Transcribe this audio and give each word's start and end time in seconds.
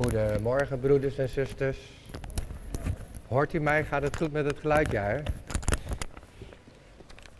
Goedemorgen, 0.00 0.80
broeders 0.80 1.18
en 1.18 1.28
zusters. 1.28 1.78
Hoort 3.28 3.52
u 3.52 3.60
mij? 3.60 3.84
Gaat 3.84 4.02
het 4.02 4.16
goed 4.16 4.32
met 4.32 4.44
het 4.44 4.58
geluid, 4.58 4.90
ja? 4.90 5.02
Hè? 5.02 5.18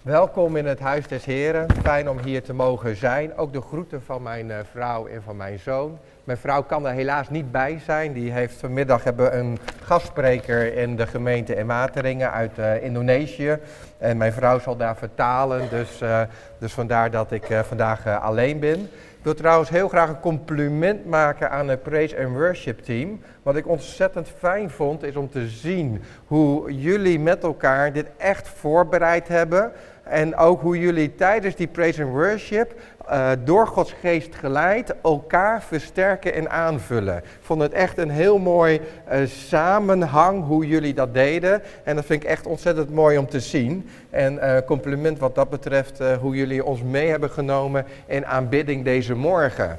Welkom 0.03 0.56
in 0.56 0.66
het 0.66 0.79
Huis 0.79 1.08
des 1.08 1.24
Heren. 1.24 1.66
Fijn 1.82 2.11
om 2.11 2.19
hier 2.19 2.42
te 2.42 2.53
mogen 2.53 2.96
zijn. 2.96 3.37
Ook 3.37 3.53
de 3.53 3.61
groeten 3.61 4.03
van 4.03 4.22
mijn 4.22 4.50
eh, 4.50 4.58
vrouw 4.71 5.06
en 5.06 5.22
van 5.22 5.37
mijn 5.37 5.58
zoon. 5.58 5.98
Mijn 6.24 6.38
vrouw 6.38 6.62
kan 6.62 6.87
er 6.87 6.92
helaas 6.92 7.31
niet 7.31 7.53
bij 7.53 7.79
zijn. 7.85 8.13
Die 8.13 8.33
heeft 8.33 8.57
vanmiddag 8.57 9.04
hebben 9.04 9.38
een 9.38 9.59
gastspreker 9.87 10.76
in 10.76 10.96
de 10.96 11.06
gemeente 11.06 11.54
in 11.54 11.66
Wateringen 11.66 12.32
uit 12.32 12.58
uh, 12.58 12.82
Indonesië. 12.82 13.58
En 13.98 14.16
mijn 14.16 14.32
vrouw 14.32 14.58
zal 14.58 14.76
daar 14.76 14.96
vertalen. 14.96 15.68
Dus, 15.71 16.02
uh, 16.02 16.20
dus 16.59 16.73
vandaar 16.73 17.10
dat 17.10 17.32
ik 17.32 17.46
vandaag 17.62 18.20
alleen 18.20 18.60
ben. 18.60 18.80
Ik 19.18 19.32
wil 19.32 19.34
trouwens 19.34 19.70
heel 19.70 19.88
graag 19.88 20.09
een 20.09 20.20
compliment 20.20 21.06
maken 21.06 21.50
aan 21.50 21.68
het 21.68 21.82
Praise 21.82 22.18
and 22.18 22.36
Worship 22.36 22.80
team. 22.80 23.20
Wat 23.42 23.56
ik 23.56 23.68
ontzettend 23.68 24.28
fijn 24.38 24.70
vond 24.70 25.02
is 25.02 25.16
om 25.16 25.30
te 25.30 25.48
zien 25.48 26.02
hoe 26.27 26.74
jullie 26.74 27.20
met 27.20 27.42
elkaar 27.42 27.92
dit 27.92 28.06
echt 28.16 28.48
voorbereid 28.48 29.28
hebben. 29.28 29.72
En 30.09 30.37
ook 30.37 30.60
hoe 30.60 30.78
jullie 30.78 31.15
tijdens 31.15 31.55
die 31.55 31.66
praise 31.66 32.02
and 32.02 32.12
worship 32.12 32.74
uh, 33.10 33.30
door 33.45 33.66
Gods 33.66 33.95
geest 34.01 34.34
geleid 34.34 34.95
elkaar 35.02 35.62
versterken 35.62 36.34
en 36.34 36.51
aanvullen. 36.51 37.16
Ik 37.16 37.24
vond 37.41 37.62
het 37.62 37.73
echt 37.73 37.98
een 37.98 38.11
heel 38.11 38.38
mooi 38.38 38.80
uh, 39.12 39.27
samenhang 39.27 40.45
hoe 40.45 40.66
jullie 40.66 40.95
dat 40.95 41.14
deden. 41.14 41.62
En 41.84 41.97
dat 41.97 42.05
vind 42.05 42.23
ik 42.23 42.28
echt 42.28 42.47
ontzettend 42.47 42.91
mooi 42.91 43.19
om 43.19 43.28
te 43.28 43.41
zien. 43.41 43.88
En 44.11 44.34
uh, 44.34 44.56
compliment 44.66 45.19
wat 45.19 45.34
dat 45.34 45.50
betreft 45.50 46.00
hoe 46.20 46.36
jullie 46.36 46.64
ons 46.64 46.83
mee 46.83 47.09
hebben 47.09 47.30
genomen 47.30 47.84
in 48.06 48.27
aanbidding 48.27 48.84
deze 48.84 49.14
morgen. 49.14 49.78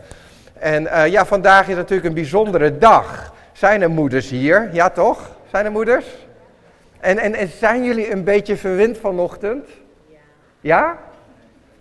En 0.53 1.09
ja, 1.09 1.25
vandaag 1.25 1.67
is 1.67 1.75
natuurlijk 1.75 2.07
een 2.07 2.13
bijzondere 2.13 2.77
dag. 2.77 3.33
Zijn 3.51 3.81
er 3.81 3.89
moeders 3.89 4.29
hier? 4.29 4.69
Ja 4.71 4.89
toch? 4.89 5.31
Zijn 5.51 5.65
er 5.65 5.71
moeders? 5.71 6.05
En, 6.99 7.17
en, 7.17 7.35
en 7.35 7.47
zijn 7.47 7.83
jullie 7.83 8.11
een 8.11 8.23
beetje 8.23 8.57
verwend 8.57 8.97
vanochtend? 8.97 9.65
Ja? 10.61 10.97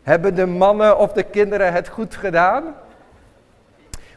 Hebben 0.02 0.34
de 0.34 0.46
mannen 0.46 0.98
of 0.98 1.12
de 1.12 1.22
kinderen 1.22 1.72
het 1.72 1.88
goed 1.88 2.16
gedaan? 2.16 2.64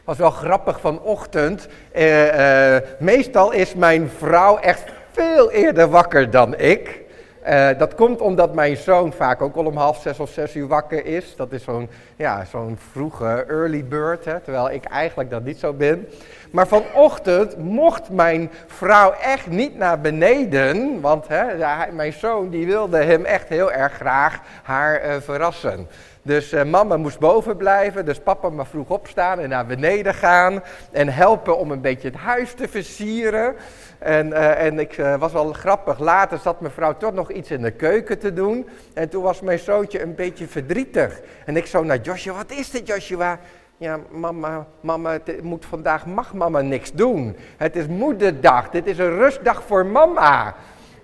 Was 0.04 0.18
wel 0.18 0.30
grappig 0.30 0.80
vanochtend. 0.80 1.68
Uh, 1.96 2.74
uh, 2.74 2.80
meestal 2.98 3.52
is 3.52 3.74
mijn 3.74 4.08
vrouw 4.08 4.56
echt 4.58 4.84
veel 5.10 5.50
eerder 5.50 5.88
wakker 5.88 6.30
dan 6.30 6.58
ik. 6.58 7.00
Uh, 7.48 7.68
dat 7.78 7.94
komt 7.94 8.20
omdat 8.20 8.54
mijn 8.54 8.76
zoon 8.76 9.12
vaak 9.12 9.42
ook 9.42 9.56
al 9.56 9.64
om 9.64 9.76
half 9.76 10.00
zes 10.00 10.20
of 10.20 10.30
zes 10.30 10.54
uur 10.54 10.66
wakker 10.66 11.06
is. 11.06 11.36
Dat 11.36 11.52
is 11.52 11.62
zo'n 11.62 11.88
ja, 12.16 12.44
zo'n 12.44 12.78
vroege 12.90 13.44
early 13.48 13.84
bird, 13.84 14.24
hè, 14.24 14.40
terwijl 14.40 14.70
ik 14.70 14.84
eigenlijk 14.84 15.30
dat 15.30 15.44
niet 15.44 15.58
zo 15.58 15.72
ben. 15.72 16.08
Maar 16.50 16.66
vanochtend 16.66 17.56
mocht 17.58 18.10
mijn 18.10 18.50
vrouw 18.66 19.12
echt 19.12 19.46
niet 19.46 19.76
naar 19.76 20.00
beneden, 20.00 21.00
want 21.00 21.28
hè, 21.28 21.44
mijn 21.92 22.12
zoon 22.12 22.50
die 22.50 22.66
wilde 22.66 22.96
hem 22.96 23.24
echt 23.24 23.48
heel 23.48 23.72
erg 23.72 23.92
graag 23.92 24.40
haar 24.62 25.06
uh, 25.06 25.14
verrassen. 25.20 25.88
Dus 26.22 26.52
uh, 26.52 26.64
mama 26.64 26.96
moest 26.96 27.18
boven 27.18 27.56
blijven, 27.56 28.04
dus 28.04 28.18
papa 28.18 28.48
maar 28.48 28.66
vroeg 28.66 28.88
opstaan 28.88 29.38
en 29.38 29.48
naar 29.48 29.66
beneden 29.66 30.14
gaan 30.14 30.62
en 30.92 31.08
helpen 31.08 31.58
om 31.58 31.70
een 31.70 31.80
beetje 31.80 32.08
het 32.08 32.16
huis 32.16 32.52
te 32.52 32.68
versieren. 32.68 33.54
En, 33.98 34.26
uh, 34.26 34.64
en 34.64 34.78
ik 34.78 35.02
was 35.18 35.32
wel 35.32 35.52
grappig, 35.52 35.98
later 35.98 36.38
zat 36.38 36.60
mijn 36.60 36.72
vrouw 36.72 36.96
toch 36.96 37.12
nog 37.12 37.30
iets 37.30 37.50
in 37.50 37.62
de 37.62 37.70
keuken 37.70 38.18
te 38.18 38.32
doen. 38.32 38.68
En 38.94 39.08
toen 39.08 39.22
was 39.22 39.40
mijn 39.40 39.58
zoontje 39.58 40.02
een 40.02 40.14
beetje 40.14 40.46
verdrietig. 40.46 41.20
En 41.44 41.56
ik 41.56 41.66
zo 41.66 41.84
naar 41.84 42.00
Joshua, 42.00 42.34
wat 42.34 42.50
is 42.50 42.70
dit 42.70 42.86
Joshua? 42.86 43.38
Ja, 43.80 43.98
mama, 44.10 44.66
mama, 44.80 45.12
het 45.24 45.42
moet 45.42 45.64
vandaag 45.64 46.06
mag 46.06 46.34
mama 46.34 46.60
niks 46.60 46.92
doen. 46.92 47.36
Het 47.56 47.76
is 47.76 47.86
moederdag, 47.86 48.70
dit 48.70 48.86
is 48.86 48.98
een 48.98 49.16
rustdag 49.16 49.62
voor 49.62 49.86
mama. 49.86 50.54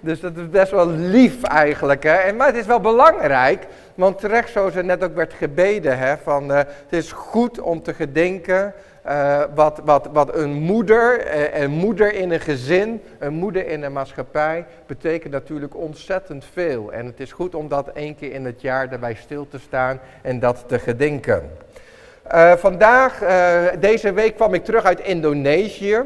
Dus 0.00 0.20
dat 0.20 0.36
is 0.36 0.50
best 0.50 0.70
wel 0.70 0.86
lief 0.88 1.42
eigenlijk. 1.42 2.02
Hè? 2.02 2.14
En, 2.14 2.36
maar 2.36 2.46
het 2.46 2.56
is 2.56 2.66
wel 2.66 2.80
belangrijk, 2.80 3.66
want 3.94 4.18
terecht 4.18 4.50
zoals 4.50 4.74
er 4.74 4.84
net 4.84 5.04
ook 5.04 5.14
werd 5.14 5.32
gebeden, 5.32 5.98
hè, 5.98 6.16
van, 6.16 6.50
uh, 6.50 6.56
het 6.56 6.72
is 6.88 7.12
goed 7.12 7.60
om 7.60 7.82
te 7.82 7.94
gedenken 7.94 8.74
uh, 9.06 9.42
wat, 9.54 9.80
wat, 9.84 10.08
wat 10.12 10.36
een 10.36 10.52
moeder, 10.52 11.36
uh, 11.36 11.60
een 11.60 11.70
moeder 11.70 12.14
in 12.14 12.30
een 12.30 12.40
gezin, 12.40 13.02
een 13.18 13.34
moeder 13.34 13.66
in 13.66 13.82
een 13.82 13.92
maatschappij, 13.92 14.66
betekent 14.86 15.32
natuurlijk 15.32 15.76
ontzettend 15.76 16.44
veel. 16.52 16.92
En 16.92 17.06
het 17.06 17.20
is 17.20 17.32
goed 17.32 17.54
om 17.54 17.68
dat 17.68 17.88
één 17.88 18.16
keer 18.16 18.32
in 18.32 18.44
het 18.44 18.60
jaar 18.60 18.92
erbij 18.92 19.14
stil 19.14 19.48
te 19.48 19.58
staan 19.58 20.00
en 20.22 20.40
dat 20.40 20.64
te 20.66 20.78
gedenken. 20.78 21.50
Uh, 22.34 22.52
vandaag, 22.52 23.18
deze 23.78 24.12
week 24.12 24.34
kwam 24.34 24.54
ik 24.54 24.64
terug 24.64 24.84
uit 24.84 25.00
Indonesië. 25.00 26.02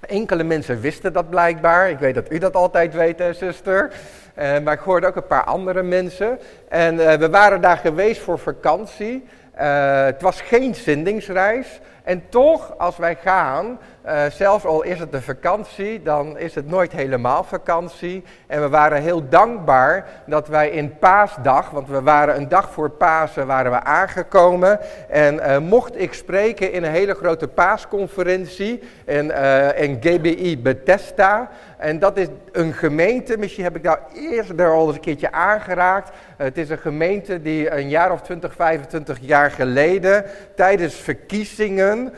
Enkele 0.00 0.44
mensen 0.44 0.80
wisten 0.80 1.12
dat 1.12 1.30
blijkbaar. 1.30 1.90
Ik 1.90 1.98
weet 1.98 2.14
dat 2.14 2.32
u 2.32 2.38
dat 2.38 2.54
altijd 2.54 2.94
weet, 2.94 3.18
hè, 3.18 3.32
zuster. 3.32 3.90
Uh, 4.38 4.58
maar 4.58 4.74
ik 4.74 4.80
hoorde 4.80 5.06
ook 5.06 5.16
een 5.16 5.26
paar 5.26 5.44
andere 5.44 5.82
mensen. 5.82 6.38
En 6.68 6.96
we 6.96 7.30
waren 7.30 7.60
daar 7.60 7.76
geweest 7.76 8.20
voor 8.20 8.38
vakantie. 8.38 9.24
Het 9.54 10.22
was 10.22 10.40
geen 10.40 10.74
zendingsreis. 10.74 11.80
En 12.02 12.24
toch, 12.28 12.78
als 12.78 12.96
wij 12.96 13.16
gaan, 13.22 13.78
uh, 14.06 14.24
zelfs 14.30 14.64
al 14.64 14.82
is 14.82 14.98
het 14.98 15.14
een 15.14 15.22
vakantie, 15.22 16.02
dan 16.02 16.38
is 16.38 16.54
het 16.54 16.66
nooit 16.66 16.92
helemaal 16.92 17.44
vakantie. 17.44 18.24
En 18.46 18.60
we 18.60 18.68
waren 18.68 19.02
heel 19.02 19.28
dankbaar 19.28 20.06
dat 20.26 20.48
wij 20.48 20.70
in 20.70 20.98
paasdag, 20.98 21.70
want 21.70 21.88
we 21.88 22.02
waren 22.02 22.36
een 22.36 22.48
dag 22.48 22.70
voor 22.70 22.90
Pasen, 22.90 23.46
waren 23.46 23.72
we 23.72 23.82
aangekomen. 23.82 24.80
En 25.08 25.34
uh, 25.34 25.58
mocht 25.58 26.00
ik 26.00 26.14
spreken 26.14 26.72
in 26.72 26.84
een 26.84 26.90
hele 26.90 27.14
grote 27.14 27.48
paasconferentie 27.48 28.82
in, 29.04 29.26
uh, 29.26 29.82
in 29.82 29.96
GBI 30.00 30.58
Bethesda. 30.58 31.50
En 31.78 31.98
dat 31.98 32.16
is 32.16 32.26
een 32.52 32.72
gemeente, 32.72 33.38
misschien 33.38 33.64
heb 33.64 33.76
ik 33.76 33.82
daar 33.82 34.00
eerder 34.14 34.72
al 34.72 34.86
eens 34.86 34.94
een 34.94 35.00
keertje 35.00 35.32
aangeraakt. 35.32 36.10
Het 36.36 36.58
is 36.58 36.70
een 36.70 36.78
gemeente 36.78 37.42
die 37.42 37.70
een 37.70 37.88
jaar 37.88 38.12
of 38.12 38.20
20, 38.20 38.54
25 38.54 39.18
jaar 39.20 39.50
geleden 39.50 40.24
tijdens 40.54 40.94
verkiezingen 40.94 42.12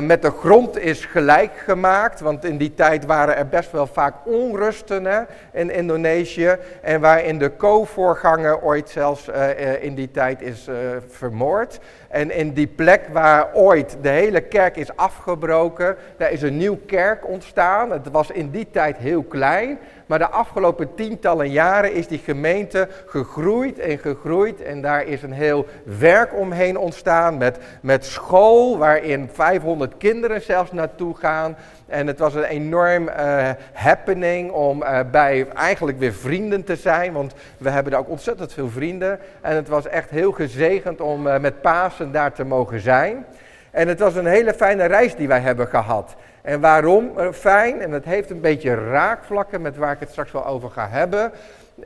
met 0.00 0.22
de 0.22 0.30
grond 0.30 0.78
is 0.78 1.04
gelijk 1.20 1.56
gemaakt. 1.56 2.20
Want 2.20 2.44
in 2.44 2.56
die 2.56 2.74
tijd 2.74 3.06
waren 3.06 3.36
er 3.36 3.48
best 3.48 3.72
wel 3.72 3.86
vaak 3.86 4.14
onrusten 4.24 5.04
hè, 5.04 5.20
in 5.52 5.70
Indonesië. 5.70 6.56
En 6.82 7.00
waarin 7.00 7.38
de 7.38 7.56
co-voorganger 7.56 8.62
ooit 8.62 8.88
zelfs 8.88 9.28
uh, 9.28 9.82
in 9.82 9.94
die 9.94 10.10
tijd 10.10 10.42
is 10.42 10.68
uh, 10.68 10.76
vermoord. 11.08 11.80
En 12.08 12.30
in 12.30 12.52
die 12.52 12.66
plek 12.66 13.08
waar 13.12 13.54
ooit 13.54 13.96
de 14.02 14.08
hele 14.08 14.40
kerk 14.40 14.76
is 14.76 14.96
afgebroken, 14.96 15.96
daar 16.16 16.30
is 16.30 16.42
een 16.42 16.56
nieuw 16.56 16.78
kerk 16.86 17.28
ontstaan. 17.28 17.90
Het 17.90 18.10
was 18.10 18.30
in 18.30 18.50
die 18.50 18.68
tijd 18.70 18.96
heel 18.96 19.22
klein. 19.22 19.78
Maar 20.10 20.18
de 20.18 20.30
afgelopen 20.30 20.94
tientallen 20.94 21.50
jaren 21.50 21.92
is 21.92 22.06
die 22.06 22.18
gemeente 22.18 22.88
gegroeid 23.06 23.78
en 23.78 23.98
gegroeid. 23.98 24.62
En 24.62 24.80
daar 24.80 25.06
is 25.06 25.22
een 25.22 25.32
heel 25.32 25.66
werk 25.84 26.34
omheen 26.34 26.78
ontstaan 26.78 27.38
met, 27.38 27.58
met 27.82 28.04
school, 28.04 28.78
waarin 28.78 29.28
500 29.32 29.96
kinderen 29.96 30.42
zelfs 30.42 30.72
naartoe 30.72 31.16
gaan. 31.16 31.56
En 31.86 32.06
het 32.06 32.18
was 32.18 32.34
een 32.34 32.44
enorm 32.44 33.08
uh, 33.08 33.48
happening 33.72 34.50
om 34.50 34.82
uh, 34.82 35.00
bij 35.10 35.48
eigenlijk 35.48 35.98
weer 35.98 36.12
vrienden 36.12 36.64
te 36.64 36.76
zijn. 36.76 37.12
Want 37.12 37.34
we 37.58 37.70
hebben 37.70 37.92
daar 37.92 38.00
ook 38.00 38.08
ontzettend 38.08 38.52
veel 38.52 38.68
vrienden. 38.68 39.18
En 39.40 39.56
het 39.56 39.68
was 39.68 39.86
echt 39.86 40.10
heel 40.10 40.32
gezegend 40.32 41.00
om 41.00 41.26
uh, 41.26 41.38
met 41.38 41.60
Pasen 41.60 42.12
daar 42.12 42.32
te 42.32 42.44
mogen 42.44 42.80
zijn. 42.80 43.26
En 43.70 43.88
het 43.88 43.98
was 43.98 44.14
een 44.14 44.26
hele 44.26 44.54
fijne 44.54 44.84
reis 44.84 45.14
die 45.14 45.28
wij 45.28 45.40
hebben 45.40 45.68
gehad. 45.68 46.16
En 46.42 46.60
waarom 46.60 47.12
fijn? 47.32 47.80
En 47.80 47.92
het 47.92 48.04
heeft 48.04 48.30
een 48.30 48.40
beetje 48.40 48.74
raakvlakken 48.74 49.62
met 49.62 49.76
waar 49.76 49.92
ik 49.92 50.00
het 50.00 50.10
straks 50.10 50.32
wel 50.32 50.46
over 50.46 50.70
ga 50.70 50.88
hebben. 50.88 51.32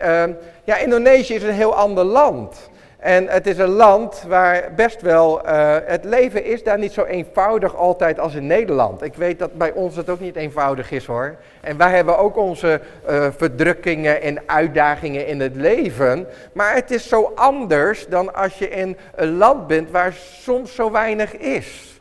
Uh, 0.02 0.24
ja, 0.64 0.76
Indonesië 0.76 1.34
is 1.34 1.42
een 1.42 1.50
heel 1.50 1.74
ander 1.74 2.04
land. 2.04 2.70
En 3.04 3.28
het 3.28 3.46
is 3.46 3.58
een 3.58 3.68
land 3.68 4.24
waar 4.28 4.72
best 4.76 5.00
wel, 5.00 5.46
uh, 5.46 5.76
het 5.84 6.04
leven 6.04 6.44
is 6.44 6.62
daar 6.62 6.78
niet 6.78 6.92
zo 6.92 7.04
eenvoudig 7.04 7.76
altijd 7.76 8.18
als 8.18 8.34
in 8.34 8.46
Nederland. 8.46 9.02
Ik 9.02 9.14
weet 9.14 9.38
dat 9.38 9.54
bij 9.54 9.72
ons 9.72 9.96
het 9.96 10.08
ook 10.08 10.20
niet 10.20 10.36
eenvoudig 10.36 10.90
is 10.90 11.06
hoor. 11.06 11.36
En 11.60 11.76
wij 11.76 11.90
hebben 11.90 12.18
ook 12.18 12.36
onze 12.36 12.80
uh, 13.08 13.26
verdrukkingen 13.36 14.22
en 14.22 14.42
uitdagingen 14.46 15.26
in 15.26 15.40
het 15.40 15.56
leven. 15.56 16.26
Maar 16.52 16.74
het 16.74 16.90
is 16.90 17.08
zo 17.08 17.32
anders 17.34 18.06
dan 18.06 18.34
als 18.34 18.58
je 18.58 18.68
in 18.68 18.96
een 19.14 19.36
land 19.36 19.66
bent 19.66 19.90
waar 19.90 20.12
soms 20.12 20.74
zo 20.74 20.90
weinig 20.90 21.36
is. 21.36 21.93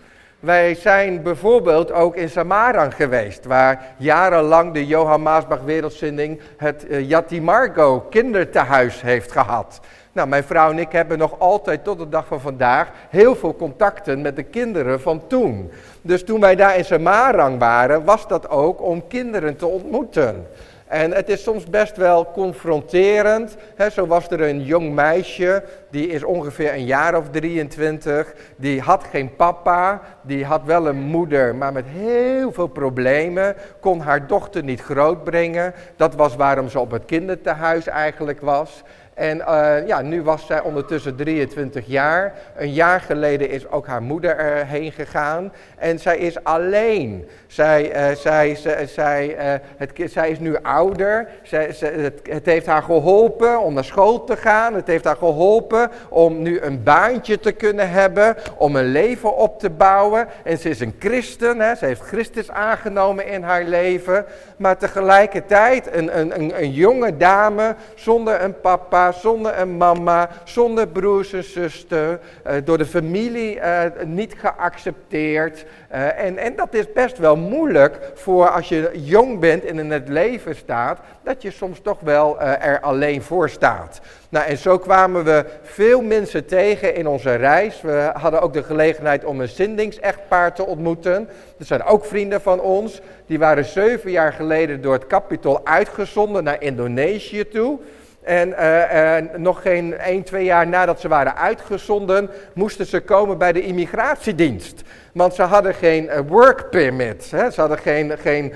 Wij 0.43 0.75
zijn 0.75 1.21
bijvoorbeeld 1.21 1.91
ook 1.91 2.15
in 2.15 2.29
Samarang 2.29 2.95
geweest, 2.95 3.45
waar 3.45 3.93
jarenlang 3.97 4.73
de 4.73 4.85
Johan 4.85 5.21
Maasbach 5.21 5.61
Wereldzending 5.61 6.39
het 6.57 6.85
uh, 6.89 7.09
Yati 7.09 7.41
Margo 7.41 7.99
kindertehuis 7.99 9.01
heeft 9.01 9.31
gehad. 9.31 9.79
Nou, 10.11 10.27
mijn 10.27 10.43
vrouw 10.43 10.71
en 10.71 10.79
ik 10.79 10.91
hebben 10.91 11.17
nog 11.17 11.39
altijd 11.39 11.83
tot 11.83 11.97
de 11.97 12.09
dag 12.09 12.25
van 12.27 12.41
vandaag 12.41 12.91
heel 13.09 13.35
veel 13.35 13.55
contacten 13.55 14.21
met 14.21 14.35
de 14.35 14.43
kinderen 14.43 15.01
van 15.01 15.27
toen. 15.27 15.71
Dus 16.01 16.23
toen 16.23 16.39
wij 16.39 16.55
daar 16.55 16.77
in 16.77 16.85
Samarang 16.85 17.59
waren, 17.59 18.03
was 18.03 18.27
dat 18.27 18.49
ook 18.49 18.81
om 18.81 19.07
kinderen 19.07 19.55
te 19.55 19.65
ontmoeten. 19.65 20.47
En 20.93 21.11
het 21.11 21.29
is 21.29 21.43
soms 21.43 21.65
best 21.65 21.97
wel 21.97 22.31
confronterend. 22.31 23.55
Zo 23.91 24.07
was 24.07 24.29
er 24.29 24.41
een 24.41 24.63
jong 24.63 24.93
meisje, 24.93 25.63
die 25.89 26.07
is 26.07 26.23
ongeveer 26.23 26.73
een 26.73 26.85
jaar 26.85 27.17
of 27.17 27.29
23. 27.29 28.33
Die 28.55 28.81
had 28.81 29.03
geen 29.03 29.35
papa, 29.35 30.01
die 30.21 30.45
had 30.45 30.63
wel 30.63 30.87
een 30.87 31.01
moeder, 31.01 31.55
maar 31.55 31.73
met 31.73 31.85
heel 31.87 32.51
veel 32.51 32.67
problemen. 32.67 33.55
Kon 33.79 33.99
haar 33.99 34.27
dochter 34.27 34.63
niet 34.63 34.81
grootbrengen. 34.81 35.73
Dat 35.95 36.15
was 36.15 36.35
waarom 36.35 36.69
ze 36.69 36.79
op 36.79 36.91
het 36.91 37.05
kindertehuis 37.05 37.87
eigenlijk 37.87 38.41
was. 38.41 38.83
En 39.13 39.37
uh, 39.37 39.87
ja, 39.87 40.01
nu 40.01 40.21
was 40.21 40.45
zij 40.45 40.61
ondertussen 40.61 41.15
23 41.15 41.85
jaar. 41.87 42.33
Een 42.55 42.73
jaar 42.73 43.01
geleden 43.01 43.49
is 43.49 43.69
ook 43.69 43.87
haar 43.87 44.01
moeder 44.01 44.37
erheen 44.37 44.91
gegaan. 44.91 45.53
En 45.77 45.99
zij 45.99 46.17
is 46.17 46.43
alleen. 46.43 47.27
Zij, 47.47 48.09
uh, 48.11 48.15
zij, 48.15 48.55
zij, 48.55 48.87
zij, 48.87 49.35
uh, 49.37 49.59
het, 49.77 50.11
zij 50.11 50.29
is 50.29 50.39
nu 50.39 50.57
ouder. 50.61 51.27
Zij, 51.43 51.65
het, 51.79 52.19
het, 52.23 52.45
heeft 52.45 52.65
haar 52.65 52.83
geholpen 52.83 53.59
om 53.59 53.73
naar 53.73 53.83
school 53.83 54.23
te 54.23 54.35
gaan. 54.35 54.73
Het 54.73 54.87
heeft 54.87 55.05
haar 55.05 55.15
geholpen 55.15 55.91
om 56.09 56.41
nu 56.41 56.61
een 56.61 56.83
baantje 56.83 57.39
te 57.39 57.51
kunnen 57.51 57.89
hebben. 57.89 58.35
Om 58.57 58.75
een 58.75 58.91
leven 58.91 59.37
op 59.37 59.59
te 59.59 59.69
bouwen. 59.69 60.27
En 60.43 60.57
ze 60.57 60.69
is 60.69 60.79
een 60.79 60.95
christen. 60.99 61.59
Hè. 61.59 61.75
Ze 61.75 61.85
heeft 61.85 62.01
Christus 62.01 62.51
aangenomen 62.51 63.27
in 63.27 63.43
haar 63.43 63.63
leven. 63.63 64.25
Maar 64.63 64.77
tegelijkertijd 64.77 65.95
een, 65.95 66.19
een, 66.19 66.59
een, 66.61 66.71
jonge 66.71 67.17
dame 67.17 67.75
zonder 67.95 68.41
een 68.41 68.59
papa 68.59 69.11
zonder 69.11 69.59
een 69.59 69.77
mama, 69.77 70.29
zonder 70.43 70.87
broers 70.87 71.33
en 71.33 71.43
zuster, 71.43 72.19
uh, 72.47 72.53
door 72.63 72.77
de 72.77 72.85
familie 72.85 73.55
uh, 73.55 73.83
niet 74.05 74.35
geaccepteerd. 74.37 75.65
Uh, 75.93 76.19
en, 76.19 76.37
en 76.37 76.55
dat 76.55 76.73
is 76.73 76.93
best 76.93 77.17
wel 77.17 77.35
moeilijk 77.35 78.11
voor 78.13 78.49
als 78.49 78.69
je 78.69 78.91
jong 78.93 79.39
bent 79.39 79.65
en 79.65 79.79
in 79.79 79.91
het 79.91 80.07
leven 80.07 80.55
staat, 80.55 80.99
dat 81.23 81.41
je 81.41 81.51
soms 81.51 81.79
toch 81.81 81.99
wel 81.99 82.41
er 82.41 82.79
alleen 82.79 83.21
voor 83.21 83.49
staat. 83.49 84.01
Nou, 84.29 84.45
en 84.45 84.57
zo 84.57 84.77
kwamen 84.77 85.23
we 85.23 85.45
veel 85.61 86.01
mensen 86.01 86.45
tegen 86.45 86.95
in 86.95 87.07
onze 87.07 87.35
reis. 87.35 87.81
We 87.81 88.11
hadden 88.13 88.41
ook 88.41 88.53
de 88.53 88.63
gelegenheid 88.63 89.25
om 89.25 89.41
een 89.41 89.47
zindingsechtpaar 89.47 90.53
te 90.53 90.65
ontmoeten. 90.65 91.29
Dat 91.57 91.67
zijn 91.67 91.83
ook 91.83 92.05
vrienden 92.05 92.41
van 92.41 92.61
ons. 92.61 93.01
Die 93.25 93.39
waren 93.39 93.65
zeven 93.65 94.11
jaar 94.11 94.33
geleden 94.33 94.81
door 94.81 94.93
het 94.93 95.07
kapitol 95.07 95.65
uitgezonden 95.65 96.43
naar 96.43 96.61
Indonesië 96.61 97.47
toe. 97.47 97.79
En 98.23 98.49
uh, 98.49 98.93
uh, 98.93 99.35
nog 99.37 99.61
geen 99.61 99.97
1, 99.97 100.23
2 100.23 100.43
jaar 100.43 100.67
nadat 100.67 100.99
ze 100.99 101.07
waren 101.07 101.35
uitgezonden, 101.35 102.29
moesten 102.53 102.85
ze 102.85 102.99
komen 102.99 103.37
bij 103.37 103.51
de 103.51 103.61
immigratiedienst. 103.61 104.81
Want 105.13 105.33
ze 105.33 105.41
hadden 105.41 105.73
geen 105.73 106.03
uh, 106.03 106.19
work 106.27 106.69
permit. 106.69 107.31
Hè? 107.31 107.51
Ze 107.51 107.59
hadden 107.59 107.77
geen, 107.77 108.17
geen, 108.17 108.53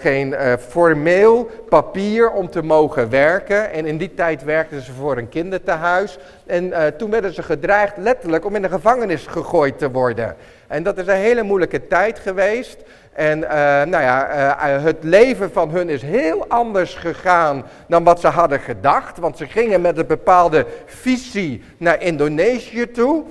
geen 0.00 0.34
formeel 0.68 1.50
papier 1.68 2.30
om 2.30 2.50
te 2.50 2.62
mogen 2.62 3.10
werken. 3.10 3.72
En 3.72 3.86
in 3.86 3.98
die 3.98 4.14
tijd 4.14 4.44
werkten 4.44 4.80
ze 4.80 4.92
voor 4.92 5.16
een 5.16 5.28
kindertehuis. 5.28 6.18
En 6.46 6.72
toen 6.96 7.10
werden 7.10 7.34
ze 7.34 7.42
gedreigd 7.42 7.96
letterlijk 7.96 8.44
om 8.44 8.54
in 8.54 8.62
de 8.62 8.68
gevangenis 8.68 9.26
gegooid 9.26 9.78
te 9.78 9.90
worden. 9.90 10.36
En 10.66 10.82
dat 10.82 10.98
is 10.98 11.06
een 11.06 11.14
hele 11.14 11.42
moeilijke 11.42 11.86
tijd 11.86 12.18
geweest. 12.18 12.76
En 13.14 13.38
uh, 13.38 13.48
nou 13.82 14.02
ja, 14.02 14.28
uh, 14.76 14.84
het 14.84 14.96
leven 15.00 15.52
van 15.52 15.70
hun 15.70 15.88
is 15.88 16.02
heel 16.02 16.44
anders 16.48 16.94
gegaan 16.94 17.64
dan 17.88 18.04
wat 18.04 18.20
ze 18.20 18.28
hadden 18.28 18.60
gedacht. 18.60 19.18
Want 19.18 19.36
ze 19.36 19.46
gingen 19.46 19.80
met 19.80 19.98
een 19.98 20.06
bepaalde 20.06 20.66
visie 20.86 21.62
naar 21.76 22.02
Indonesië 22.02 22.90
toe. 22.90 23.24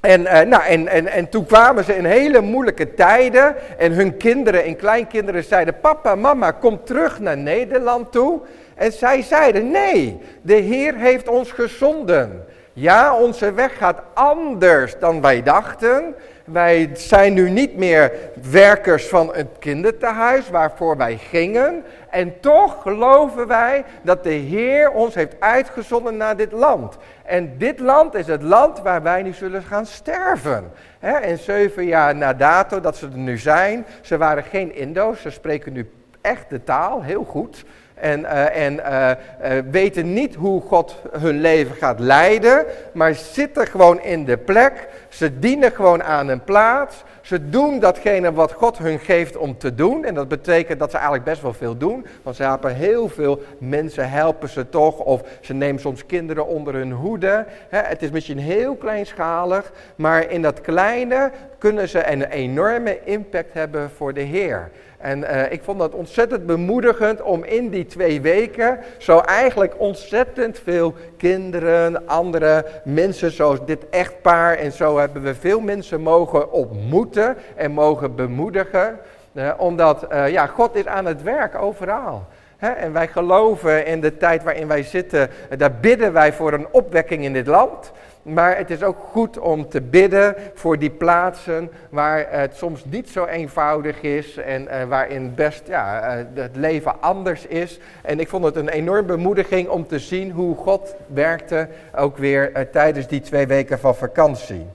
En, 0.00 0.22
nou, 0.22 0.62
en, 0.62 0.88
en, 0.88 1.06
en 1.06 1.28
toen 1.28 1.46
kwamen 1.46 1.84
ze 1.84 1.96
in 1.96 2.04
hele 2.04 2.40
moeilijke 2.40 2.94
tijden. 2.94 3.54
En 3.78 3.92
hun 3.92 4.16
kinderen 4.16 4.64
en 4.64 4.76
kleinkinderen 4.76 5.44
zeiden: 5.44 5.80
Papa, 5.80 6.14
mama, 6.14 6.50
kom 6.50 6.84
terug 6.84 7.20
naar 7.20 7.38
Nederland 7.38 8.12
toe. 8.12 8.40
En 8.74 8.92
zij 8.92 9.22
zeiden: 9.22 9.70
Nee, 9.70 10.20
de 10.42 10.54
Heer 10.54 10.94
heeft 10.94 11.28
ons 11.28 11.52
gezonden. 11.52 12.44
Ja, 12.72 13.16
onze 13.16 13.52
weg 13.52 13.78
gaat 13.78 14.02
anders 14.14 14.98
dan 14.98 15.20
wij 15.20 15.42
dachten. 15.42 16.14
Wij 16.44 16.90
zijn 16.94 17.32
nu 17.32 17.50
niet 17.50 17.76
meer 17.76 18.12
werkers 18.50 19.08
van 19.08 19.30
het 19.34 19.48
kindertehuis 19.58 20.50
waarvoor 20.50 20.96
wij 20.96 21.16
gingen. 21.16 21.84
En 22.10 22.40
toch 22.40 22.82
geloven 22.82 23.46
wij 23.46 23.84
dat 24.02 24.24
de 24.24 24.30
Heer 24.30 24.90
ons 24.90 25.14
heeft 25.14 25.40
uitgezonden 25.40 26.16
naar 26.16 26.36
dit 26.36 26.52
land. 26.52 26.96
En 27.24 27.58
dit 27.58 27.78
land 27.78 28.14
is 28.14 28.26
het 28.26 28.42
land 28.42 28.80
waar 28.80 29.02
wij 29.02 29.22
nu 29.22 29.32
zullen 29.32 29.62
gaan 29.62 29.86
sterven. 29.86 30.70
en 31.00 31.38
zeven 31.38 31.84
jaar 31.84 32.16
na 32.16 32.32
dato 32.32 32.80
dat 32.80 32.96
ze 32.96 33.06
er 33.06 33.18
nu 33.18 33.38
zijn, 33.38 33.86
ze 34.00 34.16
waren 34.16 34.42
geen 34.44 34.74
Indo's, 34.74 35.20
ze 35.20 35.30
spreken 35.30 35.72
nu 35.72 35.90
echt 36.20 36.50
de 36.50 36.64
taal, 36.64 37.02
heel 37.02 37.24
goed. 37.24 37.64
En, 38.02 38.20
uh, 38.20 38.56
en 38.56 38.74
uh, 38.74 39.10
uh, 39.10 39.62
weten 39.70 40.12
niet 40.12 40.34
hoe 40.34 40.60
God 40.60 40.96
hun 41.10 41.40
leven 41.40 41.76
gaat 41.76 41.98
leiden, 41.98 42.64
maar 42.92 43.14
zitten 43.14 43.66
gewoon 43.66 44.00
in 44.02 44.24
de 44.24 44.36
plek. 44.36 44.88
Ze 45.08 45.38
dienen 45.38 45.72
gewoon 45.72 46.02
aan 46.02 46.28
een 46.28 46.44
plaats. 46.44 47.04
Ze 47.20 47.48
doen 47.48 47.78
datgene 47.78 48.32
wat 48.32 48.52
God 48.52 48.78
hun 48.78 48.98
geeft 48.98 49.36
om 49.36 49.58
te 49.58 49.74
doen. 49.74 50.04
En 50.04 50.14
dat 50.14 50.28
betekent 50.28 50.78
dat 50.78 50.90
ze 50.90 50.96
eigenlijk 50.96 51.24
best 51.26 51.42
wel 51.42 51.52
veel 51.52 51.76
doen. 51.76 52.06
Want 52.22 52.36
ze 52.36 52.42
helpen 52.42 52.74
heel 52.74 53.08
veel 53.08 53.42
mensen, 53.58 54.10
helpen 54.10 54.48
ze 54.48 54.68
toch. 54.68 54.98
Of 54.98 55.22
ze 55.40 55.54
nemen 55.54 55.80
soms 55.80 56.06
kinderen 56.06 56.46
onder 56.46 56.74
hun 56.74 56.92
hoede. 56.92 57.46
het 57.68 58.02
is 58.02 58.10
misschien 58.10 58.38
heel 58.38 58.74
kleinschalig, 58.74 59.72
maar 59.96 60.30
in 60.30 60.42
dat 60.42 60.60
kleine 60.60 61.30
kunnen 61.62 61.88
ze 61.88 62.10
een 62.10 62.24
enorme 62.24 62.98
impact 63.04 63.52
hebben 63.52 63.90
voor 63.90 64.14
de 64.14 64.20
Heer. 64.20 64.70
En 64.98 65.20
uh, 65.20 65.52
ik 65.52 65.62
vond 65.62 65.78
dat 65.78 65.94
ontzettend 65.94 66.46
bemoedigend 66.46 67.22
om 67.22 67.44
in 67.44 67.68
die 67.68 67.86
twee 67.86 68.20
weken 68.20 68.78
zo 68.98 69.18
eigenlijk 69.18 69.74
ontzettend 69.78 70.58
veel 70.64 70.94
kinderen, 71.16 72.06
andere 72.06 72.64
mensen 72.84 73.30
zoals 73.30 73.64
dit 73.64 73.88
echtpaar 73.90 74.56
en 74.56 74.72
zo 74.72 74.98
hebben 74.98 75.22
we 75.22 75.34
veel 75.34 75.60
mensen 75.60 76.00
mogen 76.00 76.52
ontmoeten 76.52 77.36
en 77.56 77.70
mogen 77.70 78.14
bemoedigen. 78.14 78.98
Uh, 79.32 79.52
omdat 79.56 80.06
uh, 80.12 80.28
ja, 80.28 80.46
God 80.46 80.74
is 80.74 80.86
aan 80.86 81.06
het 81.06 81.22
werk 81.22 81.54
overal. 81.54 82.26
en 82.58 82.92
wij 82.92 83.08
geloven 83.08 83.86
in 83.86 84.00
de 84.00 84.16
tijd 84.16 84.42
waarin 84.42 84.68
wij 84.68 84.82
zitten, 84.82 85.30
daar 85.56 85.74
bidden 85.80 86.12
wij 86.12 86.32
voor 86.32 86.52
een 86.52 86.66
opwekking 86.70 87.24
in 87.24 87.32
dit 87.32 87.46
land. 87.46 87.92
Maar 88.22 88.56
het 88.56 88.70
is 88.70 88.82
ook 88.82 88.96
goed 89.10 89.38
om 89.38 89.68
te 89.68 89.80
bidden 89.80 90.34
voor 90.54 90.78
die 90.78 90.90
plaatsen 90.90 91.70
waar 91.90 92.26
het 92.30 92.56
soms 92.56 92.84
niet 92.84 93.08
zo 93.08 93.24
eenvoudig 93.24 94.02
is 94.02 94.36
en 94.36 94.62
uh, 94.62 94.84
waarin 94.84 95.34
best 95.34 95.62
ja, 95.66 96.16
uh, 96.18 96.24
het 96.34 96.56
leven 96.56 97.02
anders 97.02 97.46
is. 97.46 97.78
En 98.02 98.20
ik 98.20 98.28
vond 98.28 98.44
het 98.44 98.56
een 98.56 98.68
enorme 98.68 99.02
bemoediging 99.02 99.68
om 99.68 99.86
te 99.86 99.98
zien 99.98 100.30
hoe 100.30 100.56
God 100.56 100.94
werkte 101.06 101.68
ook 101.96 102.16
weer 102.16 102.50
uh, 102.50 102.60
tijdens 102.60 103.06
die 103.06 103.20
twee 103.20 103.46
weken 103.46 103.78
van 103.78 103.94
vakantie. 103.94 104.66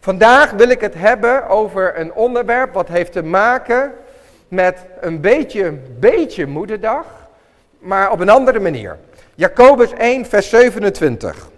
Vandaag 0.00 0.50
wil 0.50 0.68
ik 0.68 0.80
het 0.80 0.94
hebben 0.94 1.48
over 1.48 1.98
een 2.00 2.14
onderwerp 2.14 2.72
wat 2.72 2.88
heeft 2.88 3.12
te 3.12 3.22
maken 3.22 3.92
met 4.48 4.78
een 5.00 5.20
beetje, 5.20 5.72
beetje 5.98 6.46
moederdag, 6.46 7.06
maar 7.78 8.10
op 8.10 8.20
een 8.20 8.28
andere 8.28 8.60
manier. 8.60 8.96
Jacobus 9.34 9.92
1, 9.92 10.26
vers 10.26 10.48
27. 10.48 11.50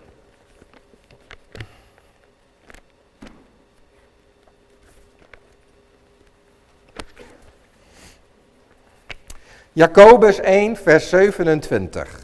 Jacobus 9.77 10.41
1, 10.41 10.77
vers 10.85 11.11
27. 11.11 12.24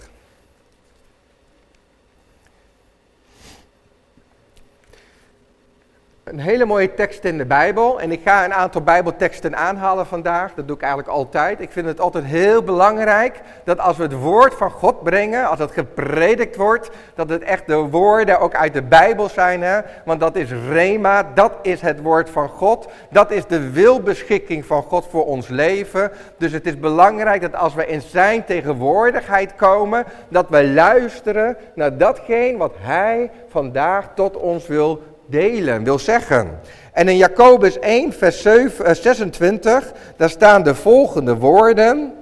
Een 6.30 6.40
hele 6.40 6.64
mooie 6.64 6.94
tekst 6.94 7.24
in 7.24 7.38
de 7.38 7.44
Bijbel. 7.44 8.00
En 8.00 8.12
ik 8.12 8.20
ga 8.24 8.44
een 8.44 8.54
aantal 8.54 8.82
Bijbelteksten 8.82 9.56
aanhalen 9.56 10.06
vandaag. 10.06 10.54
Dat 10.54 10.66
doe 10.66 10.76
ik 10.76 10.82
eigenlijk 10.82 11.12
altijd. 11.12 11.60
Ik 11.60 11.72
vind 11.72 11.86
het 11.86 12.00
altijd 12.00 12.24
heel 12.24 12.62
belangrijk 12.62 13.40
dat 13.64 13.78
als 13.78 13.96
we 13.96 14.02
het 14.02 14.12
woord 14.12 14.54
van 14.54 14.70
God 14.70 15.02
brengen, 15.02 15.48
als 15.48 15.58
het 15.58 15.70
gepredikt 15.70 16.56
wordt, 16.56 16.90
dat 17.14 17.28
het 17.28 17.42
echt 17.42 17.66
de 17.66 17.76
woorden 17.76 18.40
ook 18.40 18.54
uit 18.54 18.74
de 18.74 18.82
Bijbel 18.82 19.28
zijn. 19.28 19.62
Hè? 19.62 19.80
Want 20.04 20.20
dat 20.20 20.36
is 20.36 20.50
Rema, 20.68 21.26
dat 21.34 21.52
is 21.62 21.80
het 21.80 22.00
woord 22.00 22.30
van 22.30 22.48
God. 22.48 22.88
Dat 23.10 23.30
is 23.30 23.46
de 23.46 23.70
wilbeschikking 23.70 24.66
van 24.66 24.82
God 24.82 25.06
voor 25.10 25.26
ons 25.26 25.48
leven. 25.48 26.10
Dus 26.36 26.52
het 26.52 26.66
is 26.66 26.78
belangrijk 26.78 27.40
dat 27.40 27.54
als 27.54 27.74
we 27.74 27.86
in 27.86 28.00
zijn 28.00 28.44
tegenwoordigheid 28.44 29.54
komen, 29.56 30.04
dat 30.28 30.48
we 30.48 30.68
luisteren 30.68 31.56
naar 31.74 31.96
datgene 31.96 32.58
wat 32.58 32.74
hij 32.78 33.30
vandaag 33.48 34.08
tot 34.14 34.36
ons 34.36 34.66
wil 34.66 35.02
delen, 35.30 35.84
wil 35.84 35.98
zeggen. 35.98 36.60
En 36.92 37.08
in 37.08 37.16
Jacobus 37.16 37.78
1, 37.78 38.12
vers 38.12 38.42
7, 38.42 38.96
26, 38.96 39.72
eh, 39.72 39.90
daar 40.16 40.30
staan 40.30 40.62
de 40.62 40.74
volgende 40.74 41.36
woorden. 41.36 42.12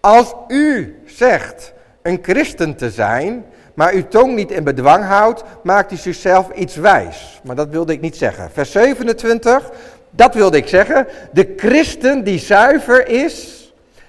Als 0.00 0.34
u 0.48 0.98
zegt 1.06 1.72
een 2.02 2.18
christen 2.22 2.76
te 2.76 2.90
zijn, 2.90 3.44
maar 3.74 3.92
uw 3.92 4.08
tong 4.08 4.34
niet 4.34 4.50
in 4.50 4.64
bedwang 4.64 5.04
houdt, 5.04 5.42
maakt 5.62 5.92
u 5.92 5.96
zichzelf 5.96 6.50
iets 6.50 6.76
wijs. 6.76 7.40
Maar 7.44 7.56
dat 7.56 7.68
wilde 7.68 7.92
ik 7.92 8.00
niet 8.00 8.16
zeggen. 8.16 8.50
Vers 8.52 8.72
27, 8.72 9.70
dat 10.10 10.34
wilde 10.34 10.56
ik 10.56 10.68
zeggen. 10.68 11.06
De 11.32 11.52
christen 11.56 12.24
die 12.24 12.38
zuiver 12.38 13.08
is 13.08 13.58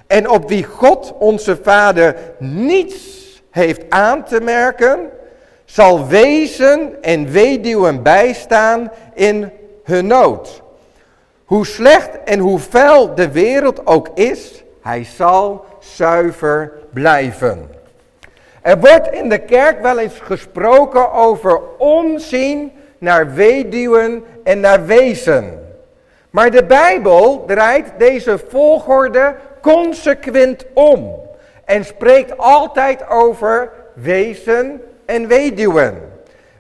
en 0.08 0.30
op 0.30 0.50
wie 0.50 0.64
God 0.64 1.14
onze 1.20 1.58
Vader 1.64 2.16
niets 2.40 3.20
heeft 3.52 3.82
aan 3.90 4.24
te 4.24 4.42
merken, 4.42 5.00
zal 5.72 6.08
wezen 6.08 7.04
en 7.04 7.32
weduwen 7.32 8.04
bijstaan 8.04 8.92
in 9.14 9.52
hun 9.84 10.08
nood. 10.08 10.62
Hoe 11.46 11.66
slecht 11.66 12.10
en 12.26 12.40
hoe 12.40 12.60
vuil 12.60 13.16
de 13.16 13.32
wereld 13.32 13.88
ook 13.88 14.08
is, 14.14 14.64
hij 14.82 15.04
zal 15.04 15.66
zuiver 15.80 16.72
blijven. 16.94 17.70
Er 18.62 18.80
wordt 18.80 19.12
in 19.12 19.30
de 19.30 19.38
kerk 19.38 19.82
wel 19.82 20.00
eens 20.00 20.20
gesproken 20.20 21.12
over 21.12 21.60
omzien 21.78 22.72
naar 22.98 23.34
weduwen 23.34 24.24
en 24.44 24.60
naar 24.60 24.86
wezen. 24.86 25.60
Maar 26.30 26.52
de 26.52 26.64
Bijbel 26.64 27.44
draait 27.48 27.88
deze 27.98 28.40
volgorde 28.48 29.36
consequent 29.62 30.66
om. 30.74 31.20
En 31.66 31.86
spreekt 31.86 32.38
altijd 32.38 33.10
over 33.10 33.72
wezen 33.94 34.82
en 35.06 35.28
weduwen. 35.28 35.96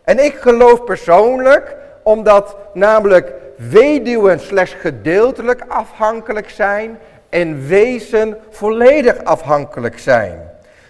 En 0.03 0.23
ik 0.23 0.33
geloof 0.33 0.83
persoonlijk, 0.83 1.75
omdat 2.03 2.57
namelijk 2.73 3.33
weduwen 3.55 4.39
slechts 4.39 4.73
gedeeltelijk 4.73 5.63
afhankelijk 5.67 6.49
zijn 6.49 6.99
en 7.29 7.67
wezen 7.67 8.37
volledig 8.49 9.23
afhankelijk 9.23 9.99
zijn. 9.99 10.49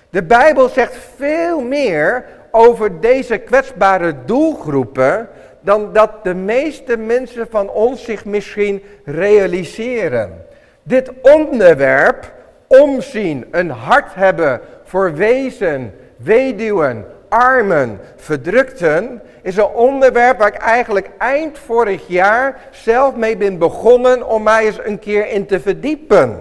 De 0.10 0.24
Bijbel 0.24 0.70
zegt 0.70 0.98
veel 1.16 1.62
meer 1.62 2.26
over 2.52 3.00
deze 3.00 3.38
kwetsbare 3.38 4.16
doelgroepen 4.26 5.30
dan 5.62 5.94
dat 5.94 6.24
de 6.24 6.34
meeste 6.34 6.98
mensen 6.98 7.48
van 7.50 7.70
ons 7.70 8.04
zich 8.04 8.26
misschien 8.26 8.84
realiseren. 9.06 10.46
Dit 10.84 11.12
onderwerp, 11.22 12.32
omzien, 12.68 13.48
een 13.52 13.70
hart 13.70 14.14
hebben 14.14 14.62
voor 14.84 15.14
wezen, 15.14 15.94
weduwen, 16.16 17.06
armen, 17.32 18.00
verdrukten, 18.16 19.22
is 19.42 19.58
een 19.58 19.66
onderwerp 19.66 20.38
waar 20.40 20.48
ik 20.48 20.62
eigenlijk 20.62 21.10
eind 21.18 21.60
vorig 21.60 22.08
jaar 22.08 22.60
zelf 22.72 23.16
mee 23.16 23.38
ben 23.38 23.58
begonnen 23.58 24.28
om 24.28 24.44
mij 24.44 24.66
eens 24.66 24.80
een 24.84 25.00
keer 25.00 25.28
in 25.28 25.46
te 25.46 25.60
verdiepen. 25.60 26.40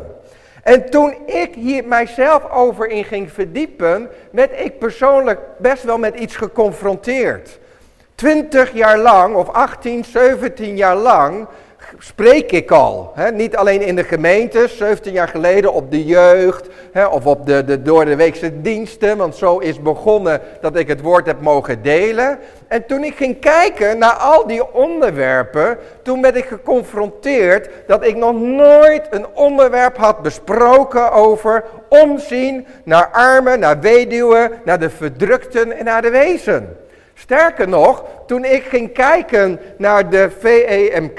En 0.62 0.90
toen 0.90 1.14
ik 1.26 1.54
hier 1.54 1.84
mijzelf 1.84 2.50
over 2.50 2.88
in 2.88 3.04
ging 3.04 3.32
verdiepen, 3.32 4.10
werd 4.32 4.60
ik 4.60 4.78
persoonlijk 4.78 5.40
best 5.58 5.82
wel 5.82 5.98
met 5.98 6.14
iets 6.14 6.36
geconfronteerd. 6.36 7.58
Twintig 8.14 8.72
jaar 8.72 8.98
lang, 8.98 9.34
of 9.34 9.48
18, 9.48 10.04
17 10.04 10.76
jaar 10.76 10.96
lang, 10.96 11.46
spreek 12.02 12.52
ik 12.52 12.70
al. 12.70 13.12
Hè? 13.14 13.30
Niet 13.30 13.56
alleen 13.56 13.82
in 13.82 13.96
de 13.96 14.04
gemeente, 14.04 14.68
17 14.68 15.12
jaar 15.12 15.28
geleden 15.28 15.72
op 15.72 15.90
de 15.90 16.04
jeugd 16.04 16.68
hè, 16.92 17.06
of 17.06 17.26
op 17.26 17.46
de, 17.46 17.64
de 17.64 17.82
door 17.82 18.04
de 18.04 18.58
diensten. 18.62 19.16
Want 19.16 19.36
zo 19.36 19.58
is 19.58 19.82
begonnen 19.82 20.40
dat 20.60 20.76
ik 20.76 20.88
het 20.88 21.00
woord 21.00 21.26
heb 21.26 21.40
mogen 21.40 21.82
delen. 21.82 22.38
En 22.68 22.86
toen 22.86 23.04
ik 23.04 23.16
ging 23.16 23.40
kijken 23.40 23.98
naar 23.98 24.12
al 24.12 24.46
die 24.46 24.74
onderwerpen, 24.74 25.78
toen 26.02 26.22
werd 26.22 26.36
ik 26.36 26.44
geconfronteerd 26.44 27.68
dat 27.86 28.04
ik 28.04 28.16
nog 28.16 28.40
nooit 28.40 29.06
een 29.10 29.26
onderwerp 29.34 29.96
had 29.96 30.22
besproken 30.22 31.12
over 31.12 31.64
omzien 31.88 32.66
naar 32.84 33.08
armen, 33.12 33.60
naar 33.60 33.80
weduwen, 33.80 34.50
naar 34.64 34.78
de 34.78 34.90
verdrukten 34.90 35.78
en 35.78 35.84
naar 35.84 36.02
de 36.02 36.10
wezen. 36.10 36.76
Sterker 37.20 37.68
nog, 37.68 38.04
toen 38.26 38.44
ik 38.44 38.62
ging 38.62 38.92
kijken 38.92 39.60
naar 39.76 40.10
de 40.10 40.30
VEMK, 40.38 41.18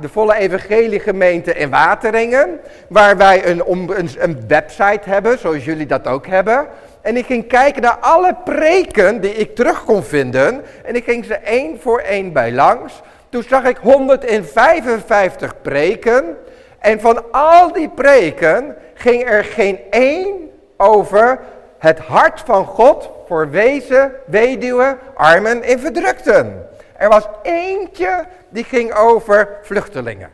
de 0.00 0.08
Volle 0.08 0.34
Evangeliegemeente 0.34 1.54
in 1.54 1.70
Wateringen, 1.70 2.60
waar 2.88 3.16
wij 3.16 3.46
een, 3.46 3.62
een, 3.66 4.10
een 4.18 4.40
website 4.48 5.10
hebben, 5.10 5.38
zoals 5.38 5.64
jullie 5.64 5.86
dat 5.86 6.06
ook 6.06 6.26
hebben. 6.26 6.66
En 7.00 7.16
ik 7.16 7.26
ging 7.26 7.46
kijken 7.46 7.82
naar 7.82 7.96
alle 8.00 8.36
preken 8.44 9.20
die 9.20 9.34
ik 9.34 9.54
terug 9.54 9.84
kon 9.84 10.04
vinden. 10.04 10.62
En 10.84 10.96
ik 10.96 11.04
ging 11.04 11.24
ze 11.24 11.34
één 11.34 11.80
voor 11.80 11.98
één 11.98 12.32
bij 12.32 12.52
langs. 12.52 13.02
Toen 13.28 13.42
zag 13.42 13.64
ik 13.64 13.76
155 13.76 15.60
preken. 15.62 16.36
En 16.78 17.00
van 17.00 17.32
al 17.32 17.72
die 17.72 17.88
preken 17.88 18.76
ging 18.94 19.28
er 19.28 19.44
geen 19.44 19.78
één 19.90 20.50
over 20.76 21.40
het 21.78 21.98
hart 21.98 22.40
van 22.40 22.64
God 22.64 23.10
voor 23.26 23.50
wezen, 23.50 24.12
weduwen, 24.26 24.98
armen 25.14 25.62
en 25.62 25.80
verdrukten. 25.80 26.68
Er 26.96 27.08
was 27.08 27.28
eentje 27.42 28.24
die 28.48 28.64
ging 28.64 28.94
over 28.94 29.48
vluchtelingen. 29.62 30.30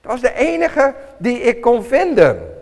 Dat 0.00 0.12
was 0.12 0.20
de 0.20 0.34
enige 0.34 0.94
die 1.16 1.40
ik 1.40 1.60
kon 1.60 1.84
vinden. 1.84 2.56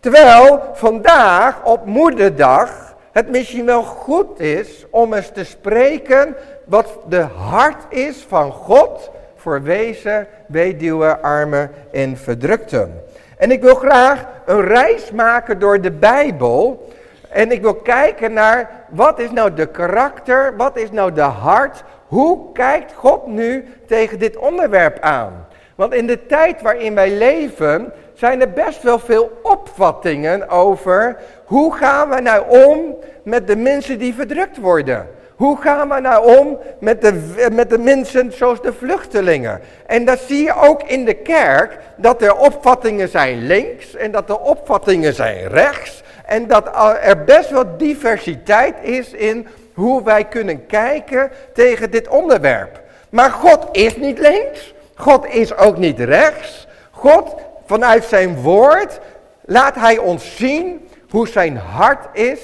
Terwijl 0.00 0.70
vandaag 0.72 1.64
op 1.64 1.86
moederdag 1.86 2.94
het 3.12 3.28
misschien 3.30 3.66
wel 3.66 3.82
goed 3.82 4.40
is 4.40 4.84
om 4.90 5.14
eens 5.14 5.30
te 5.32 5.44
spreken 5.44 6.36
wat 6.64 6.98
de 7.08 7.26
hart 7.36 7.84
is 7.88 8.24
van 8.28 8.52
God 8.52 9.10
voor 9.36 9.62
wezen, 9.62 10.26
weduwen, 10.46 11.22
armen 11.22 11.70
en 11.92 12.16
verdrukten. 12.16 13.02
En 13.36 13.50
ik 13.50 13.62
wil 13.62 13.74
graag 13.74 14.26
een 14.46 14.60
reis 14.60 15.10
maken 15.10 15.58
door 15.58 15.80
de 15.80 15.90
Bijbel 15.90 16.88
en 17.28 17.52
ik 17.52 17.62
wil 17.62 17.74
kijken 17.74 18.32
naar 18.32 18.70
wat 18.88 19.18
is 19.18 19.30
nou 19.30 19.54
de 19.54 19.66
karakter, 19.66 20.56
wat 20.56 20.76
is 20.76 20.90
nou 20.90 21.12
de 21.12 21.20
hart, 21.20 21.84
hoe 22.06 22.52
kijkt 22.52 22.92
God 22.92 23.26
nu 23.26 23.68
tegen 23.86 24.18
dit 24.18 24.36
onderwerp 24.36 25.00
aan? 25.00 25.46
Want 25.74 25.94
in 25.94 26.06
de 26.06 26.26
tijd 26.26 26.62
waarin 26.62 26.94
wij 26.94 27.10
leven 27.10 27.92
zijn 28.14 28.40
er 28.40 28.50
best 28.50 28.82
wel 28.82 28.98
veel 28.98 29.40
opvattingen 29.42 30.48
over 30.48 31.16
hoe 31.44 31.74
gaan 31.74 32.08
we 32.08 32.20
nou 32.20 32.68
om 32.68 32.96
met 33.22 33.46
de 33.46 33.56
mensen 33.56 33.98
die 33.98 34.14
verdrukt 34.14 34.56
worden. 34.56 35.08
Hoe 35.36 35.56
gaan 35.60 35.88
we 35.88 36.00
nou 36.00 36.38
om 36.38 36.58
met 36.80 37.02
de, 37.02 37.46
met 37.52 37.70
de 37.70 37.78
mensen 37.78 38.32
zoals 38.32 38.62
de 38.62 38.72
vluchtelingen? 38.72 39.60
En 39.86 40.04
dat 40.04 40.18
zie 40.18 40.44
je 40.44 40.54
ook 40.54 40.82
in 40.82 41.04
de 41.04 41.14
kerk, 41.14 41.78
dat 41.96 42.22
er 42.22 42.36
opvattingen 42.36 43.08
zijn 43.08 43.46
links 43.46 43.94
en 43.96 44.10
dat 44.10 44.30
er 44.30 44.38
opvattingen 44.38 45.14
zijn 45.14 45.48
rechts. 45.48 46.02
En 46.26 46.46
dat 46.46 46.70
er 47.02 47.24
best 47.24 47.50
wel 47.50 47.76
diversiteit 47.76 48.74
is 48.82 49.12
in 49.12 49.46
hoe 49.74 50.02
wij 50.02 50.24
kunnen 50.24 50.66
kijken 50.66 51.30
tegen 51.54 51.90
dit 51.90 52.08
onderwerp. 52.08 52.80
Maar 53.10 53.30
God 53.30 53.68
is 53.72 53.96
niet 53.96 54.18
links. 54.18 54.74
God 54.94 55.26
is 55.26 55.56
ook 55.56 55.76
niet 55.76 56.00
rechts. 56.00 56.66
God, 56.90 57.34
vanuit 57.66 58.04
zijn 58.04 58.36
woord, 58.36 59.00
laat 59.44 59.74
hij 59.74 59.98
ons 59.98 60.36
zien 60.36 60.88
hoe 61.10 61.28
zijn 61.28 61.56
hart 61.56 62.18
is 62.18 62.40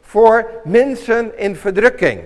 voor 0.00 0.50
mensen 0.64 1.38
in 1.38 1.56
verdrukking. 1.56 2.20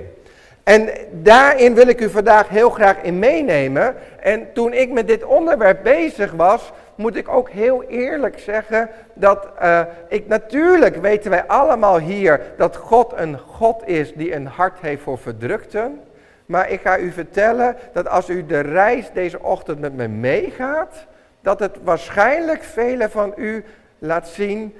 En 0.62 0.90
daarin 1.10 1.74
wil 1.74 1.86
ik 1.88 2.00
u 2.00 2.10
vandaag 2.10 2.48
heel 2.48 2.70
graag 2.70 2.96
in 3.02 3.18
meenemen. 3.18 3.94
En 4.20 4.52
toen 4.52 4.72
ik 4.72 4.90
met 4.90 5.06
dit 5.06 5.24
onderwerp 5.24 5.82
bezig 5.82 6.32
was, 6.32 6.72
moet 7.00 7.16
ik 7.16 7.28
ook 7.28 7.50
heel 7.50 7.83
eerlijk 7.83 8.38
zeggen 8.38 8.88
dat 9.14 9.49
uh, 9.62 9.80
ik 10.09 10.26
natuurlijk 10.26 10.97
weten 10.97 11.30
wij 11.30 11.47
allemaal 11.47 11.99
hier 11.99 12.40
dat 12.57 12.76
God 12.76 13.12
een 13.16 13.38
God 13.38 13.88
is 13.88 14.12
die 14.14 14.35
een 14.35 14.47
hart 14.47 14.80
heeft 14.80 15.02
voor 15.02 15.19
verdrukten. 15.19 16.00
Maar 16.47 16.71
ik 16.71 16.80
ga 16.80 16.99
u 16.99 17.11
vertellen 17.12 17.76
dat 17.92 18.09
als 18.09 18.28
u 18.28 18.47
de 18.47 18.61
reis 18.61 19.12
deze 19.12 19.42
ochtend 19.42 19.80
met 19.80 19.95
me 19.95 20.09
meegaat, 20.09 21.07
dat 21.40 21.61
het 21.61 21.76
waarschijnlijk 21.83 22.62
velen 22.62 23.11
van 23.11 23.33
u 23.37 23.64
laat 23.99 24.28
zien 24.28 24.75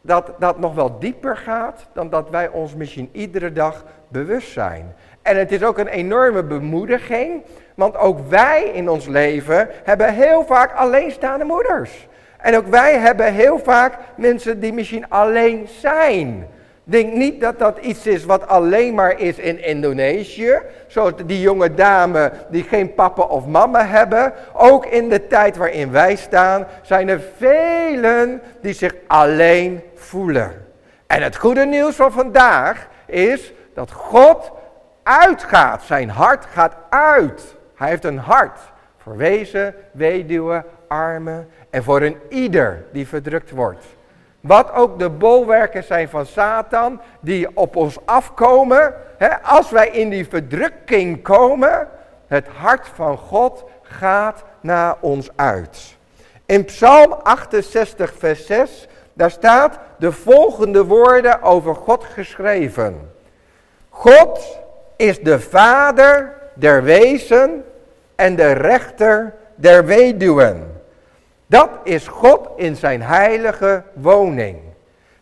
dat 0.00 0.32
dat 0.38 0.58
nog 0.58 0.74
wel 0.74 0.98
dieper 0.98 1.36
gaat 1.36 1.86
dan 1.92 2.10
dat 2.10 2.30
wij 2.30 2.48
ons 2.48 2.74
misschien 2.74 3.08
iedere 3.12 3.52
dag 3.52 3.84
bewust 4.08 4.52
zijn. 4.52 4.94
En 5.24 5.36
het 5.36 5.52
is 5.52 5.62
ook 5.62 5.78
een 5.78 5.88
enorme 5.88 6.42
bemoediging, 6.42 7.42
want 7.74 7.96
ook 7.96 8.18
wij 8.28 8.70
in 8.74 8.88
ons 8.88 9.06
leven 9.06 9.68
hebben 9.84 10.14
heel 10.14 10.44
vaak 10.46 10.74
alleenstaande 10.74 11.44
moeders. 11.44 12.08
En 12.38 12.56
ook 12.56 12.66
wij 12.66 12.98
hebben 12.98 13.32
heel 13.32 13.58
vaak 13.58 13.94
mensen 14.16 14.60
die 14.60 14.72
misschien 14.72 15.08
alleen 15.08 15.68
zijn. 15.80 16.48
Denk 16.84 17.12
niet 17.12 17.40
dat 17.40 17.58
dat 17.58 17.78
iets 17.78 18.06
is 18.06 18.24
wat 18.24 18.48
alleen 18.48 18.94
maar 18.94 19.20
is 19.20 19.38
in 19.38 19.64
Indonesië. 19.64 20.58
Zoals 20.86 21.12
die 21.26 21.40
jonge 21.40 21.74
dame 21.74 22.32
die 22.50 22.62
geen 22.62 22.94
papa 22.94 23.22
of 23.22 23.46
mama 23.46 23.86
hebben. 23.86 24.32
Ook 24.52 24.86
in 24.86 25.08
de 25.08 25.26
tijd 25.26 25.56
waarin 25.56 25.90
wij 25.90 26.16
staan 26.16 26.66
zijn 26.82 27.08
er 27.08 27.20
velen 27.36 28.42
die 28.60 28.74
zich 28.74 28.94
alleen 29.06 29.82
voelen. 29.94 30.52
En 31.06 31.22
het 31.22 31.36
goede 31.36 31.64
nieuws 31.64 31.94
van 31.94 32.12
vandaag 32.12 32.88
is 33.06 33.52
dat 33.74 33.92
God 33.92 34.52
uitgaat. 35.04 35.82
Zijn 35.82 36.10
hart 36.10 36.44
gaat 36.44 36.74
uit. 36.88 37.56
Hij 37.74 37.88
heeft 37.88 38.04
een 38.04 38.18
hart 38.18 38.58
voor 38.98 39.16
wezen, 39.16 39.74
weduwen, 39.92 40.64
armen 40.88 41.48
en 41.70 41.82
voor 41.82 42.02
een 42.02 42.16
ieder 42.28 42.84
die 42.92 43.08
verdrukt 43.08 43.50
wordt. 43.50 43.84
Wat 44.40 44.72
ook 44.72 44.98
de 44.98 45.10
bolwerken 45.10 45.84
zijn 45.84 46.08
van 46.08 46.26
Satan 46.26 47.00
die 47.20 47.56
op 47.56 47.76
ons 47.76 47.98
afkomen. 48.04 48.94
Hè, 49.18 49.42
als 49.42 49.70
wij 49.70 49.88
in 49.88 50.08
die 50.08 50.28
verdrukking 50.28 51.22
komen, 51.22 51.88
het 52.26 52.46
hart 52.48 52.88
van 52.94 53.18
God 53.18 53.64
gaat 53.82 54.44
naar 54.60 54.96
ons 55.00 55.30
uit. 55.36 55.96
In 56.46 56.64
Psalm 56.64 57.12
68, 57.12 58.14
vers 58.18 58.46
6, 58.46 58.88
Daar 59.12 59.30
staat 59.30 59.78
de 59.98 60.12
volgende 60.12 60.84
woorden 60.84 61.42
over 61.42 61.74
God 61.74 62.04
geschreven. 62.04 63.10
God 63.88 64.58
is 64.96 65.20
de 65.20 65.40
vader 65.40 66.32
der 66.54 66.82
wezen 66.82 67.64
en 68.14 68.36
de 68.36 68.52
rechter 68.52 69.34
der 69.54 69.84
weduwen. 69.84 70.80
Dat 71.46 71.70
is 71.82 72.08
God 72.08 72.48
in 72.56 72.76
zijn 72.76 73.02
heilige 73.02 73.82
woning. 73.92 74.58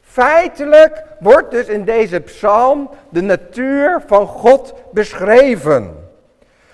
Feitelijk 0.01 1.03
wordt 1.21 1.51
dus 1.51 1.67
in 1.67 1.85
deze 1.85 2.21
psalm 2.21 2.91
de 3.09 3.21
natuur 3.21 4.03
van 4.07 4.27
God 4.27 4.75
beschreven. 4.91 6.09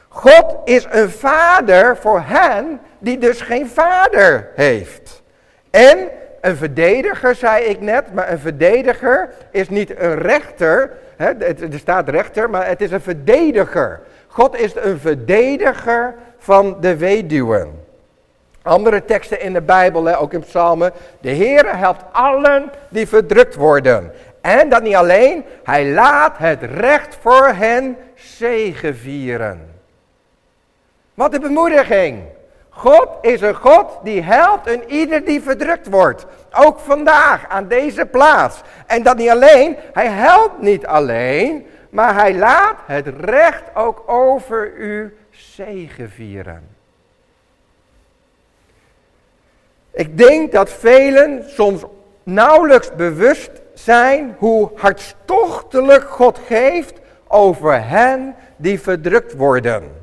God 0.09 0.57
is 0.65 0.87
een 0.91 1.11
vader 1.11 1.97
voor 1.97 2.23
hen 2.25 2.81
die 2.99 3.19
dus 3.19 3.41
geen 3.41 3.69
vader 3.69 4.49
heeft. 4.55 5.23
En 5.71 5.99
een 6.41 6.57
verdediger, 6.57 7.35
zei 7.35 7.65
ik 7.65 7.81
net, 7.81 8.15
maar 8.15 8.31
een 8.31 8.39
verdediger 8.39 9.31
is 9.51 9.69
niet 9.69 10.01
een 10.01 10.19
rechter. 10.19 10.91
Er 11.19 11.79
staat 11.79 12.09
rechter, 12.09 12.51
maar 12.51 12.67
het 12.67 12.81
is 12.81 12.91
een 12.91 13.01
verdediger. 13.01 14.01
God 14.27 14.59
is 14.59 14.75
een 14.75 14.99
verdediger 14.99 16.15
van 16.39 16.77
de 16.81 16.97
weduwen. 16.97 17.87
Andere 18.63 19.05
teksten 19.05 19.41
in 19.41 19.53
de 19.53 19.61
Bijbel, 19.61 20.15
ook 20.17 20.33
in 20.33 20.41
psalmen. 20.41 20.93
De 21.21 21.31
Heer 21.31 21.77
helpt 21.77 22.05
allen 22.13 22.71
die 22.89 23.09
verdrukt 23.09 23.55
worden. 23.55 24.13
En 24.41 24.69
dat 24.69 24.83
niet 24.83 24.95
alleen, 24.95 25.45
hij 25.65 25.91
laat 25.91 26.39
het 26.39 26.63
recht 26.63 27.17
voor 27.21 27.47
hen 27.47 27.97
zegevieren. 28.15 29.75
Wat 31.15 31.35
een 31.35 31.41
bemoediging. 31.41 32.23
God 32.79 33.09
is 33.21 33.41
een 33.41 33.55
God 33.55 33.99
die 34.03 34.23
helpt 34.23 34.67
een 34.67 34.91
ieder 34.91 35.25
die 35.25 35.43
verdrukt 35.43 35.87
wordt. 35.87 36.27
Ook 36.53 36.79
vandaag 36.79 37.49
aan 37.49 37.69
deze 37.69 38.07
plaats. 38.07 38.61
En 38.87 39.03
dat 39.03 39.17
niet 39.17 39.31
alleen, 39.31 39.77
hij 39.93 40.09
helpt 40.09 40.61
niet 40.61 40.87
alleen, 40.87 41.67
maar 41.91 42.15
hij 42.15 42.35
laat 42.35 42.77
het 42.87 43.07
recht 43.21 43.63
ook 43.75 44.03
over 44.07 44.73
u 44.77 45.17
zegevieren. 45.31 46.69
Ik 49.91 50.19
denk 50.19 50.53
dat 50.53 50.71
velen 50.71 51.45
soms 51.47 51.83
nauwelijks 52.23 52.95
bewust 52.95 53.51
zijn 53.75 54.35
hoe 54.39 54.71
hartstochtelijk 54.75 56.05
God 56.05 56.39
geeft 56.47 56.95
over 57.29 57.89
hen 57.89 58.35
die 58.57 58.81
verdrukt 58.81 59.35
worden. 59.35 59.97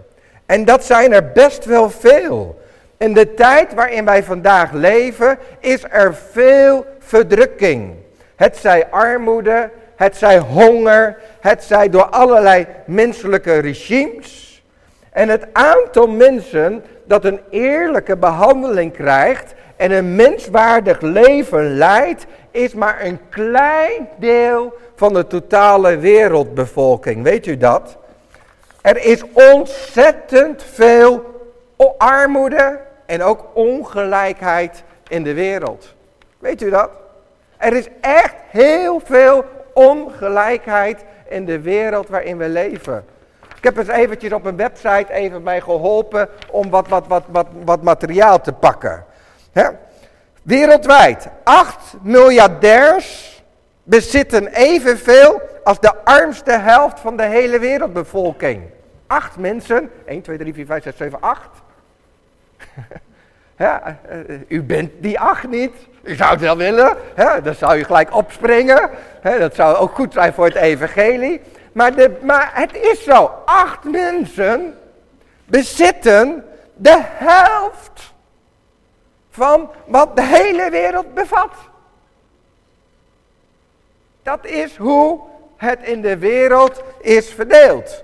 En 0.46 0.65
dat 0.65 0.86
zijn 0.86 1.13
er 1.13 1.32
best 1.32 1.65
wel 1.65 1.89
veel. 1.89 2.63
In 2.97 3.13
de 3.13 3.33
tijd 3.33 3.73
waarin 3.73 4.05
wij 4.05 4.23
vandaag 4.23 4.71
leven 4.71 5.37
is 5.59 5.83
er 5.89 6.15
veel 6.31 6.85
verdrukking. 6.99 7.93
Het 8.35 8.57
zij 8.57 8.87
armoede, 8.89 9.69
het 9.95 10.15
zij 10.15 10.37
honger, 10.37 11.17
het 11.39 11.63
zij 11.63 11.89
door 11.89 12.05
allerlei 12.05 12.65
menselijke 12.85 13.57
regimes. 13.57 14.63
En 15.11 15.29
het 15.29 15.47
aantal 15.51 16.07
mensen 16.07 16.83
dat 17.03 17.25
een 17.25 17.39
eerlijke 17.49 18.17
behandeling 18.17 18.93
krijgt 18.93 19.53
en 19.75 19.91
een 19.91 20.15
menswaardig 20.15 21.01
leven 21.01 21.77
leidt, 21.77 22.25
is 22.51 22.73
maar 22.73 23.05
een 23.05 23.19
klein 23.29 24.09
deel 24.17 24.73
van 24.95 25.13
de 25.13 25.27
totale 25.27 25.97
wereldbevolking. 25.97 27.23
Weet 27.23 27.45
u 27.45 27.57
dat? 27.57 27.97
Er 28.81 29.05
is 29.05 29.23
ontzettend 29.33 30.63
veel 30.73 31.34
armoede 31.98 32.79
en 33.05 33.24
ook 33.24 33.46
ongelijkheid 33.53 34.84
in 35.08 35.24
de 35.24 35.34
wereld. 35.34 35.96
Weet 36.39 36.62
u 36.62 36.70
dat? 36.70 36.89
Er 37.58 37.74
is 37.74 37.88
echt 38.01 38.36
heel 38.50 39.01
veel 39.03 39.46
ongelijkheid 39.74 41.03
in 41.27 41.46
de 41.46 41.62
wereld 41.62 42.08
waarin 42.08 42.38
we 42.38 42.50
leven. 42.50 43.05
Ik 43.58 43.63
heb 43.63 43.77
eens 43.77 43.98
eventjes 43.98 44.32
op 44.32 44.46
een 44.46 44.55
website 44.55 45.13
even 45.13 45.44
mij 45.44 45.62
geholpen 45.62 46.29
om 46.51 46.70
wat, 46.70 46.88
wat, 46.88 47.05
wat, 47.08 47.48
wat, 47.65 47.82
materiaal 47.84 48.41
te 48.41 48.53
pakken. 48.53 49.05
Wereldwijd, 50.41 51.27
8 51.44 51.96
miljardairs 52.01 53.44
bezitten 53.83 54.48
evenveel 54.48 55.42
als 55.64 55.79
de 55.79 55.96
armste 56.03 56.51
helft 56.51 57.00
van 57.00 57.18
de 57.18 57.24
hele 57.24 57.59
wereldbevolking. 57.59 58.64
Acht 59.07 59.38
mensen, 59.38 59.92
1, 60.05 60.22
2, 60.22 60.38
3, 60.38 60.53
4, 60.53 60.66
5, 60.66 60.83
6, 60.83 60.98
7, 60.98 61.22
8. 61.22 61.48
uh, 63.57 63.87
u 64.48 64.63
bent 64.63 64.91
die 64.98 65.20
acht 65.20 65.48
niet. 65.48 65.74
U 66.03 66.15
zou 66.15 66.31
het 66.31 66.39
wel 66.39 66.57
willen, 66.57 66.98
hè? 67.15 67.41
dan 67.41 67.53
zou 67.53 67.77
u 67.77 67.83
gelijk 67.83 68.15
opspringen. 68.15 68.89
Hè? 69.22 69.39
Dat 69.39 69.55
zou 69.55 69.75
ook 69.75 69.96
goed 69.96 70.13
zijn 70.13 70.33
voor 70.33 70.46
het 70.46 70.55
evangelie. 70.55 71.41
Maar, 71.72 71.96
de, 71.96 72.18
maar 72.22 72.51
het 72.53 72.75
is 72.75 73.03
zo, 73.03 73.31
acht 73.46 73.83
mensen 73.83 74.77
bezitten 75.46 76.46
de 76.74 77.01
helft 77.03 78.13
van 79.29 79.72
wat 79.85 80.15
de 80.15 80.24
hele 80.24 80.70
wereld 80.70 81.13
bevat. 81.13 81.53
Dat 84.24 84.46
is 84.46 84.75
hoe 84.77 85.20
het 85.57 85.79
in 85.81 86.01
de 86.01 86.18
wereld 86.18 86.81
is 87.01 87.33
verdeeld. 87.33 88.03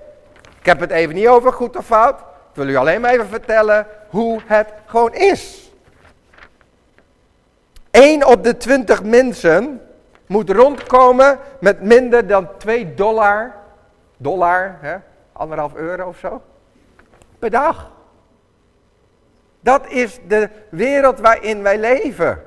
Ik 0.58 0.66
heb 0.66 0.80
het 0.80 0.90
even 0.90 1.14
niet 1.14 1.28
over 1.28 1.52
goed 1.52 1.76
of 1.76 1.86
fout. 1.86 2.20
Ik 2.52 2.58
wil 2.58 2.68
u 2.68 2.76
alleen 2.76 3.00
maar 3.00 3.10
even 3.10 3.28
vertellen 3.28 3.86
hoe 4.08 4.40
het 4.46 4.68
gewoon 4.86 5.14
is. 5.14 5.70
1 7.90 8.26
op 8.26 8.44
de 8.44 8.56
20 8.56 9.02
mensen 9.02 9.80
moet 10.26 10.50
rondkomen 10.50 11.38
met 11.60 11.82
minder 11.82 12.26
dan 12.26 12.48
2 12.58 12.94
dollar. 12.94 13.54
Dollar, 14.16 14.76
hè? 14.80 14.96
anderhalf 15.32 15.74
euro 15.74 16.08
of 16.08 16.18
zo. 16.18 16.42
Per 17.38 17.50
dag. 17.50 17.90
Dat 19.60 19.86
is 19.88 20.18
de 20.26 20.48
wereld 20.68 21.20
waarin 21.20 21.62
wij 21.62 21.78
leven. 21.78 22.42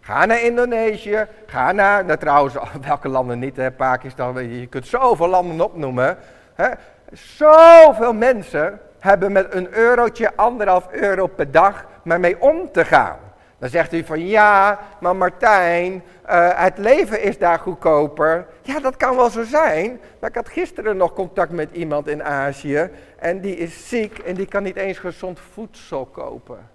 Ga 0.00 0.24
naar 0.24 0.42
Indonesië, 0.42 1.26
ga 1.46 1.72
naar, 1.72 2.04
nou 2.04 2.18
trouwens, 2.18 2.54
welke 2.86 3.08
landen 3.08 3.38
niet, 3.38 3.56
hè? 3.56 3.70
Pakistan, 3.70 4.58
je 4.58 4.66
kunt 4.66 4.86
zoveel 4.86 5.28
landen 5.28 5.60
opnoemen. 5.60 6.16
Hè? 6.54 6.68
Zoveel 7.12 8.12
mensen 8.12 8.80
hebben 9.04 9.32
met 9.32 9.54
een 9.54 9.74
eurotje, 9.74 10.36
anderhalf 10.36 10.88
euro 10.90 11.26
per 11.26 11.50
dag 11.50 11.86
maar 12.02 12.20
mee 12.20 12.40
om 12.40 12.72
te 12.72 12.84
gaan. 12.84 13.18
Dan 13.58 13.68
zegt 13.68 13.92
u 13.92 14.04
van 14.04 14.26
ja, 14.26 14.80
maar 15.00 15.16
Martijn, 15.16 15.92
uh, 16.30 16.50
het 16.54 16.78
leven 16.78 17.22
is 17.22 17.38
daar 17.38 17.58
goedkoper. 17.58 18.46
Ja, 18.62 18.80
dat 18.80 18.96
kan 18.96 19.16
wel 19.16 19.30
zo 19.30 19.42
zijn. 19.42 20.00
Maar 20.20 20.30
ik 20.30 20.36
had 20.36 20.48
gisteren 20.48 20.96
nog 20.96 21.12
contact 21.12 21.52
met 21.52 21.68
iemand 21.72 22.08
in 22.08 22.24
Azië 22.24 22.90
en 23.18 23.40
die 23.40 23.56
is 23.56 23.88
ziek 23.88 24.18
en 24.18 24.34
die 24.34 24.46
kan 24.46 24.62
niet 24.62 24.76
eens 24.76 24.98
gezond 24.98 25.40
voedsel 25.52 26.04
kopen. 26.04 26.70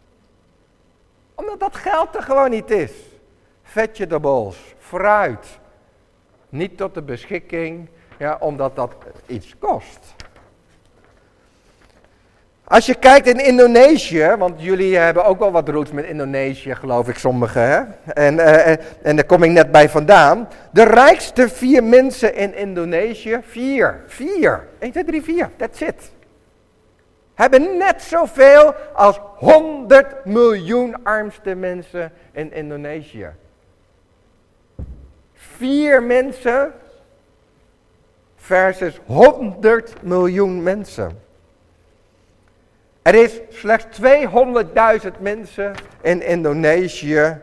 Omdat 1.36 1.60
dat 1.60 1.76
geld 1.76 2.16
er 2.16 2.24
gewoon 2.24 2.50
niet 2.50 2.72
is. 2.72 2.92
Vegetables, 3.64 4.76
fruit, 4.78 5.60
niet 6.50 6.78
tot 6.78 6.94
de 6.94 7.02
beschikking, 7.02 7.90
ja, 8.18 8.38
omdat 8.40 8.76
dat 8.76 8.96
iets 9.26 9.56
kost. 9.60 10.16
Als 12.70 12.86
je 12.86 12.96
kijkt 12.96 13.28
in 13.28 13.46
Indonesië, 13.46 14.36
want 14.38 14.62
jullie 14.62 14.98
hebben 14.98 15.26
ook 15.26 15.40
wel 15.40 15.52
wat 15.52 15.70
roots 15.70 15.92
met 15.92 16.06
Indonesië, 16.06 16.76
geloof 16.76 17.08
ik, 17.10 17.18
sommigen. 17.18 17.62
Hè? 17.62 17.84
En, 18.14 18.34
uh, 18.34 18.68
en 19.02 19.16
daar 19.16 19.26
kom 19.26 19.44
ik 19.44 19.52
net 19.52 19.72
bij 19.72 19.90
vandaan. 19.90 20.48
De 20.72 20.84
rijkste 20.84 21.50
vier 21.50 21.84
mensen 21.84 22.36
in 22.36 22.56
Indonesië, 22.56 23.40
vier, 23.42 24.04
vier, 24.08 24.68
1, 24.80 24.92
2, 24.92 25.04
3, 25.04 25.24
4, 25.24 25.50
that's 25.56 25.82
it. 25.82 26.12
Hebben 27.34 27.78
net 27.78 28.02
zoveel 28.02 28.74
als 28.94 29.20
100 29.36 30.26
miljoen 30.26 31.04
armste 31.04 31.56
mensen 31.56 32.12
in 32.32 32.54
Indonesië. 32.54 33.30
Vier 35.34 36.04
mensen 36.04 36.72
versus 38.36 39.00
100 39.06 39.94
miljoen 40.02 40.64
mensen. 40.64 41.28
Er 43.02 43.16
is 43.16 43.40
slechts 43.50 44.00
200.000 44.02 45.20
mensen 45.20 45.74
in 46.02 46.22
Indonesië 46.22 47.38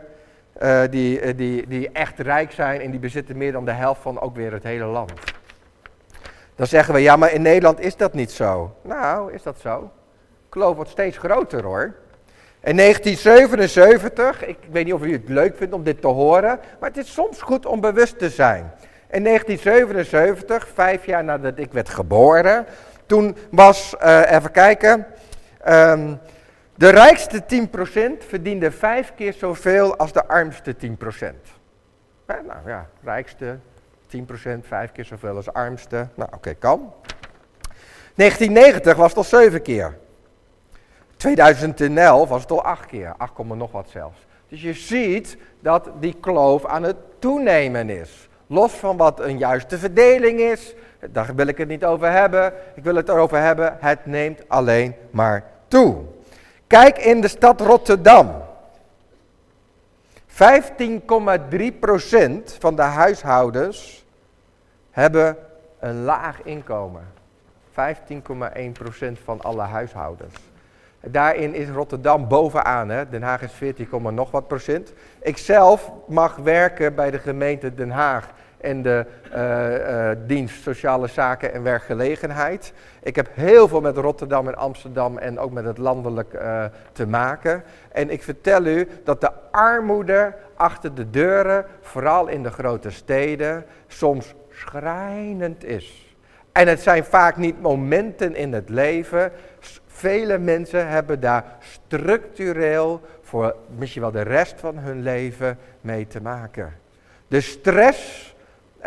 uh, 0.61 0.81
die, 0.89 1.21
uh, 1.21 1.37
die, 1.37 1.67
die 1.67 1.89
echt 1.91 2.19
rijk 2.19 2.51
zijn 2.51 2.81
en 2.81 2.91
die 2.91 2.99
bezitten 2.99 3.37
meer 3.37 3.51
dan 3.51 3.65
de 3.65 3.71
helft 3.71 4.01
van 4.01 4.21
ook 4.21 4.35
weer 4.35 4.51
het 4.51 4.63
hele 4.63 4.85
land. 4.85 5.11
Dan 6.55 6.67
zeggen 6.67 6.93
we, 6.93 6.99
ja 6.99 7.15
maar 7.15 7.33
in 7.33 7.41
Nederland 7.41 7.79
is 7.79 7.95
dat 7.95 8.13
niet 8.13 8.31
zo. 8.31 8.75
Nou, 8.81 9.33
is 9.33 9.43
dat 9.43 9.59
zo? 9.59 9.91
Kloof 10.49 10.75
wordt 10.75 10.91
steeds 10.91 11.17
groter 11.17 11.63
hoor. 11.63 11.95
In 12.63 12.77
1977, 12.77 14.45
ik 14.45 14.57
weet 14.71 14.85
niet 14.85 14.93
of 14.93 15.03
u 15.03 15.11
het 15.11 15.29
leuk 15.29 15.57
vindt 15.57 15.73
om 15.73 15.83
dit 15.83 16.01
te 16.01 16.07
horen, 16.07 16.59
maar 16.79 16.89
het 16.89 16.97
is 16.97 17.13
soms 17.13 17.41
goed 17.41 17.65
om 17.65 17.81
bewust 17.81 18.19
te 18.19 18.29
zijn. 18.29 18.71
In 19.11 19.23
1977, 19.23 20.67
vijf 20.73 21.05
jaar 21.05 21.23
nadat 21.23 21.59
ik 21.59 21.71
werd 21.71 21.89
geboren, 21.89 22.65
toen 23.05 23.37
was, 23.51 23.95
uh, 24.03 24.31
even 24.31 24.51
kijken, 24.51 25.05
Um, 25.69 26.19
de 26.75 26.89
rijkste 26.89 27.43
10% 28.21 28.27
verdiende 28.27 28.71
vijf 28.71 29.13
keer 29.15 29.33
zoveel 29.33 29.97
als 29.97 30.11
de 30.11 30.27
armste 30.27 30.75
10%. 30.75 30.89
nou 32.25 32.59
ja, 32.65 32.89
rijkste, 33.03 33.57
10%, 34.17 34.19
vijf 34.61 34.91
keer 34.91 35.05
zoveel 35.05 35.35
als 35.35 35.53
armste. 35.53 36.07
Nou, 36.15 36.29
oké, 36.33 36.53
kan. 36.53 36.93
1990 38.15 38.95
was 38.95 39.07
het 39.07 39.17
al 39.17 39.23
zeven 39.23 39.61
keer. 39.61 39.97
2011 41.15 42.29
was 42.29 42.41
het 42.41 42.51
al 42.51 42.63
acht 42.63 42.85
keer, 42.85 43.13
8, 43.17 43.43
nog 43.43 43.71
wat 43.71 43.89
zelfs. 43.89 44.25
Dus 44.49 44.61
je 44.61 44.73
ziet 44.73 45.37
dat 45.59 45.89
die 45.99 46.15
kloof 46.19 46.65
aan 46.65 46.83
het 46.83 46.97
toenemen 47.19 47.89
is. 47.89 48.29
Los 48.47 48.71
van 48.71 48.97
wat 48.97 49.19
een 49.19 49.37
juiste 49.37 49.77
verdeling 49.77 50.39
is, 50.39 50.75
daar 51.09 51.35
wil 51.35 51.47
ik 51.47 51.57
het 51.57 51.67
niet 51.67 51.85
over 51.85 52.11
hebben. 52.11 52.53
Ik 52.75 52.83
wil 52.83 52.95
het 52.95 53.09
erover 53.09 53.41
hebben, 53.41 53.77
het 53.79 54.05
neemt 54.05 54.49
alleen 54.49 54.95
maar 55.11 55.55
toe. 55.67 55.95
Kijk 56.67 56.97
in 56.97 57.21
de 57.21 57.27
stad 57.27 57.61
Rotterdam. 57.61 58.45
15,3% 60.27 60.35
van 62.59 62.75
de 62.75 62.81
huishoudens 62.81 64.05
hebben 64.91 65.37
een 65.79 66.03
laag 66.03 66.41
inkomen. 66.43 67.07
15,1% 67.71 67.75
van 69.23 69.41
alle 69.41 69.61
huishoudens. 69.61 70.35
Daarin 71.01 71.53
is 71.53 71.69
Rotterdam 71.69 72.27
bovenaan. 72.27 72.89
Hè? 72.89 73.09
Den 73.09 73.21
Haag 73.21 73.41
is 73.41 73.51
14, 73.51 74.13
nog 74.13 74.31
wat 74.31 74.47
procent. 74.47 74.93
Ik 75.21 75.37
zelf 75.37 75.91
mag 76.07 76.35
werken 76.35 76.95
bij 76.95 77.11
de 77.11 77.19
gemeente 77.19 77.73
Den 77.73 77.89
Haag 77.89 78.29
en 78.57 78.81
de 78.81 79.05
uh, 79.35 80.09
uh, 80.09 80.09
dienst 80.27 80.61
Sociale 80.61 81.07
Zaken 81.07 81.53
en 81.53 81.63
Werkgelegenheid. 81.63 82.73
Ik 83.03 83.15
heb 83.15 83.29
heel 83.33 83.67
veel 83.67 83.81
met 83.81 83.97
Rotterdam 83.97 84.47
en 84.47 84.55
Amsterdam 84.55 85.17
en 85.17 85.39
ook 85.39 85.51
met 85.51 85.65
het 85.65 85.77
landelijk 85.77 86.33
uh, 86.33 86.65
te 86.91 87.07
maken. 87.07 87.63
En 87.91 88.09
ik 88.09 88.23
vertel 88.23 88.65
u 88.65 88.87
dat 89.03 89.21
de 89.21 89.31
armoede 89.51 90.33
achter 90.55 90.95
de 90.95 91.09
deuren, 91.09 91.65
vooral 91.81 92.27
in 92.27 92.43
de 92.43 92.51
grote 92.51 92.91
steden, 92.91 93.65
soms 93.87 94.33
schrijnend 94.49 95.63
is. 95.63 96.15
En 96.51 96.67
het 96.67 96.81
zijn 96.81 97.03
vaak 97.03 97.37
niet 97.37 97.61
momenten 97.61 98.35
in 98.35 98.53
het 98.53 98.69
leven. 98.69 99.31
Vele 99.87 100.37
mensen 100.37 100.87
hebben 100.87 101.19
daar 101.19 101.45
structureel 101.59 103.01
voor 103.21 103.55
misschien 103.77 104.01
wel 104.01 104.11
de 104.11 104.21
rest 104.21 104.59
van 104.59 104.77
hun 104.77 105.01
leven 105.01 105.57
mee 105.81 106.07
te 106.07 106.21
maken. 106.21 106.73
De 107.27 107.41
stress 107.41 108.35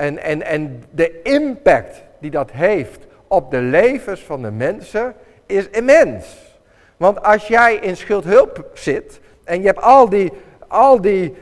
en, 0.01 0.23
en, 0.23 0.43
en 0.43 0.83
de 0.91 1.23
impact 1.23 2.03
die 2.19 2.31
dat 2.31 2.51
heeft 2.51 3.07
op 3.27 3.51
de 3.51 3.61
levens 3.61 4.21
van 4.21 4.43
de 4.43 4.51
mensen 4.51 5.15
is 5.47 5.69
immens. 5.69 6.59
Want 6.97 7.23
als 7.23 7.49
jij 7.49 7.75
in 7.75 7.97
schuldhulp 7.97 8.71
zit 8.75 9.21
en 9.45 9.61
je 9.61 9.67
hebt 9.67 9.83
al 9.83 10.09
die, 10.09 10.33
al 10.69 11.01
die 11.01 11.37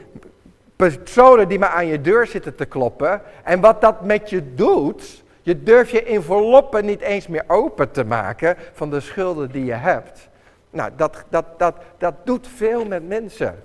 personen 0.75 1.47
die 1.47 1.59
maar 1.59 1.69
aan 1.69 1.87
je 1.87 2.01
deur 2.01 2.27
zitten 2.27 2.55
te 2.55 2.65
kloppen 2.65 3.21
en 3.43 3.59
wat 3.59 3.81
dat 3.81 4.01
met 4.05 4.29
je 4.29 4.53
doet, 4.53 5.23
je 5.41 5.63
durft 5.63 5.91
je 5.91 6.03
enveloppen 6.03 6.85
niet 6.85 7.01
eens 7.01 7.27
meer 7.27 7.43
open 7.47 7.91
te 7.91 8.03
maken 8.03 8.55
van 8.73 8.89
de 8.89 8.99
schulden 8.99 9.51
die 9.51 9.65
je 9.65 9.73
hebt. 9.73 10.29
Nou, 10.69 10.91
dat, 10.95 11.23
dat, 11.29 11.45
dat, 11.57 11.75
dat 11.97 12.13
doet 12.23 12.47
veel 12.55 12.85
met 12.85 13.07
mensen. 13.07 13.63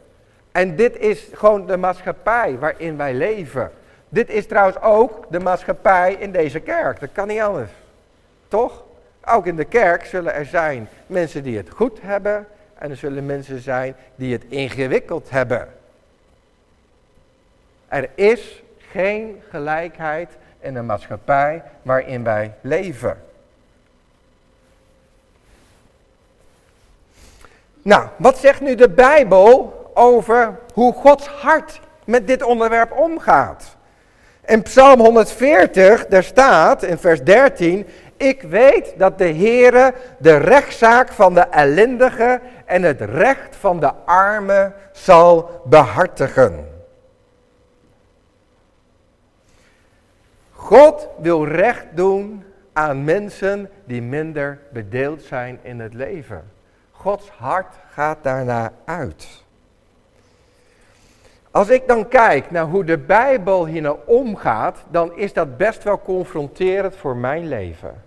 En 0.53 0.77
dit 0.77 0.99
is 0.99 1.29
gewoon 1.33 1.67
de 1.67 1.77
maatschappij 1.77 2.59
waarin 2.59 2.97
wij 2.97 3.15
leven. 3.15 3.71
Dit 4.15 4.31
is 4.31 4.47
trouwens 4.47 4.81
ook 4.81 5.27
de 5.31 5.41
maatschappij 5.41 6.15
in 6.15 6.33
deze 6.33 6.61
kerk. 6.61 7.01
Dat 7.01 7.13
kan 7.13 7.29
niet 7.29 7.41
anders. 7.41 7.71
Toch? 8.49 8.85
Ook 9.25 9.47
in 9.47 9.57
de 9.57 9.65
kerk 9.65 10.05
zullen 10.05 10.35
er 10.35 10.47
zijn 10.47 10.89
mensen 11.07 11.43
die 11.43 11.57
het 11.57 11.71
goed 11.71 11.99
hebben. 12.03 12.47
En 12.75 12.91
er 12.91 12.97
zullen 12.97 13.27
mensen 13.27 13.61
zijn 13.61 13.95
die 14.15 14.33
het 14.33 14.45
ingewikkeld 14.49 15.31
hebben. 15.31 15.69
Er 17.89 18.09
is 18.15 18.63
geen 18.91 19.43
gelijkheid 19.49 20.31
in 20.61 20.75
de 20.75 20.83
maatschappij 20.83 21.63
waarin 21.83 22.25
wij 22.25 22.53
leven. 22.61 23.23
Nou, 27.83 28.09
wat 28.17 28.39
zegt 28.39 28.61
nu 28.61 28.75
de 28.75 28.91
Bijbel 28.91 29.91
over 29.95 30.59
hoe 30.73 30.93
Gods 30.93 31.27
hart 31.27 31.81
met 32.05 32.27
dit 32.27 32.43
onderwerp 32.43 32.93
omgaat? 32.93 33.77
In 34.47 34.63
Psalm 34.63 35.01
140, 35.01 36.07
daar 36.07 36.23
staat 36.23 36.83
in 36.83 36.99
vers 36.99 37.23
13, 37.23 37.87
ik 38.17 38.43
weet 38.43 38.95
dat 38.97 39.19
de 39.19 39.33
Heere 39.35 39.95
de 40.19 40.37
rechtszaak 40.37 41.13
van 41.13 41.35
de 41.35 41.41
ellendige 41.41 42.41
en 42.65 42.83
het 42.83 43.01
recht 43.01 43.57
van 43.57 43.81
de 43.81 43.93
arme 44.05 44.73
zal 44.93 45.61
behartigen. 45.65 46.73
God 50.53 51.09
wil 51.21 51.47
recht 51.47 51.87
doen 51.95 52.45
aan 52.73 53.05
mensen 53.05 53.71
die 53.85 54.03
minder 54.03 54.59
bedeeld 54.73 55.23
zijn 55.23 55.59
in 55.63 55.81
het 55.81 55.95
leven. 55.95 56.51
Gods 56.91 57.29
hart 57.29 57.75
gaat 57.91 58.19
daarna 58.23 58.73
uit. 58.85 59.44
Als 61.55 61.69
ik 61.69 61.89
dan 61.89 62.09
kijk 62.09 62.51
naar 62.51 62.65
hoe 62.65 62.85
de 62.85 62.99
Bijbel 62.99 63.67
hier 63.67 63.83
naar 63.83 63.97
omgaat, 64.05 64.79
dan 64.91 65.17
is 65.17 65.33
dat 65.33 65.57
best 65.57 65.85
wel 65.85 66.01
confronterend 66.01 66.97
voor 66.97 67.17
mijn 67.17 67.49
leven. 67.49 68.03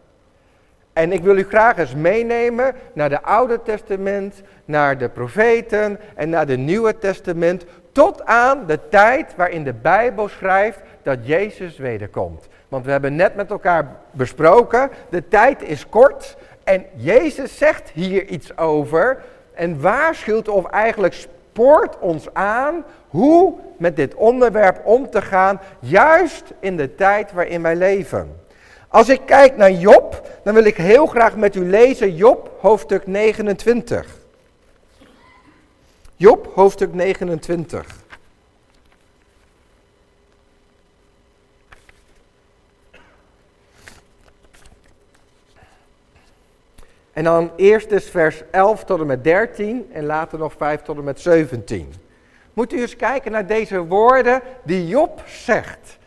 En 0.94 1.12
ik 1.12 1.24
wil 1.24 1.38
u 1.38 1.44
graag 1.44 1.78
eens 1.78 1.96
meenemen 1.96 2.76
naar 2.94 3.10
de 3.10 3.22
Oude 3.22 3.62
Testament, 3.62 4.42
naar 4.66 4.98
de 4.98 5.10
profeten 5.10 6.00
en 6.16 6.30
naar 6.30 6.46
de 6.46 6.58
Nieuwe 6.58 6.98
Testament, 6.98 7.66
tot 7.92 8.26
aan 8.26 8.66
de 8.66 8.80
tijd 8.90 9.36
waarin 9.36 9.64
de 9.64 9.74
Bijbel 9.74 10.28
schrijft 10.28 10.80
dat 11.04 11.18
Jezus 11.22 11.78
wederkomt. 11.78 12.48
Want 12.68 12.86
we 12.86 12.92
hebben 12.92 13.16
net 13.16 13.36
met 13.36 13.50
elkaar 13.50 13.96
besproken, 14.12 14.90
de 15.10 15.28
tijd 15.28 15.62
is 15.62 15.90
kort 15.90 16.38
en 16.64 16.86
Jezus 16.96 17.58
zegt 17.58 17.90
hier 17.90 18.26
iets 18.26 18.58
over 18.58 19.24
en 19.54 19.82
waarschuwt 19.82 20.48
of 20.48 20.66
eigenlijk 20.66 21.14
spoort 21.58 22.00
ons 22.00 22.34
aan 22.34 22.86
hoe 23.08 23.54
met 23.78 23.96
dit 23.96 24.16
onderwerp 24.16 24.86
om 24.86 25.10
te 25.10 25.22
gaan, 25.22 25.62
juist 25.80 26.44
in 26.60 26.78
de 26.78 26.96
tijd 26.96 27.32
waarin 27.32 27.62
wij 27.62 27.76
leven. 27.76 28.40
Als 28.88 29.10
ik 29.10 29.22
kijk 29.26 29.58
naar 29.58 29.72
Job, 29.72 30.28
dan 30.44 30.54
wil 30.54 30.64
ik 30.64 30.78
heel 30.78 31.06
graag 31.06 31.36
met 31.36 31.56
u 31.56 31.70
lezen 31.70 32.16
Job 32.16 32.52
hoofdstuk 32.60 33.08
29. 33.08 34.18
Job 36.16 36.52
hoofdstuk 36.54 36.94
29. 36.94 38.07
En 47.18 47.24
dan 47.24 47.52
eerst 47.56 47.90
dus 47.90 48.10
vers 48.10 48.44
11 48.52 48.84
tot 48.84 49.00
en 49.00 49.06
met 49.06 49.24
13 49.24 49.90
en 49.92 50.06
later 50.06 50.40
nog 50.40 50.54
5 50.58 50.82
tot 50.82 50.98
en 50.98 51.04
met 51.04 51.20
17. 51.20 51.94
Moet 52.54 52.74
u 52.74 52.82
eens 52.82 52.96
kijken 52.96 53.32
naar 53.32 53.48
deze 53.48 53.86
woorden 53.86 54.42
die 54.64 54.88
Job 54.88 55.24
zegt. 55.26 55.98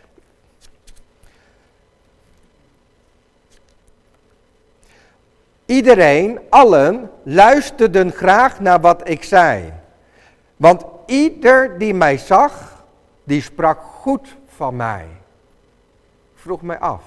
Iedereen, 5.66 6.40
allen, 6.48 7.10
luisterden 7.22 8.12
graag 8.12 8.60
naar 8.60 8.80
wat 8.80 9.08
ik 9.08 9.24
zei. 9.24 9.72
Want 10.56 10.84
ieder 11.06 11.78
die 11.78 11.94
mij 11.94 12.18
zag, 12.18 12.84
die 13.24 13.42
sprak 13.42 13.80
goed 13.80 14.36
van 14.46 14.76
mij. 14.76 15.06
Vroeg 16.34 16.62
mij 16.62 16.78
af. 16.78 17.02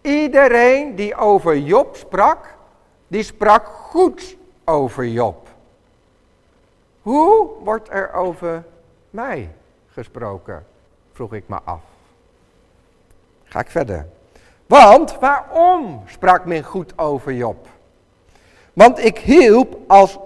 Iedereen 0.00 0.94
die 0.94 1.14
over 1.14 1.58
Job 1.58 1.96
sprak, 1.96 2.58
die 3.10 3.22
sprak 3.22 3.66
goed 3.66 4.36
over 4.64 5.06
Job. 5.06 5.48
Hoe 7.02 7.48
wordt 7.64 7.88
er 7.90 8.12
over 8.12 8.64
mij 9.10 9.50
gesproken? 9.92 10.66
Vroeg 11.12 11.32
ik 11.32 11.44
me 11.46 11.58
af. 11.64 11.80
Ga 13.44 13.60
ik 13.60 13.70
verder. 13.70 14.06
Want 14.66 15.18
waarom 15.18 16.02
sprak 16.06 16.44
men 16.44 16.64
goed 16.64 16.98
over 16.98 17.32
Job? 17.32 17.66
Want 18.72 18.98
ik 18.98 19.18
hielp 19.18 19.76
als 19.86 20.18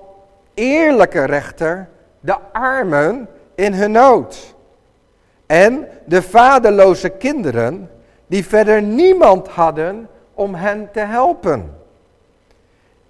eerlijke 0.54 1.24
rechter 1.24 1.88
de 2.20 2.36
armen 2.52 3.28
in 3.54 3.72
hun 3.72 3.90
nood. 3.90 4.54
En 5.46 5.88
de 6.06 6.22
vaderloze 6.22 7.08
kinderen 7.08 7.90
die 8.26 8.46
verder 8.46 8.82
niemand 8.82 9.48
hadden 9.48 10.08
om 10.34 10.54
hen 10.54 10.88
te 10.92 11.00
helpen. 11.00 11.83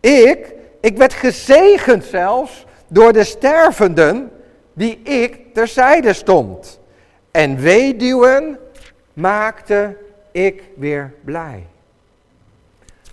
Ik, 0.05 0.55
ik 0.81 0.97
werd 0.97 1.13
gezegend 1.13 2.05
zelfs 2.05 2.67
door 2.89 3.13
de 3.13 3.25
stervenden 3.25 4.31
die 4.73 4.99
ik 5.03 5.55
terzijde 5.55 6.13
stond. 6.13 6.81
En 7.31 7.59
weduwen 7.61 8.59
maakte 9.13 9.97
ik 10.33 10.63
weer 10.77 11.13
blij. 11.25 11.67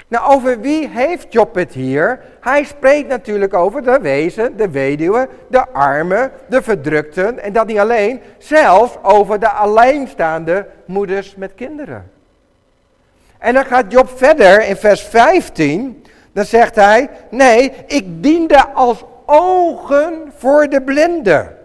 Nou, 0.08 0.34
over 0.34 0.60
wie 0.60 0.88
heeft 0.88 1.34
Job 1.34 1.56
het 1.56 1.74
hier? 1.74 2.20
Hij 2.40 2.64
spreekt 2.64 3.08
natuurlijk 3.08 3.54
over 3.54 3.84
de 3.84 4.00
wezen, 4.02 4.58
de 4.58 4.70
weduwe, 4.70 5.30
de 5.48 5.70
armen, 5.70 6.32
de 6.50 6.62
verdrukten. 6.62 7.40
En 7.40 7.54
dat 7.54 7.68
niet 7.68 7.78
alleen, 7.78 8.22
zelfs 8.38 8.98
over 9.02 9.40
de 9.40 9.50
alleenstaande 9.50 10.68
moeders 10.86 11.36
met 11.36 11.56
kinderen. 11.56 12.12
En 13.38 13.54
dan 13.54 13.66
gaat 13.66 13.92
Job 13.92 14.10
verder 14.18 14.66
in 14.66 14.76
vers 14.76 15.02
15. 15.02 16.01
Dan 16.34 16.46
zegt 16.46 16.76
hij, 16.76 17.10
nee, 17.30 17.74
ik 17.88 18.24
diende 18.24 18.68
als 18.68 19.04
ogen 19.26 20.34
voor 20.38 20.68
de 20.68 20.82
blinden. 20.82 21.58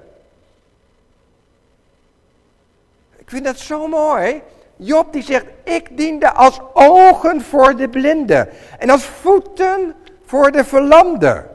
Ik 3.16 3.30
vind 3.32 3.44
dat 3.44 3.58
zo 3.58 3.88
mooi. 3.88 4.42
Job 4.76 5.12
die 5.12 5.22
zegt, 5.22 5.44
ik 5.64 5.96
diende 5.96 6.32
als 6.32 6.60
ogen 6.72 7.40
voor 7.40 7.76
de 7.76 7.88
blinden 7.88 8.48
en 8.78 8.90
als 8.90 9.04
voeten 9.04 9.94
voor 10.26 10.50
de 10.50 10.64
verlamden. 10.64 11.46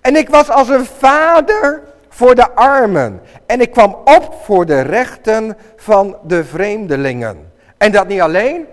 En 0.00 0.16
ik 0.16 0.28
was 0.28 0.48
als 0.48 0.68
een 0.68 0.84
vader 0.84 1.82
voor 2.08 2.34
de 2.34 2.50
armen 2.50 3.20
en 3.46 3.60
ik 3.60 3.70
kwam 3.70 3.96
op 4.04 4.34
voor 4.42 4.66
de 4.66 4.80
rechten 4.80 5.56
van 5.76 6.16
de 6.22 6.44
vreemdelingen. 6.44 7.52
En 7.76 7.92
dat 7.92 8.08
niet 8.08 8.20
alleen, 8.20 8.66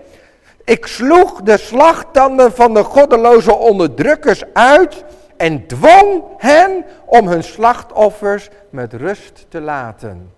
ik 0.68 0.86
sloeg 0.86 1.42
de 1.42 1.56
slagtanden 1.56 2.52
van 2.52 2.74
de 2.74 2.84
goddeloze 2.84 3.54
onderdrukkers 3.54 4.44
uit 4.52 5.04
en 5.36 5.66
dwong 5.66 6.22
hen 6.36 6.84
om 7.04 7.28
hun 7.28 7.42
slachtoffers 7.42 8.48
met 8.70 8.92
rust 8.92 9.46
te 9.48 9.60
laten. 9.60 10.32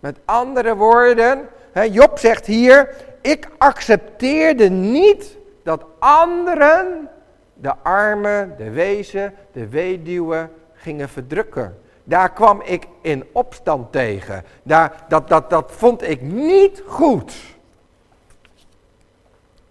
Met 0.00 0.18
andere 0.24 0.76
woorden, 0.76 1.48
Job 1.90 2.18
zegt 2.18 2.46
hier, 2.46 2.88
ik 3.20 3.48
accepteerde 3.58 4.68
niet 4.68 5.36
dat 5.62 5.84
anderen 5.98 7.08
de 7.54 7.72
armen, 7.82 8.54
de 8.58 8.70
wezen, 8.70 9.34
de 9.52 9.68
weduwen 9.68 10.50
gingen 10.72 11.08
verdrukken. 11.08 11.78
Daar 12.04 12.32
kwam 12.32 12.62
ik 12.64 12.86
in 13.02 13.24
opstand 13.32 13.92
tegen. 13.92 14.44
Daar, 14.62 15.04
dat, 15.08 15.28
dat, 15.28 15.50
dat 15.50 15.72
vond 15.76 16.02
ik 16.02 16.22
niet 16.22 16.82
goed. 16.86 17.53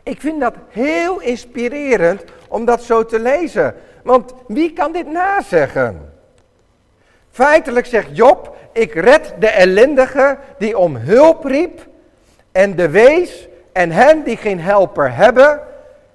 Ik 0.04 0.22
vind 0.22 0.42
dat 0.42 0.56
heel 0.70 1.20
inspirerend 1.22 2.24
om 2.48 2.66
dat 2.66 2.84
zo 2.84 3.06
te 3.06 3.20
lezen. 3.20 3.76
Want 4.04 4.34
wie 4.48 4.74
kan 4.74 4.92
dit 4.92 5.08
nazeggen? 5.08 6.13
Feitelijk 7.32 7.86
zegt 7.86 8.18
Job, 8.18 8.56
ik 8.72 8.94
red 8.94 9.34
de 9.39 9.48
ellendige 9.48 10.38
die 10.58 10.78
om 10.78 10.96
hulp 10.96 11.46
riep 11.46 11.88
en 12.52 12.76
de 12.76 12.89
wees 12.89 13.48
en 13.72 13.92
hen 13.92 14.24
die 14.24 14.38
geen 14.38 14.60
helper 14.60 15.16
hebben 15.16 15.62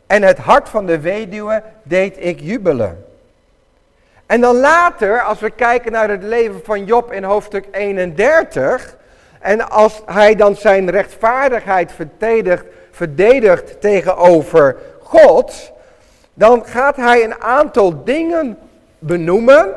en 0.07 0.23
het 0.23 0.39
hart 0.39 0.69
van 0.69 0.87
de 0.87 1.01
weduwe 1.01 1.63
deed 1.83 2.17
ik 2.19 2.41
jubelen. 2.41 3.07
En 4.27 4.41
dan 4.41 4.57
later, 4.57 5.23
als 5.23 5.41
we 5.41 5.51
kijken 5.51 5.93
naar 5.93 6.09
het 6.09 6.23
leven 6.23 6.61
van 6.65 6.85
Job 6.85 7.13
in 7.13 7.25
hoofdstuk 7.25 7.65
31, 7.71 8.97
en 9.41 9.71
als 9.71 10.03
hij 10.07 10.35
dan 10.35 10.57
zijn 10.57 10.91
rechtvaardigheid 10.91 11.93
verdedigt, 11.93 12.65
verdedigt 12.99 13.81
tegenover 13.81 14.77
God, 15.01 15.73
dan 16.35 16.67
gaat 16.67 16.97
hij 16.97 17.25
een 17.25 17.41
aantal 17.43 18.05
dingen 18.05 18.59
benoemen 18.99 19.75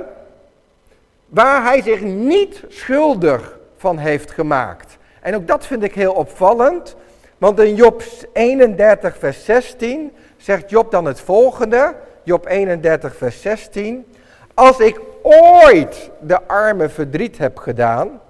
waar 1.25 1.63
hij 1.63 1.81
zich 1.81 2.01
niet 2.01 2.63
schuldig 2.67 3.60
van 3.77 3.97
heeft 3.97 4.31
gemaakt. 4.31 4.97
En 5.21 5.36
ook 5.36 5.47
dat 5.47 5.65
vind 5.65 5.84
ik 5.84 5.93
heel 5.93 6.13
opvallend, 6.13 6.95
want 7.38 7.60
in 7.60 7.75
Job 7.75 8.03
31 8.34 9.17
vers 9.17 9.45
16 9.45 10.12
zegt 10.38 10.69
Job 10.69 10.91
dan 10.91 11.05
het 11.05 11.19
volgende, 11.19 11.95
Job 12.23 12.47
31 12.47 13.15
vers 13.15 13.41
16, 13.41 14.05
als 14.53 14.79
ik 14.79 14.99
ooit 15.21 16.10
de 16.19 16.47
arme 16.47 16.89
verdriet 16.89 17.38
heb 17.38 17.57
gedaan, 17.57 18.21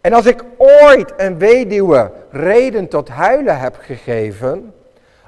en 0.00 0.12
als 0.12 0.26
ik 0.26 0.44
ooit 0.56 1.12
een 1.16 1.38
weduwe 1.38 2.10
reden 2.30 2.88
tot 2.88 3.08
huilen 3.08 3.58
heb 3.58 3.76
gegeven, 3.80 4.74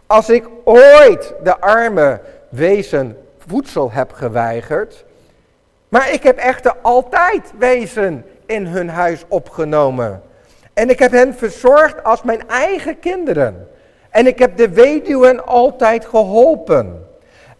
als 0.06 0.30
ik 0.30 0.48
ooit 0.64 1.34
de 1.42 1.60
arme 1.60 2.20
wezen 2.48 3.16
voedsel 3.46 3.92
heb 3.92 4.12
geweigerd, 4.12 5.04
maar 5.88 6.12
ik 6.12 6.22
heb 6.22 6.38
echter 6.38 6.74
altijd 6.82 7.52
wezen 7.58 8.24
in 8.46 8.66
hun 8.66 8.88
huis 8.88 9.24
opgenomen. 9.28 10.22
En 10.74 10.90
ik 10.90 10.98
heb 10.98 11.10
hen 11.10 11.34
verzorgd 11.34 12.04
als 12.04 12.22
mijn 12.22 12.48
eigen 12.48 12.98
kinderen. 12.98 13.68
En 14.10 14.26
ik 14.26 14.38
heb 14.38 14.56
de 14.56 14.68
weduwen 14.68 15.46
altijd 15.46 16.04
geholpen. 16.04 17.06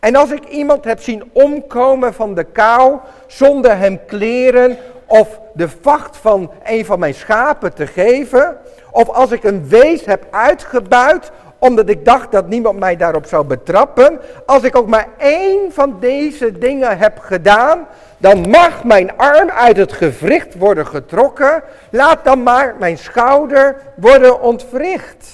En 0.01 0.17
als 0.17 0.31
ik 0.31 0.45
iemand 0.45 0.85
heb 0.85 1.01
zien 1.01 1.31
omkomen 1.33 2.15
van 2.15 2.35
de 2.35 2.45
kou 2.45 2.99
zonder 3.27 3.79
hem 3.79 4.01
kleren 4.07 4.77
of 5.13 5.41
de 5.55 5.69
vacht 5.81 6.17
van 6.17 6.51
een 6.65 6.85
van 6.85 6.99
mijn 6.99 7.15
schapen 7.15 7.75
te 7.75 7.87
geven, 7.87 8.57
of 8.91 9.09
als 9.09 9.31
ik 9.31 9.45
een 9.45 9.69
wees 9.69 10.05
heb 10.05 10.27
uitgebuit 10.31 11.31
omdat 11.59 11.89
ik 11.89 12.05
dacht 12.05 12.33
dat 12.33 12.49
niemand 12.49 12.79
mij 12.79 12.97
daarop 12.97 13.27
zou 13.27 13.45
betrappen, 13.45 14.21
als 14.47 14.63
ik 14.63 14.77
ook 14.77 14.87
maar 14.87 15.09
één 15.19 15.73
van 15.73 15.97
deze 16.01 16.59
dingen 16.59 16.99
heb 16.99 17.19
gedaan, 17.19 17.87
dan 18.19 18.51
mag 18.51 18.85
mijn 18.85 19.17
arm 19.17 19.51
uit 19.51 19.77
het 19.77 19.93
gewricht 19.93 20.59
worden 20.59 20.87
getrokken. 20.87 21.63
Laat 21.91 22.25
dan 22.25 22.43
maar 22.43 22.75
mijn 22.79 22.99
schouder 22.99 23.77
worden 23.97 24.41
ontwricht. 24.41 25.31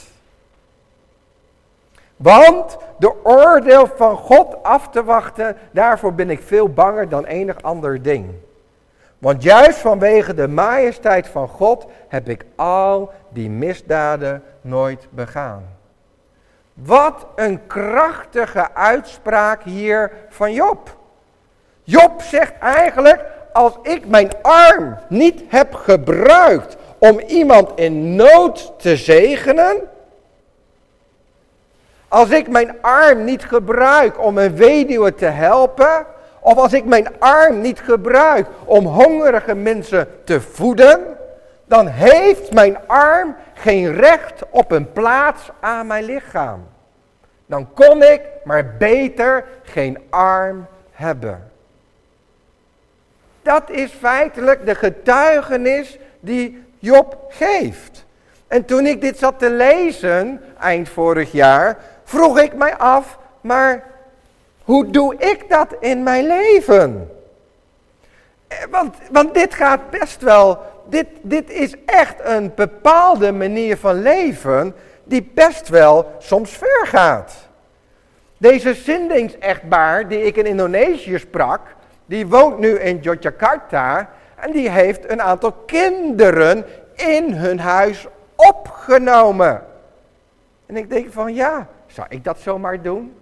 Want 2.17 2.77
de 2.99 3.12
oordeel 3.25 3.88
van 3.97 4.17
God 4.17 4.57
af 4.62 4.88
te 4.88 5.05
wachten, 5.05 5.57
daarvoor 5.71 6.14
ben 6.14 6.31
ik 6.31 6.41
veel 6.45 6.69
banger 6.69 7.09
dan 7.09 7.25
enig 7.25 7.62
ander 7.62 8.03
ding. 8.03 8.27
Want 9.19 9.43
juist 9.43 9.79
vanwege 9.79 10.35
de 10.35 10.49
majesteit 10.49 11.27
van 11.27 11.49
God 11.49 11.87
heb 12.09 12.29
ik 12.29 12.45
al 12.57 13.13
die 13.29 13.51
misdaden 13.51 14.43
nooit 14.61 15.07
begaan. 15.11 15.77
Wat 16.75 17.27
een 17.37 17.67
krachtige 17.67 18.75
uitspraak 18.75 19.63
hier 19.63 20.13
van 20.29 20.53
Job. 20.53 20.97
Job 21.83 22.23
zegt 22.23 22.53
eigenlijk, 22.61 23.25
als 23.53 23.79
ik 23.83 24.07
mijn 24.07 24.31
arm 24.43 24.99
niet 25.09 25.43
heb 25.49 25.75
gebruikt 25.75 26.77
om 26.99 27.19
iemand 27.19 27.71
in 27.75 28.15
nood 28.15 28.73
te 28.79 28.97
zegenen, 28.97 29.77
als 32.09 32.31
ik 32.31 32.49
mijn 32.49 32.83
arm 32.83 33.25
niet 33.25 33.45
gebruik 33.45 34.23
om 34.23 34.39
een 34.39 34.57
weduwe 34.57 35.15
te 35.15 35.27
helpen, 35.27 36.07
of 36.49 36.57
als 36.57 36.73
ik 36.73 36.85
mijn 36.85 37.07
arm 37.19 37.61
niet 37.61 37.81
gebruik 37.81 38.47
om 38.65 38.87
hongerige 38.87 39.55
mensen 39.55 40.09
te 40.25 40.41
voeden, 40.41 41.01
dan 41.65 41.87
heeft 41.87 42.53
mijn 42.53 42.79
arm 42.87 43.37
geen 43.55 43.95
recht 43.95 44.43
op 44.51 44.73
een 44.73 44.93
plaats 44.93 45.51
aan 45.61 45.87
mijn 45.87 46.05
lichaam. 46.05 46.67
Dan 47.47 47.73
kon 47.75 48.03
ik 48.03 48.21
maar 48.45 48.77
beter 48.79 49.45
geen 49.63 49.99
arm 50.11 50.67
hebben. 50.93 51.51
Dat 53.43 53.71
is 53.71 53.93
feitelijk 53.93 54.67
de 54.67 54.75
getuigenis 54.75 55.99
die 56.21 56.65
Job 56.79 57.17
geeft. 57.29 58.05
En 58.47 58.65
toen 58.65 58.87
ik 58.87 59.01
dit 59.01 59.19
zat 59.19 59.39
te 59.39 59.51
lezen, 59.51 60.41
eind 60.61 60.89
vorig 60.89 61.33
jaar, 61.33 61.79
vroeg 62.05 62.39
ik 62.39 62.55
mij 62.55 62.77
af, 62.77 63.19
maar 63.41 63.85
hoe 64.69 64.91
doe 64.91 65.15
ik 65.17 65.45
dat 65.49 65.77
in 65.81 66.03
mijn 66.03 66.27
leven? 66.27 67.11
Eh, 68.49 68.59
want, 68.71 68.97
want 69.11 69.35
dit 69.35 69.55
gaat 69.55 69.91
best 69.91 70.23
wel, 70.23 70.59
dit, 70.89 71.07
dit 71.23 71.51
is 71.51 71.75
echt 71.85 72.17
een 72.23 72.53
bepaalde 72.55 73.33
manier 73.33 73.77
van 73.77 74.03
leven 74.03 74.75
die 75.05 75.31
best 75.35 75.69
wel 75.69 76.13
soms 76.19 76.51
ver 76.51 76.87
gaat. 76.87 77.49
Deze 78.39 78.75
zindingsechtbaar 78.75 80.09
die 80.09 80.23
ik 80.23 80.37
in 80.37 80.47
Indonesië 80.47 81.19
sprak, 81.19 81.61
die 82.07 82.27
woont 82.27 82.59
nu 82.59 82.79
in 82.79 82.99
Yogyakarta 83.01 84.11
en 84.37 84.53
die 84.53 84.71
heeft 84.71 85.11
een 85.11 85.23
aantal 85.23 85.53
kinderen 85.53 86.65
in 86.95 87.33
hun 87.33 87.61
huis 87.61 88.07
opgenomen. 88.37 89.65
En 90.67 90.77
ik 90.77 90.91
denk 90.91 91.13
van 91.13 91.35
ja, 91.35 91.69
zou 91.87 92.07
ik 92.11 92.25
dat 92.25 92.39
zomaar 92.39 92.83
doen? 92.83 93.18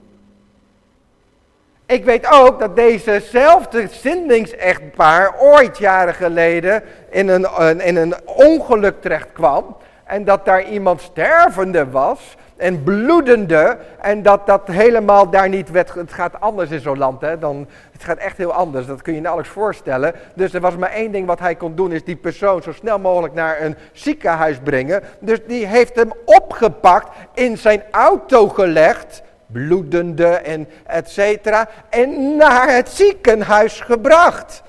Ik 1.87 2.05
weet 2.05 2.33
ook 2.33 2.59
dat 2.59 2.77
dezezelfde 2.77 3.87
zindingsechtpaar 3.91 5.41
ooit 5.41 5.79
jaren 5.79 6.15
geleden 6.15 6.83
in 7.11 7.29
een, 7.29 7.81
in 7.81 7.97
een 7.97 8.15
ongeluk 8.25 9.01
terecht 9.01 9.33
kwam. 9.33 9.77
En 10.05 10.25
dat 10.25 10.45
daar 10.45 10.65
iemand 10.65 11.01
stervende 11.01 11.91
was 11.91 12.37
en 12.57 12.83
bloedende. 12.83 13.79
En 14.01 14.23
dat 14.23 14.47
dat 14.47 14.69
helemaal 14.69 15.31
daar 15.31 15.49
niet 15.49 15.71
werd. 15.71 15.95
Het 15.95 16.13
gaat 16.13 16.41
anders 16.41 16.71
in 16.71 16.81
zo'n 16.81 16.99
land. 16.99 17.21
Hè, 17.21 17.39
dan, 17.39 17.69
het 17.93 18.05
gaat 18.05 18.19
echt 18.19 18.37
heel 18.37 18.53
anders. 18.53 18.87
Dat 18.87 19.03
kun 19.03 19.15
je 19.15 19.21
nauwelijks 19.21 19.55
voorstellen. 19.55 20.15
Dus 20.35 20.55
er 20.55 20.61
was 20.61 20.77
maar 20.77 20.91
één 20.91 21.13
ding 21.13 21.27
wat 21.27 21.41
hij 21.41 21.55
kon 21.55 21.75
doen. 21.75 21.93
Is 21.93 22.05
die 22.05 22.17
persoon 22.17 22.63
zo 22.63 22.73
snel 22.73 22.99
mogelijk 22.99 23.35
naar 23.35 23.63
een 23.63 23.77
ziekenhuis 23.93 24.59
brengen. 24.63 25.03
Dus 25.19 25.39
die 25.47 25.67
heeft 25.67 25.97
hem 25.97 26.13
opgepakt. 26.25 27.09
In 27.35 27.59
zijn 27.59 27.83
auto 27.91 28.49
gelegd. 28.49 29.23
Bloedende 29.47 30.27
en 30.27 30.69
et 30.87 31.11
cetera. 31.11 31.69
En 31.89 32.37
naar 32.37 32.75
het 32.75 32.89
ziekenhuis 32.89 33.81
gebracht. 33.81 34.63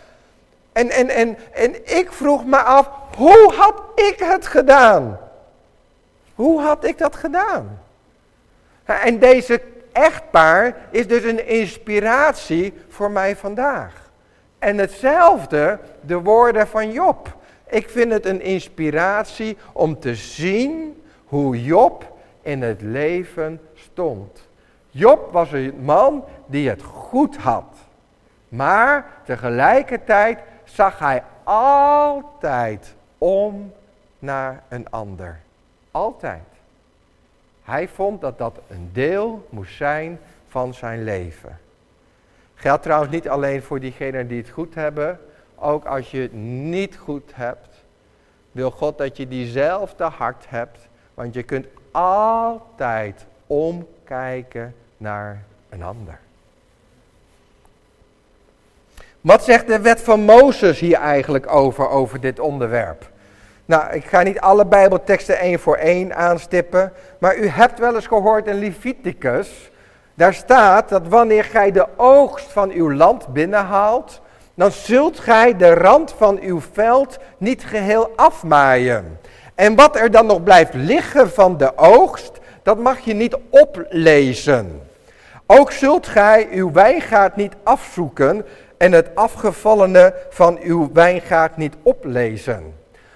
En, 0.73 0.89
en, 0.89 1.09
en, 1.09 1.37
en 1.53 1.97
ik 1.97 2.11
vroeg 2.11 2.45
me 2.45 2.57
af, 2.57 2.89
hoe 3.15 3.53
had 3.57 3.81
ik 3.95 4.15
het 4.17 4.47
gedaan? 4.47 5.19
Hoe 6.35 6.61
had 6.61 6.85
ik 6.85 6.97
dat 6.97 7.15
gedaan? 7.15 7.81
En 8.85 9.19
deze 9.19 9.61
echtpaar 9.91 10.75
is 10.89 11.07
dus 11.07 11.23
een 11.23 11.47
inspiratie 11.47 12.73
voor 12.87 13.11
mij 13.11 13.35
vandaag. 13.35 14.09
En 14.59 14.77
hetzelfde 14.77 15.79
de 16.01 16.19
woorden 16.19 16.67
van 16.67 16.91
Job. 16.91 17.35
Ik 17.69 17.89
vind 17.89 18.11
het 18.11 18.25
een 18.25 18.41
inspiratie 18.41 19.57
om 19.73 19.99
te 19.99 20.15
zien 20.15 21.01
hoe 21.25 21.63
Job 21.63 22.17
in 22.41 22.61
het 22.61 22.81
leven 22.81 23.61
stond. 23.73 24.46
Job 24.97 25.31
was 25.31 25.51
een 25.51 25.73
man 25.81 26.23
die 26.45 26.69
het 26.69 26.83
goed 26.83 27.37
had. 27.37 27.75
Maar 28.49 29.05
tegelijkertijd 29.25 30.39
zag 30.63 30.99
hij 30.99 31.23
altijd 31.43 32.95
om 33.17 33.73
naar 34.19 34.63
een 34.67 34.89
ander. 34.89 35.39
Altijd. 35.91 36.43
Hij 37.63 37.87
vond 37.87 38.21
dat 38.21 38.37
dat 38.37 38.59
een 38.67 38.89
deel 38.93 39.47
moest 39.49 39.75
zijn 39.75 40.19
van 40.47 40.73
zijn 40.73 41.03
leven. 41.03 41.59
Geldt 42.55 42.83
trouwens 42.83 43.11
niet 43.11 43.29
alleen 43.29 43.61
voor 43.61 43.79
diegenen 43.79 44.27
die 44.27 44.41
het 44.41 44.49
goed 44.49 44.75
hebben. 44.75 45.19
Ook 45.55 45.85
als 45.85 46.11
je 46.11 46.21
het 46.21 46.33
niet 46.33 46.97
goed 46.97 47.31
hebt, 47.35 47.83
wil 48.51 48.71
God 48.71 48.97
dat 48.97 49.17
je 49.17 49.27
diezelfde 49.27 50.03
hart 50.03 50.49
hebt. 50.49 50.87
Want 51.13 51.33
je 51.33 51.43
kunt 51.43 51.67
altijd 51.91 53.25
omkijken 53.47 54.75
naar 54.97 55.43
een 55.69 55.83
ander. 55.83 56.19
Wat 59.21 59.43
zegt 59.43 59.67
de 59.67 59.79
wet 59.79 60.01
van 60.01 60.19
Mozes 60.19 60.79
hier 60.79 60.97
eigenlijk 60.97 61.51
over, 61.51 61.89
over 61.89 62.19
dit 62.19 62.39
onderwerp? 62.39 63.09
Nou, 63.65 63.93
ik 63.93 64.05
ga 64.05 64.21
niet 64.21 64.39
alle 64.39 64.65
Bijbelteksten 64.65 65.39
één 65.39 65.59
voor 65.59 65.75
één 65.75 66.15
aanstippen, 66.15 66.93
maar 67.17 67.37
u 67.37 67.47
hebt 67.47 67.79
wel 67.79 67.95
eens 67.95 68.07
gehoord 68.07 68.47
in 68.47 68.59
Leviticus, 68.59 69.71
daar 70.13 70.33
staat 70.33 70.89
dat 70.89 71.07
wanneer 71.07 71.43
gij 71.43 71.71
de 71.71 71.85
oogst 71.95 72.51
van 72.51 72.71
uw 72.71 72.93
land 72.93 73.27
binnenhaalt, 73.27 74.21
dan 74.53 74.71
zult 74.71 75.19
gij 75.19 75.57
de 75.57 75.73
rand 75.73 76.13
van 76.17 76.39
uw 76.39 76.61
veld 76.71 77.17
niet 77.37 77.65
geheel 77.65 78.11
afmaaien. 78.15 79.19
En 79.55 79.75
wat 79.75 79.95
er 79.95 80.11
dan 80.11 80.25
nog 80.25 80.43
blijft 80.43 80.73
liggen 80.73 81.29
van 81.29 81.57
de 81.57 81.77
oogst, 81.77 82.31
dat 82.63 82.77
mag 82.77 82.99
je 82.99 83.13
niet 83.13 83.37
oplezen. 83.49 84.86
Ook 85.47 85.71
zult 85.71 86.07
gij 86.07 86.47
uw 86.51 86.71
wijngaard 86.71 87.35
niet 87.35 87.53
afzoeken 87.63 88.45
en 88.77 88.91
het 88.91 89.09
afgevallene 89.13 90.13
van 90.29 90.59
uw 90.61 90.89
wijngaard 90.93 91.57
niet 91.57 91.75
oplezen. 91.83 92.73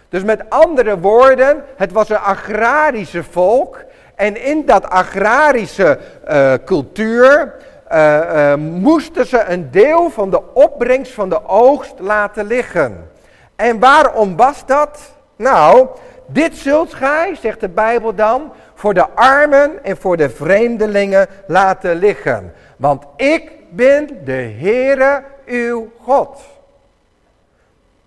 Dus 0.10 0.24
met 0.24 0.50
andere 0.50 1.00
woorden, 1.00 1.64
het 1.76 1.92
was 1.92 2.10
een 2.10 2.18
agrarische 2.18 3.24
volk. 3.24 3.84
En 4.16 4.44
in 4.44 4.66
dat 4.66 4.90
agrarische 4.90 6.00
uh, 6.30 6.54
cultuur 6.66 7.54
uh, 7.92 8.56
moesten 8.56 9.26
ze 9.26 9.44
een 9.44 9.72
deel 9.72 10.10
van 10.10 10.30
de 10.30 10.54
opbrengst 10.54 11.14
van 11.14 11.30
de 11.30 11.48
oogst 11.48 11.94
laten 12.00 12.46
liggen. 12.46 13.10
En 13.56 13.80
waarom 13.80 14.36
was 14.36 14.66
dat? 14.66 15.00
Nou, 15.36 15.88
dit 16.28 16.56
zult 16.58 16.94
gij, 16.94 17.36
zegt 17.42 17.60
de 17.60 17.70
Bijbel 17.70 18.16
dan, 18.16 18.52
voor 18.82 18.94
de 18.94 19.10
armen 19.10 19.84
en 19.84 19.98
voor 19.98 20.18
de 20.18 20.30
vreemdelingen 20.30 21.28
laten 21.48 21.96
liggen. 21.96 22.54
Want 22.78 23.04
ik 23.16 23.52
ben 23.70 24.08
de 24.26 24.56
Heere 24.60 25.24
uw 25.46 25.92
God. 26.00 26.42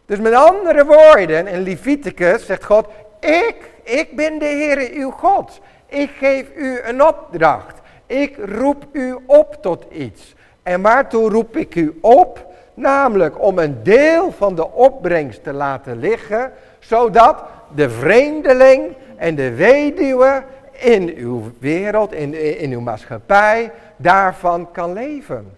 Dus 0.07 0.19
met 0.19 0.33
andere 0.33 0.85
woorden, 0.85 1.47
in 1.47 1.61
Leviticus 1.61 2.47
zegt 2.47 2.65
God, 2.65 2.87
ik, 3.21 3.57
ik 3.83 4.17
ben 4.17 4.39
de 4.39 4.45
Heere 4.45 4.91
uw 4.93 5.11
God. 5.11 5.61
Ik 5.87 6.11
geef 6.19 6.47
u 6.57 6.81
een 6.85 7.03
opdracht. 7.03 7.81
Ik 8.07 8.37
roep 8.45 8.85
u 8.93 9.17
op 9.27 9.57
tot 9.61 9.85
iets. 9.91 10.35
En 10.63 10.83
waartoe 10.83 11.31
roep 11.31 11.57
ik 11.57 11.75
u 11.75 11.99
op? 12.01 12.47
Namelijk 12.75 13.43
om 13.43 13.59
een 13.59 13.83
deel 13.83 14.33
van 14.33 14.55
de 14.55 14.71
opbrengst 14.71 15.45
te 15.45 15.53
laten 15.53 15.99
liggen, 15.99 16.53
zodat 16.79 17.45
de 17.75 17.91
vreemdeling 17.91 18.97
en 19.17 19.35
de 19.35 19.55
weduwe 19.55 20.43
in 20.81 21.15
uw 21.17 21.43
wereld, 21.59 22.13
in, 22.13 22.59
in 22.59 22.73
uw 22.73 22.81
maatschappij, 22.81 23.71
daarvan 23.97 24.71
kan 24.73 24.93
leven. 24.93 25.57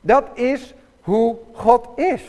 Dat 0.00 0.24
is 0.34 0.74
hoe 1.00 1.36
God 1.52 1.88
is. 1.96 2.22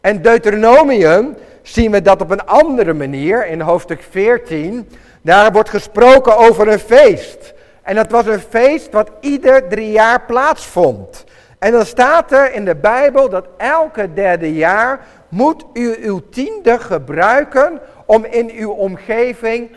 En 0.00 0.22
Deuteronomium 0.22 1.36
zien 1.62 1.90
we 1.90 2.02
dat 2.02 2.20
op 2.20 2.30
een 2.30 2.46
andere 2.46 2.92
manier 2.92 3.46
in 3.46 3.60
hoofdstuk 3.60 4.02
14. 4.10 4.88
Daar 5.22 5.52
wordt 5.52 5.68
gesproken 5.68 6.36
over 6.36 6.68
een 6.68 6.78
feest. 6.78 7.54
En 7.82 7.94
dat 7.94 8.10
was 8.10 8.26
een 8.26 8.40
feest 8.40 8.92
wat 8.92 9.10
ieder 9.20 9.68
drie 9.68 9.90
jaar 9.90 10.22
plaatsvond. 10.26 11.24
En 11.58 11.72
dan 11.72 11.86
staat 11.86 12.32
er 12.32 12.52
in 12.52 12.64
de 12.64 12.76
Bijbel 12.76 13.28
dat 13.28 13.46
elke 13.56 14.12
derde 14.12 14.54
jaar 14.54 15.06
moet 15.28 15.64
u 15.72 15.96
uw 16.00 16.20
tiende 16.30 16.78
gebruiken 16.78 17.80
om 18.06 18.24
in 18.24 18.50
uw 18.50 18.70
omgeving 18.70 19.70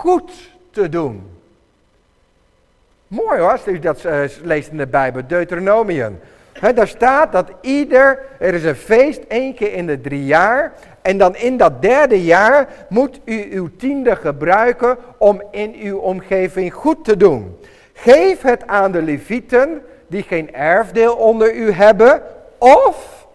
goed 0.00 0.50
te 0.70 0.88
doen. 0.88 1.22
Mooi 3.06 3.40
hoor, 3.40 3.50
als 3.50 3.66
u 3.66 3.78
dat 3.78 4.04
uh, 4.04 4.20
leest 4.42 4.70
in 4.70 4.76
de 4.76 4.86
Bijbel, 4.86 5.22
Deuteronomium. 5.26 6.18
He, 6.52 6.72
daar 6.72 6.88
staat 6.88 7.32
dat 7.32 7.50
ieder, 7.60 8.18
er 8.38 8.54
is 8.54 8.64
een 8.64 8.74
feest 8.74 9.20
één 9.28 9.54
keer 9.54 9.72
in 9.72 9.86
de 9.86 10.00
drie 10.00 10.24
jaar. 10.24 10.72
En 11.02 11.18
dan 11.18 11.36
in 11.36 11.56
dat 11.56 11.82
derde 11.82 12.24
jaar 12.24 12.68
moet 12.88 13.20
u 13.24 13.48
uw 13.50 13.68
tiende 13.76 14.16
gebruiken 14.16 14.96
om 15.18 15.42
in 15.50 15.74
uw 15.74 15.98
omgeving 15.98 16.72
goed 16.72 17.04
te 17.04 17.16
doen. 17.16 17.56
Geef 17.92 18.42
het 18.42 18.66
aan 18.66 18.92
de 18.92 19.02
levieten 19.02 19.82
die 20.06 20.22
geen 20.22 20.54
erfdeel 20.54 21.14
onder 21.14 21.54
u 21.54 21.72
hebben. 21.72 22.22
Of 22.58 23.26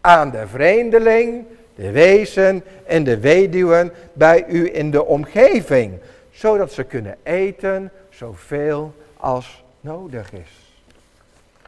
aan 0.00 0.30
de 0.30 0.46
vreemdeling, 0.46 1.44
de 1.74 1.90
wezen 1.90 2.64
en 2.86 3.04
de 3.04 3.20
weduwen 3.20 3.92
bij 4.12 4.44
u 4.48 4.74
in 4.74 4.90
de 4.90 5.04
omgeving. 5.04 5.98
Zodat 6.30 6.72
ze 6.72 6.84
kunnen 6.84 7.16
eten 7.22 7.90
zoveel 8.08 8.94
als 9.16 9.64
nodig 9.80 10.32
is. 10.32 10.72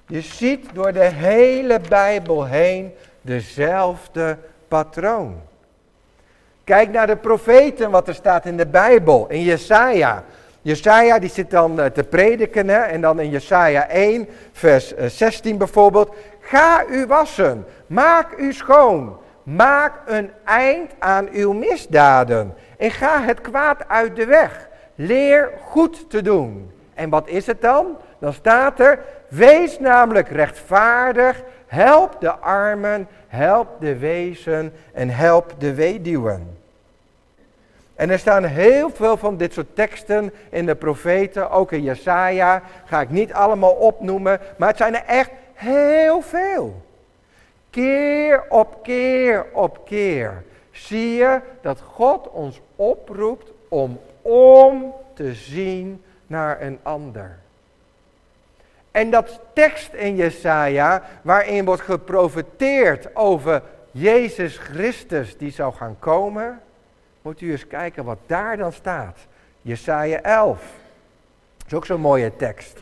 Je 0.07 0.21
ziet 0.21 0.66
door 0.73 0.92
de 0.92 1.05
hele 1.05 1.81
Bijbel 1.88 2.45
heen 2.45 2.92
dezelfde 3.21 4.38
patroon. 4.69 5.40
Kijk 6.64 6.90
naar 6.90 7.07
de 7.07 7.16
profeten, 7.16 7.90
wat 7.90 8.09
er 8.09 8.14
staat 8.14 8.47
in 8.47 8.57
de 8.57 8.66
Bijbel, 8.66 9.27
in 9.29 9.42
Jesaja. 9.42 10.25
Jesaja 10.62 11.19
die 11.19 11.31
zit 11.31 11.51
dan 11.51 11.81
eh, 11.81 11.87
te 11.87 12.05
prediken 12.05 12.69
hè? 12.69 12.79
en 12.79 13.01
dan 13.01 13.21
in 13.21 13.31
Jesaja 13.31 13.88
1 13.88 14.29
vers 14.53 14.95
16 14.97 15.53
eh, 15.53 15.59
bijvoorbeeld. 15.59 16.14
Ga 16.40 16.85
u 16.87 17.07
wassen, 17.07 17.64
maak 17.87 18.38
u 18.38 18.53
schoon, 18.53 19.19
maak 19.46 19.92
een 20.06 20.30
eind 20.44 20.92
aan 20.98 21.28
uw 21.32 21.52
misdaden 21.52 22.54
en 22.78 22.90
ga 22.90 23.22
het 23.22 23.40
kwaad 23.40 23.88
uit 23.88 24.16
de 24.16 24.26
weg. 24.26 24.68
Leer 24.94 25.50
goed 25.64 26.11
te 26.11 26.22
doen. 26.22 26.70
En 26.94 27.11
wat 27.11 27.28
is 27.28 27.46
het 27.46 27.61
dan? 27.61 27.87
Dan 28.18 28.32
staat 28.32 28.80
er, 28.80 28.98
wees 29.28 29.78
namelijk 29.78 30.28
rechtvaardig, 30.28 31.42
help 31.66 32.20
de 32.20 32.30
armen, 32.30 33.09
help 33.28 33.68
de 33.80 33.98
wezen 33.98 34.72
en 34.92 35.11
help 35.11 35.54
de 35.59 35.74
weduwen. 35.74 36.59
En 37.94 38.11
er 38.11 38.18
staan 38.18 38.44
heel 38.44 38.90
veel 38.90 39.16
van 39.16 39.37
dit 39.37 39.52
soort 39.52 39.74
teksten 39.74 40.32
in 40.50 40.66
de 40.66 40.74
profeten, 40.74 41.50
ook 41.50 41.72
in 41.72 41.82
Jesaja, 41.82 42.62
ga 42.85 43.00
ik 43.00 43.11
niet 43.11 43.32
allemaal 43.32 43.74
opnoemen, 43.74 44.40
maar 44.56 44.68
het 44.68 44.76
zijn 44.76 44.94
er 44.94 45.04
echt 45.06 45.30
heel 45.54 46.20
veel. 46.20 46.86
Keer 47.76 48.44
op 48.48 48.82
keer 48.82 49.46
op 49.52 49.80
keer 49.84 50.42
zie 50.70 51.14
je 51.14 51.40
dat 51.60 51.80
God 51.80 52.30
ons 52.30 52.60
oproept 52.76 53.50
om 53.68 54.00
om 54.22 54.94
te 55.14 55.34
zien 55.34 56.02
naar 56.26 56.60
een 56.62 56.78
ander. 56.82 57.38
En 58.90 59.10
dat 59.10 59.40
tekst 59.52 59.92
in 59.92 60.16
Jesaja, 60.16 61.02
waarin 61.22 61.64
wordt 61.64 61.83
geprofeteerd 61.83 63.16
over 63.16 63.62
Jezus 63.90 64.58
Christus 64.58 65.38
die 65.38 65.52
zou 65.52 65.74
gaan 65.74 65.96
komen, 65.98 66.60
moet 67.22 67.40
u 67.40 67.50
eens 67.50 67.66
kijken 67.66 68.04
wat 68.04 68.18
daar 68.27 68.56
dan 68.56 68.72
staat. 68.72 69.18
Jesaja 69.62 70.20
11. 70.20 70.60
Dat 71.56 71.66
is 71.66 71.74
ook 71.74 71.87
zo'n 71.87 72.00
mooie 72.00 72.37
tekst. 72.37 72.79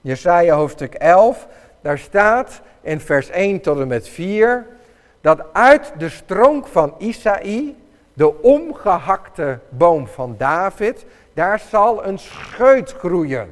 Jesaja 0.00 0.54
hoofdstuk 0.54 0.94
11, 0.94 1.46
daar 1.80 1.98
staat 1.98 2.60
in 2.80 3.00
vers 3.00 3.30
1 3.30 3.60
tot 3.60 3.80
en 3.80 3.88
met 3.88 4.08
4, 4.08 4.66
dat 5.20 5.44
uit 5.52 5.92
de 5.98 6.08
stronk 6.08 6.66
van 6.66 6.94
Isaï, 6.98 7.74
de 8.14 8.42
omgehakte 8.42 9.58
boom 9.68 10.06
van 10.06 10.34
David, 10.38 11.04
daar 11.34 11.60
zal 11.70 12.04
een 12.06 12.18
scheut 12.18 12.92
groeien. 12.98 13.48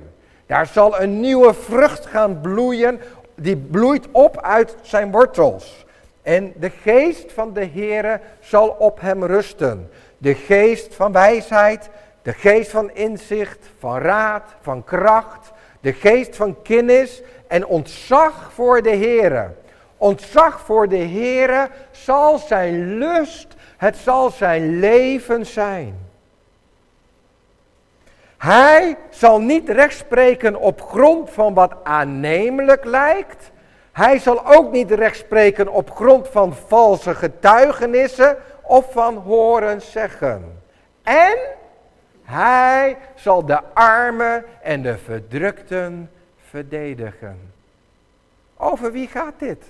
Daar 0.47 0.67
zal 0.67 1.01
een 1.01 1.21
nieuwe 1.21 1.55
vrucht 1.55 2.07
gaan 2.07 2.41
bloeien, 2.41 3.01
die 3.35 3.57
bloeit 3.57 4.07
op 4.11 4.41
uit 4.41 4.77
zijn 4.83 5.11
wortels. 5.11 5.87
En 6.23 6.53
de 6.57 6.71
geest 6.71 7.33
van 7.33 7.53
de 7.53 7.67
Heere 7.67 8.21
zal 8.41 8.69
op 8.69 9.01
hem 9.01 9.25
rusten. 9.25 9.91
De 10.19 10.35
geest 10.35 10.95
van 10.95 11.13
wijsheid, 11.13 11.91
de 12.23 12.33
geest 12.33 12.71
van 12.71 12.91
inzicht, 12.91 13.71
van 13.79 13.99
raad, 13.99 14.55
van 14.61 14.85
kracht, 14.85 15.53
de 15.81 15.93
geest 15.93 16.37
van 16.37 16.63
kennis 16.63 17.23
en 17.49 17.67
ontzag 17.67 18.53
voor 18.53 18.83
de 18.83 18.97
Heere. 18.97 19.51
Ontzag 19.97 20.61
voor 20.61 20.89
de 20.89 20.97
Heere 20.97 21.69
zal 21.91 22.39
zijn 22.39 22.99
lust, 22.99 23.47
het 23.77 23.97
zal 23.97 24.31
zijn 24.31 24.79
leven 24.79 25.47
zijn. 25.47 26.05
Hij 28.39 28.97
zal 29.11 29.41
niet 29.41 29.69
rechtspreken 29.69 30.57
op 30.57 30.83
grond 30.83 31.31
van 31.31 31.55
wat 31.55 31.75
aannemelijk 31.83 32.85
lijkt. 32.85 33.51
Hij 33.93 34.19
zal 34.19 34.55
ook 34.55 34.73
niet 34.73 34.91
rechtspreken 34.91 35.69
op 35.69 35.91
grond 35.91 36.29
van 36.29 36.55
valse 36.55 37.15
getuigenissen 37.15 38.37
of 38.63 38.93
van 38.93 39.17
horen 39.17 39.81
zeggen. 39.83 40.63
En 41.03 41.37
hij 42.23 42.97
zal 43.15 43.45
de 43.47 43.61
armen 43.75 44.45
en 44.63 44.83
de 44.83 44.99
verdrukten 44.99 46.11
verdedigen. 46.57 47.53
Over 48.57 48.93
wie 48.93 49.09
gaat 49.09 49.39
dit? 49.39 49.65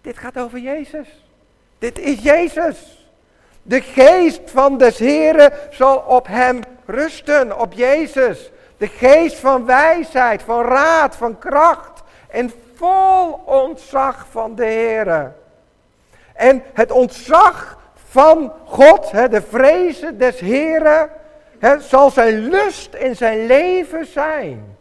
Dit 0.00 0.18
gaat 0.18 0.38
over 0.38 0.58
Jezus. 0.58 1.08
Dit 1.78 1.98
is 1.98 2.22
Jezus. 2.22 3.08
De 3.62 3.80
geest 3.80 4.40
van 4.44 4.78
des 4.78 4.98
Heren 4.98 5.52
zal 5.70 5.96
op 5.98 6.26
hem 6.26 6.60
rusten, 6.86 7.60
op 7.60 7.72
Jezus. 7.72 8.50
De 8.76 8.86
geest 8.86 9.36
van 9.36 9.66
wijsheid, 9.66 10.42
van 10.42 10.64
raad, 10.64 11.16
van 11.16 11.38
kracht 11.38 12.02
en 12.28 12.52
vol 12.74 13.32
ontzag 13.32 14.26
van 14.30 14.54
de 14.54 14.64
Heren. 14.64 15.36
En 16.32 16.62
het 16.72 16.90
ontzag 16.90 17.78
van 18.08 18.52
God, 18.64 19.10
de 19.10 19.42
vrezen 19.48 20.18
des 20.18 20.40
Heren, 20.40 21.10
zal 21.78 22.10
zijn 22.10 22.48
lust 22.48 22.94
in 22.94 23.16
zijn 23.16 23.46
leven 23.46 24.06
zijn. 24.06 24.71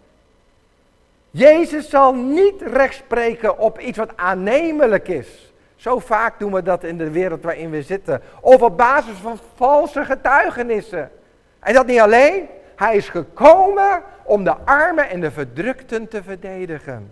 Jezus 1.31 1.89
zal 1.89 2.13
niet 2.13 2.61
rechtspreken 2.61 3.57
op 3.57 3.79
iets 3.79 3.97
wat 3.97 4.17
aannemelijk 4.17 5.07
is. 5.07 5.53
Zo 5.75 5.99
vaak 5.99 6.39
doen 6.39 6.53
we 6.53 6.63
dat 6.63 6.83
in 6.83 6.97
de 6.97 7.09
wereld 7.09 7.43
waarin 7.43 7.69
we 7.69 7.81
zitten. 7.81 8.21
Of 8.41 8.61
op 8.61 8.77
basis 8.77 9.17
van 9.21 9.39
valse 9.55 10.05
getuigenissen. 10.05 11.11
En 11.59 11.73
dat 11.73 11.85
niet 11.85 11.99
alleen. 11.99 12.47
Hij 12.75 12.95
is 12.95 13.09
gekomen 13.09 14.03
om 14.23 14.43
de 14.43 14.55
armen 14.65 15.09
en 15.09 15.21
de 15.21 15.31
verdrukten 15.31 16.07
te 16.07 16.23
verdedigen. 16.23 17.11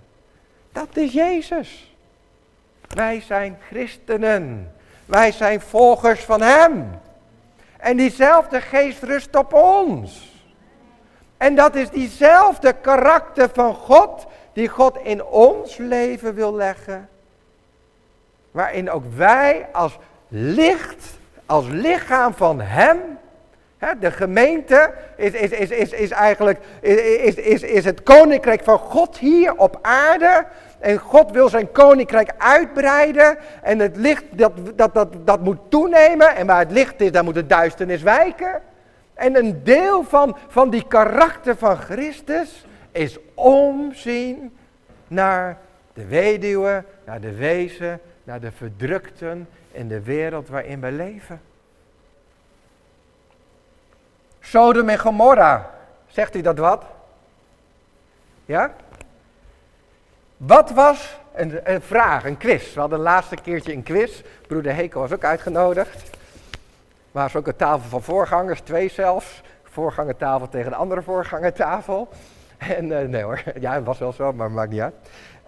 Dat 0.71 0.87
is 0.93 1.13
Jezus. 1.13 1.95
Wij 2.93 3.21
zijn 3.21 3.57
christenen. 3.67 4.71
Wij 5.05 5.31
zijn 5.31 5.61
volgers 5.61 6.23
van 6.23 6.41
Hem. 6.41 6.99
En 7.77 7.97
diezelfde 7.97 8.61
geest 8.61 9.03
rust 9.03 9.35
op 9.35 9.53
ons. 9.53 10.28
En 11.39 11.55
dat 11.55 11.75
is 11.75 11.89
diezelfde 11.89 12.73
karakter 12.81 13.49
van 13.53 13.75
God 13.75 14.25
die 14.53 14.67
God 14.67 14.97
in 15.03 15.23
ons 15.25 15.77
leven 15.77 16.33
wil 16.33 16.55
leggen. 16.55 17.09
Waarin 18.51 18.91
ook 18.91 19.03
wij 19.15 19.67
als 19.71 19.97
licht, 20.27 21.05
als 21.45 21.65
lichaam 21.67 22.33
van 22.33 22.61
Hem, 22.61 22.97
hè, 23.77 23.99
de 23.99 24.11
gemeente 24.11 24.93
is, 25.15 25.31
is, 25.31 25.51
is, 25.51 25.69
is, 25.69 25.91
is 25.91 26.11
eigenlijk 26.11 26.59
is, 26.81 27.35
is, 27.35 27.61
is 27.61 27.85
het 27.85 28.03
koninkrijk 28.03 28.63
van 28.63 28.77
God 28.77 29.17
hier 29.17 29.55
op 29.55 29.79
aarde. 29.81 30.45
En 30.79 30.97
God 30.97 31.31
wil 31.31 31.49
zijn 31.49 31.71
koninkrijk 31.71 32.31
uitbreiden. 32.37 33.37
En 33.61 33.79
het 33.79 33.95
licht 33.95 34.23
dat, 34.31 34.51
dat, 34.75 34.93
dat, 34.93 35.07
dat 35.25 35.39
moet 35.39 35.59
toenemen. 35.69 36.35
En 36.35 36.47
waar 36.47 36.59
het 36.59 36.71
licht 36.71 37.01
is, 37.01 37.11
daar 37.11 37.23
moet 37.23 37.33
de 37.33 37.45
duisternis 37.45 38.01
wijken. 38.01 38.61
En 39.19 39.35
een 39.35 39.63
deel 39.63 40.03
van, 40.03 40.37
van 40.47 40.69
die 40.69 40.87
karakter 40.87 41.57
van 41.57 41.77
Christus 41.77 42.65
is 42.91 43.17
omzien 43.33 44.57
naar 45.07 45.57
de 45.93 46.05
weduwe, 46.05 46.83
naar 47.05 47.21
de 47.21 47.35
wezen, 47.35 47.99
naar 48.23 48.39
de 48.39 48.51
verdrukten 48.51 49.49
in 49.71 49.87
de 49.87 50.01
wereld 50.01 50.47
waarin 50.47 50.81
we 50.81 50.91
leven. 50.91 51.41
Sodom 54.39 54.89
en 54.89 54.99
Gomorra, 54.99 55.71
zegt 56.07 56.35
u 56.35 56.41
dat 56.41 56.57
wat? 56.57 56.85
Ja? 58.45 58.73
Wat 60.37 60.71
was, 60.71 61.17
een, 61.33 61.81
vraag, 61.81 62.25
een 62.25 62.37
quiz. 62.37 62.73
We 62.73 62.79
hadden 62.79 62.97
een 62.97 63.03
laatste 63.03 63.35
keertje 63.35 63.73
een 63.73 63.83
quiz. 63.83 64.21
Broeder 64.47 64.75
Heko 64.75 64.99
was 64.99 65.13
ook 65.13 65.23
uitgenodigd. 65.23 66.17
Maar 67.11 67.31
ook 67.35 67.47
een 67.47 67.55
tafel 67.55 67.89
van 67.89 68.01
voorgangers, 68.01 68.59
twee 68.59 68.89
zelfs. 68.89 69.41
Voorgangertafel 69.63 70.49
tegen 70.49 70.71
de 70.71 70.77
andere 70.77 71.01
voorgangertafel. 71.01 72.07
En 72.57 72.91
uh, 72.91 72.99
nee 72.99 73.23
hoor, 73.23 73.43
ja, 73.59 73.73
het 73.73 73.85
was 73.85 73.99
wel 73.99 74.13
zo, 74.13 74.33
maar 74.33 74.51
maakt 74.51 74.69
niet 74.69 74.81
uit. 74.81 74.93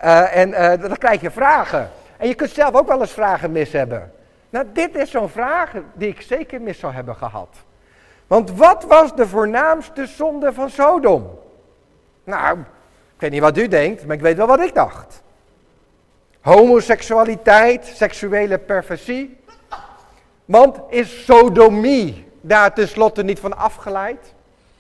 Uh, 0.03 0.35
en 0.35 0.49
uh, 0.49 0.87
dan 0.87 0.97
krijg 0.97 1.21
je 1.21 1.31
vragen. 1.31 1.89
En 2.17 2.27
je 2.27 2.35
kunt 2.35 2.49
zelf 2.49 2.75
ook 2.75 2.87
wel 2.87 2.99
eens 3.01 3.11
vragen 3.11 3.51
mis 3.51 3.71
hebben. 3.71 4.11
Nou, 4.49 4.65
dit 4.73 4.95
is 4.95 5.11
zo'n 5.11 5.29
vraag 5.29 5.71
die 5.93 6.09
ik 6.09 6.21
zeker 6.21 6.61
mis 6.61 6.79
zou 6.79 6.93
hebben 6.93 7.15
gehad. 7.15 7.55
Want 8.27 8.51
wat 8.51 8.83
was 8.83 9.15
de 9.15 9.27
voornaamste 9.27 10.05
zonde 10.05 10.53
van 10.53 10.69
Sodom? 10.69 11.39
Nou, 12.23 12.59
ik 13.15 13.17
weet 13.17 13.31
niet 13.31 13.41
wat 13.41 13.57
u 13.57 13.67
denkt, 13.67 14.05
maar 14.05 14.15
ik 14.15 14.21
weet 14.21 14.37
wel 14.37 14.47
wat 14.47 14.59
ik 14.59 14.73
dacht. 14.73 15.23
Homoseksualiteit, 16.41 17.85
seksuele 17.85 18.57
perversie, 18.57 19.37
want 20.51 20.79
is 20.89 21.25
sodomie 21.25 22.25
daar 22.41 22.73
tenslotte 22.73 23.23
niet 23.23 23.39
van 23.39 23.57
afgeleid? 23.57 24.33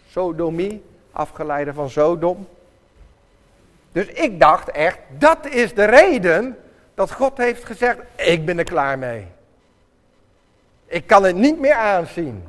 Sodomie, 0.07 0.83
afgeleide 1.11 1.73
van 1.73 1.89
Sodom. 1.89 2.47
Dus 3.91 4.05
ik 4.07 4.39
dacht 4.39 4.69
echt, 4.69 4.99
dat 5.17 5.47
is 5.47 5.73
de 5.73 5.85
reden 5.85 6.57
dat 6.93 7.11
God 7.11 7.37
heeft 7.37 7.65
gezegd, 7.65 7.99
ik 8.15 8.45
ben 8.45 8.57
er 8.57 8.63
klaar 8.63 8.99
mee. 8.99 9.27
Ik 10.85 11.07
kan 11.07 11.23
het 11.23 11.35
niet 11.35 11.59
meer 11.59 11.73
aanzien. 11.73 12.43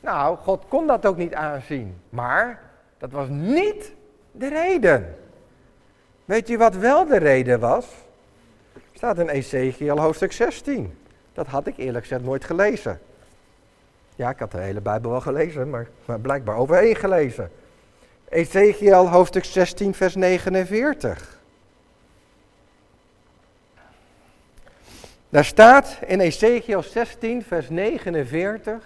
Nou, 0.00 0.36
God 0.36 0.64
kon 0.68 0.86
dat 0.86 1.06
ook 1.06 1.16
niet 1.16 1.34
aanzien. 1.34 2.00
Maar 2.08 2.60
dat 2.98 3.10
was 3.10 3.28
niet 3.28 3.92
de 4.30 4.48
reden. 4.48 5.16
Weet 6.24 6.50
u 6.50 6.58
wat 6.58 6.74
wel 6.74 7.06
de 7.06 7.18
reden 7.18 7.60
was? 7.60 7.86
Staat 8.92 9.18
in 9.18 9.28
Ezekiel 9.28 10.00
hoofdstuk 10.00 10.32
16. 10.32 10.96
Dat 11.34 11.46
had 11.46 11.66
ik 11.66 11.76
eerlijk 11.76 12.04
gezegd 12.04 12.24
nooit 12.24 12.44
gelezen. 12.44 13.00
Ja, 14.16 14.30
ik 14.30 14.38
had 14.38 14.50
de 14.50 14.58
hele 14.58 14.80
Bijbel 14.80 15.10
wel 15.10 15.20
gelezen, 15.20 15.70
maar, 15.70 15.86
maar 16.04 16.20
blijkbaar 16.20 16.56
overheen 16.56 16.96
gelezen. 16.96 17.50
Ezekiel 18.28 19.08
hoofdstuk 19.08 19.44
16, 19.44 19.94
vers 19.94 20.14
49. 20.14 21.40
Daar 25.28 25.44
staat 25.44 25.98
in 26.06 26.20
Ezekiel 26.20 26.82
16, 26.82 27.42
vers 27.42 27.68
49. 27.68 28.82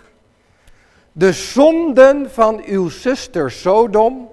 De 1.12 1.32
zonden 1.32 2.30
van 2.30 2.62
uw 2.64 2.88
zuster 2.88 3.50
Sodom 3.50 4.30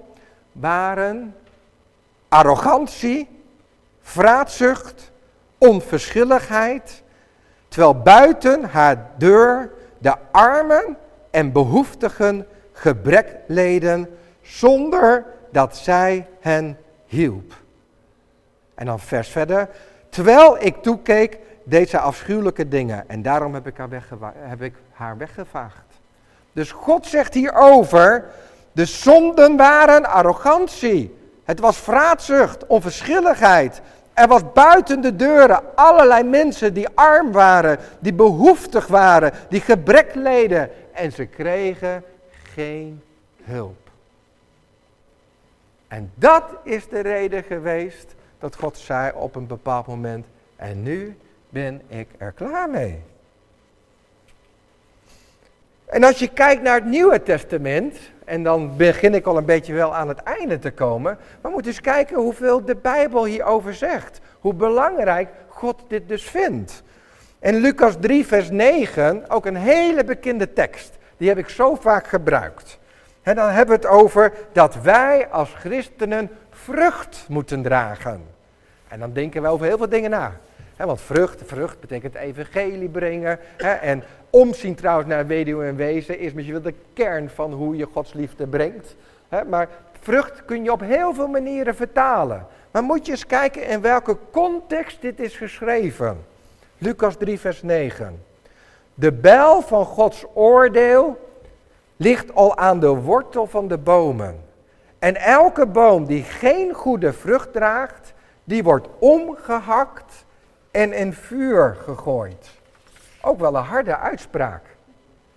waren 0.52 1.34
arrogantie, 2.28 3.28
vraatzucht, 4.02 5.10
onverschilligheid, 5.58 7.02
terwijl 7.74 8.02
buiten 8.02 8.64
haar 8.64 9.10
deur 9.18 9.70
de 9.98 10.14
armen 10.30 10.96
en 11.30 11.52
behoeftigen 11.52 12.46
gebrek 12.72 13.36
leden, 13.46 14.18
zonder 14.42 15.24
dat 15.50 15.76
zij 15.76 16.26
hen 16.40 16.78
hielp. 17.06 17.52
En 18.74 18.86
dan 18.86 19.00
vers 19.00 19.28
verder, 19.28 19.68
terwijl 20.08 20.56
ik 20.64 20.82
toekeek, 20.82 21.38
deed 21.64 21.88
zij 21.88 22.00
afschuwelijke 22.00 22.68
dingen 22.68 23.08
en 23.08 23.22
daarom 23.22 23.54
heb 23.54 23.66
ik 23.66 23.76
haar, 23.76 24.02
heb 24.34 24.62
ik 24.62 24.74
haar 24.92 25.16
weggevaagd. 25.16 26.00
Dus 26.52 26.72
God 26.72 27.06
zegt 27.06 27.34
hierover, 27.34 28.24
de 28.72 28.84
zonden 28.84 29.56
waren 29.56 30.04
arrogantie. 30.04 31.18
Het 31.44 31.60
was 31.60 31.76
vraatzucht, 31.76 32.66
onverschilligheid, 32.66 33.80
er 34.14 34.28
was 34.28 34.52
buiten 34.52 35.00
de 35.00 35.16
deuren 35.16 35.76
allerlei 35.76 36.22
mensen 36.22 36.74
die 36.74 36.88
arm 36.94 37.32
waren, 37.32 37.78
die 37.98 38.12
behoeftig 38.12 38.86
waren, 38.86 39.32
die 39.48 39.60
gebrek 39.60 40.14
leden. 40.14 40.70
En 40.92 41.12
ze 41.12 41.24
kregen 41.24 42.04
geen 42.54 43.02
hulp. 43.42 43.90
En 45.88 46.12
dat 46.14 46.44
is 46.62 46.88
de 46.88 47.00
reden 47.00 47.42
geweest 47.42 48.14
dat 48.38 48.56
God 48.56 48.78
zei 48.78 49.12
op 49.14 49.34
een 49.34 49.46
bepaald 49.46 49.86
moment, 49.86 50.26
en 50.56 50.82
nu 50.82 51.16
ben 51.48 51.82
ik 51.86 52.08
er 52.18 52.32
klaar 52.32 52.70
mee. 52.70 53.02
En 55.84 56.04
als 56.04 56.18
je 56.18 56.28
kijkt 56.28 56.62
naar 56.62 56.74
het 56.74 56.84
Nieuwe 56.84 57.22
Testament, 57.22 57.96
en 58.24 58.42
dan 58.42 58.76
begin 58.76 59.14
ik 59.14 59.26
al 59.26 59.36
een 59.36 59.44
beetje 59.44 59.72
wel 59.72 59.94
aan 59.94 60.08
het 60.08 60.22
einde 60.22 60.58
te 60.58 60.70
komen, 60.70 61.18
maar 61.40 61.52
moet 61.52 61.66
eens 61.66 61.80
kijken 61.80 62.16
hoeveel 62.16 62.64
de 62.64 62.76
Bijbel 62.76 63.24
hierover 63.24 63.74
zegt. 63.74 64.20
Hoe 64.40 64.54
belangrijk 64.54 65.28
God 65.48 65.82
dit 65.88 66.08
dus 66.08 66.24
vindt. 66.24 66.82
En 67.38 67.54
Lucas 67.54 67.94
3, 68.00 68.26
vers 68.26 68.50
9, 68.50 69.30
ook 69.30 69.46
een 69.46 69.56
hele 69.56 70.04
bekende 70.04 70.52
tekst. 70.52 70.98
Die 71.16 71.28
heb 71.28 71.38
ik 71.38 71.48
zo 71.48 71.74
vaak 71.74 72.06
gebruikt. 72.06 72.78
En 73.22 73.34
dan 73.34 73.48
hebben 73.48 73.80
we 73.80 73.86
het 73.86 73.96
over 73.96 74.32
dat 74.52 74.74
wij 74.82 75.28
als 75.28 75.54
christenen 75.54 76.30
vrucht 76.50 77.26
moeten 77.28 77.62
dragen. 77.62 78.24
En 78.88 79.00
dan 79.00 79.12
denken 79.12 79.42
we 79.42 79.48
over 79.48 79.66
heel 79.66 79.76
veel 79.76 79.88
dingen 79.88 80.10
na. 80.10 80.32
Want 80.86 81.00
vrucht, 81.00 81.42
vrucht 81.44 81.80
betekent 81.80 82.14
evangelie 82.14 82.88
brengen. 82.88 83.38
en 83.80 84.02
omzien 84.30 84.74
trouwens 84.74 85.08
naar 85.08 85.26
weduwe 85.26 85.64
en 85.64 85.76
wezen 85.76 86.18
is 86.18 86.32
misschien 86.32 86.62
wel 86.62 86.72
de 86.72 86.78
kern 86.92 87.30
van 87.30 87.52
hoe 87.52 87.76
je 87.76 87.86
Gods 87.92 88.12
liefde 88.12 88.46
brengt. 88.46 88.96
maar 89.48 89.68
vrucht 90.00 90.44
kun 90.44 90.64
je 90.64 90.72
op 90.72 90.80
heel 90.80 91.14
veel 91.14 91.28
manieren 91.28 91.74
vertalen. 91.74 92.46
Maar 92.70 92.82
moet 92.82 93.06
je 93.06 93.12
eens 93.12 93.26
kijken 93.26 93.66
in 93.66 93.80
welke 93.80 94.16
context 94.30 95.00
dit 95.00 95.20
is 95.20 95.36
geschreven. 95.36 96.24
Lucas 96.78 97.16
3, 97.16 97.40
vers 97.40 97.62
9. 97.62 98.22
De 98.94 99.12
bijl 99.12 99.62
van 99.62 99.84
Gods 99.84 100.24
oordeel 100.34 101.18
ligt 101.96 102.34
al 102.34 102.56
aan 102.56 102.80
de 102.80 102.88
wortel 102.88 103.46
van 103.46 103.68
de 103.68 103.78
bomen. 103.78 104.42
En 104.98 105.16
elke 105.16 105.66
boom 105.66 106.06
die 106.06 106.22
geen 106.22 106.72
goede 106.72 107.12
vrucht 107.12 107.52
draagt, 107.52 108.12
die 108.44 108.62
wordt 108.62 108.88
omgehakt 108.98 110.24
en 110.74 110.92
in 110.92 111.12
vuur 111.12 111.76
gegooid. 111.84 112.50
Ook 113.20 113.40
wel 113.40 113.56
een 113.56 113.62
harde 113.62 113.98
uitspraak. 113.98 114.62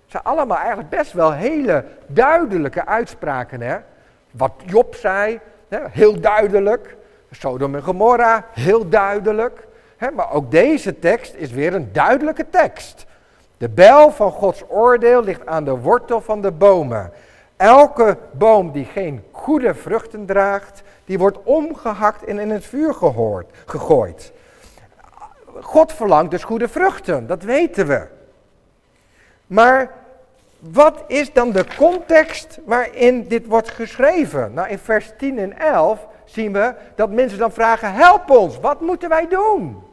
Het 0.01 0.11
zijn 0.11 0.23
allemaal 0.23 0.57
eigenlijk 0.57 0.89
best 0.89 1.13
wel 1.13 1.31
hele 1.31 1.85
duidelijke 2.07 2.85
uitspraken. 2.85 3.61
Hè? 3.61 3.77
Wat 4.31 4.51
Job 4.65 4.95
zei, 4.95 5.39
hè? 5.67 5.79
heel 5.89 6.19
duidelijk. 6.19 6.95
Sodom 7.31 7.75
en 7.75 7.83
Gomorra, 7.83 8.45
heel 8.51 8.89
duidelijk. 8.89 9.67
Hè? 9.97 10.11
Maar 10.11 10.31
ook 10.31 10.51
deze 10.51 10.99
tekst 10.99 11.33
is 11.33 11.51
weer 11.51 11.73
een 11.73 11.89
duidelijke 11.91 12.49
tekst. 12.49 13.05
De 13.57 13.69
bijl 13.69 14.11
van 14.11 14.31
Gods 14.31 14.63
oordeel 14.67 15.23
ligt 15.23 15.45
aan 15.45 15.63
de 15.63 15.77
wortel 15.77 16.21
van 16.21 16.41
de 16.41 16.51
bomen. 16.51 17.11
Elke 17.57 18.17
boom 18.31 18.71
die 18.71 18.85
geen 18.85 19.23
goede 19.31 19.75
vruchten 19.75 20.25
draagt, 20.25 20.83
die 21.05 21.17
wordt 21.17 21.37
omgehakt 21.43 22.23
en 22.23 22.39
in 22.39 22.49
het 22.49 22.65
vuur 22.65 22.93
gehoord, 22.93 23.49
gegooid. 23.65 24.31
God 25.61 25.93
verlangt 25.93 26.31
dus 26.31 26.43
goede 26.43 26.67
vruchten, 26.67 27.27
dat 27.27 27.43
weten 27.43 27.87
we. 27.87 28.07
Maar 29.47 29.91
wat 30.59 31.03
is 31.07 31.33
dan 31.33 31.51
de 31.51 31.65
context 31.77 32.59
waarin 32.65 33.27
dit 33.27 33.45
wordt 33.45 33.69
geschreven? 33.69 34.53
Nou, 34.53 34.69
in 34.69 34.79
vers 34.79 35.11
10 35.17 35.39
en 35.39 35.57
11 35.57 36.07
zien 36.25 36.53
we 36.53 36.73
dat 36.95 37.11
mensen 37.11 37.39
dan 37.39 37.51
vragen: 37.51 37.93
help 37.93 38.29
ons, 38.29 38.59
wat 38.59 38.81
moeten 38.81 39.09
wij 39.09 39.27
doen? 39.27 39.83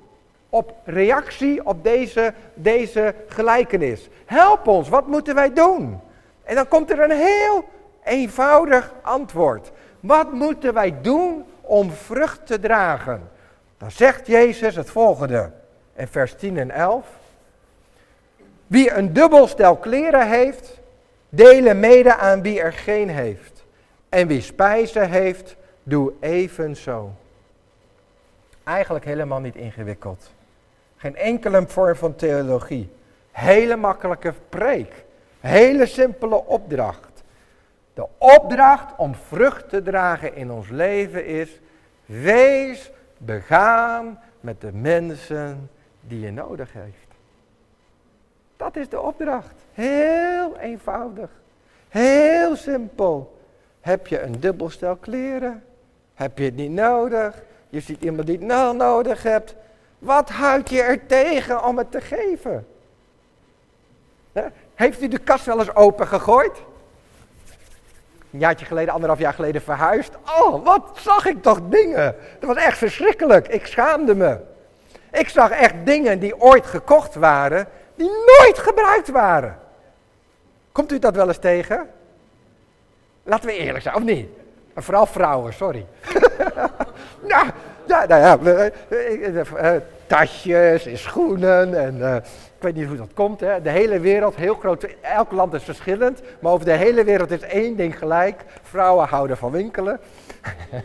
Op 0.49 0.75
reactie 0.85 1.67
op 1.67 1.85
deze, 1.85 2.35
deze 2.55 3.15
gelijkenis. 3.29 4.09
Help 4.25 4.67
ons, 4.67 4.89
wat 4.89 5.07
moeten 5.07 5.35
wij 5.35 5.53
doen? 5.53 6.01
En 6.45 6.55
dan 6.55 6.69
komt 6.69 6.91
er 6.91 7.01
een 7.01 7.19
heel 7.19 7.65
eenvoudig 8.05 8.95
antwoord. 9.03 9.73
Wat 10.01 10.33
moeten 10.33 10.75
wij 10.75 10.95
doen 11.03 11.45
om 11.61 11.91
vrucht 11.91 12.47
te 12.47 12.61
dragen? 12.61 13.31
Dan 13.85 13.93
zegt 13.93 14.27
Jezus 14.27 14.77
het 14.77 14.91
volgende 14.91 15.51
in 15.95 16.07
vers 16.07 16.35
10 16.35 16.59
en 16.59 16.71
11. 16.71 17.07
Wie 18.67 18.93
een 18.93 19.13
dubbel 19.13 19.47
stel 19.47 19.77
kleren 19.77 20.29
heeft, 20.29 20.81
delen 21.29 21.81
mede 21.81 22.17
aan 22.17 22.43
wie 22.43 22.61
er 22.61 22.73
geen 22.73 23.09
heeft. 23.09 23.65
En 24.09 24.27
wie 24.27 24.41
spijzen 24.41 25.11
heeft, 25.11 25.57
doe 25.83 26.13
evenzo. 26.21 27.13
Eigenlijk 28.63 29.05
helemaal 29.05 29.41
niet 29.41 29.57
ingewikkeld. 29.57 30.31
Geen 30.97 31.17
enkele 31.17 31.65
vorm 31.67 31.97
van 31.97 32.17
theologie. 32.17 32.91
Hele 33.31 33.77
makkelijke 33.77 34.35
preek. 34.49 35.05
Hele 35.41 35.87
simpele 35.87 36.45
opdracht. 36.45 37.23
De 37.95 38.07
opdracht 38.19 38.93
om 38.97 39.15
vrucht 39.15 39.69
te 39.69 39.83
dragen 39.83 40.35
in 40.35 40.51
ons 40.51 40.69
leven 40.69 41.27
is, 41.27 41.61
wees 42.07 42.93
begaan 43.19 44.21
met 44.41 44.61
de 44.61 44.73
mensen 44.73 45.71
die 46.01 46.21
je 46.21 46.31
nodig 46.31 46.73
heeft. 46.73 47.07
Dat 48.57 48.77
is 48.77 48.89
de 48.89 49.01
opdracht. 49.01 49.55
Heel 49.73 50.59
eenvoudig. 50.59 51.31
Heel 51.89 52.57
simpel. 52.57 53.39
Heb 53.81 54.07
je 54.07 54.21
een 54.21 54.41
dubbel 54.41 54.71
stel 54.71 54.97
kleren? 54.97 55.65
Heb 56.15 56.39
je 56.39 56.45
het 56.45 56.57
niet 56.57 56.71
nodig? 56.71 57.43
Je 57.69 57.81
ziet 57.81 58.03
iemand 58.03 58.27
die 58.27 58.37
het 58.37 58.47
nou 58.47 58.77
nodig 58.77 59.23
hebt. 59.23 59.55
Wat 59.99 60.31
houd 60.31 60.71
je 60.71 60.83
er 60.83 61.07
tegen 61.07 61.65
om 61.65 61.79
het 61.79 61.91
te 61.91 62.01
geven? 62.01 62.67
Heeft 64.75 65.03
u 65.03 65.09
de 65.09 65.19
kast 65.19 65.45
wel 65.45 65.59
eens 65.59 65.75
open 65.75 66.07
gegooid? 66.07 66.63
Een 68.35 68.41
jaartje 68.41 68.67
geleden, 68.67 68.93
anderhalf 68.93 69.21
jaar 69.21 69.33
geleden 69.33 69.63
verhuisd. 69.63 70.13
Oh, 70.41 70.65
wat 70.65 70.91
zag 70.95 71.27
ik 71.27 71.43
toch 71.43 71.61
dingen. 71.69 72.17
Dat 72.41 72.55
was 72.55 72.65
echt 72.65 72.79
verschrikkelijk. 72.79 73.49
Ik 73.49 73.67
schaamde 73.67 74.15
me. 74.15 74.39
Ik 75.13 75.29
zag 75.29 75.51
echt 75.51 75.75
dingen 75.85 76.19
die 76.19 76.41
ooit 76.41 76.67
gekocht 76.67 77.15
waren, 77.15 77.67
die 77.95 78.09
nooit 78.09 78.59
gebruikt 78.59 79.09
waren. 79.09 79.59
Komt 80.73 80.93
u 80.93 80.99
dat 80.99 81.15
wel 81.15 81.29
eens 81.29 81.39
tegen? 81.39 81.89
Laten 83.23 83.47
we 83.47 83.57
eerlijk 83.57 83.83
zijn, 83.83 83.95
of 83.95 84.03
niet? 84.03 84.29
Vooral 84.77 85.07
vrouwen, 85.07 85.53
sorry. 85.53 85.87
nou, 87.33 87.47
ja, 87.87 88.07
nou 88.07 88.21
ja, 88.21 88.39
uh, 88.89 89.81
tasjes 90.15 90.87
en 90.87 90.99
schoenen 90.99 91.85
en 91.85 91.97
uh, 91.97 92.15
ik 92.57 92.63
weet 92.63 92.75
niet 92.75 92.87
hoe 92.87 92.97
dat 92.97 93.15
komt. 93.15 93.41
Hè. 93.41 93.63
De 93.63 93.71
hele 93.71 94.01
wereld, 94.01 94.37
heel 94.37 94.55
groot, 94.55 94.87
elk 95.01 95.33
land 95.33 95.55
is 95.55 95.63
verschillend, 95.63 96.23
maar 96.41 96.53
over 96.53 96.67
de 96.67 96.73
hele 96.73 97.05
wereld 97.05 97.31
is 97.31 97.41
één 97.41 97.77
ding 97.77 97.99
gelijk. 97.99 98.45
Vrouwen 98.63 99.09
houden 99.09 99.37
van 99.37 99.51
winkelen. 99.51 100.01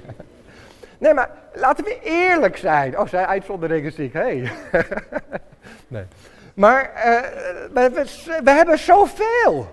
nee, 0.97 1.13
maar 1.13 1.29
laten 1.53 1.83
we 1.83 1.99
eerlijk 2.03 2.57
zijn. 2.57 2.99
Oh, 2.99 3.07
zij 3.07 3.25
uitzonderingen 3.25 3.91
zie 3.91 4.05
ik, 4.05 4.13
hé. 4.13 4.43
nee. 5.87 6.05
Maar 6.53 6.91
uh, 6.95 7.91
we, 7.91 8.05
we 8.43 8.51
hebben 8.51 8.79
zoveel. 8.79 9.67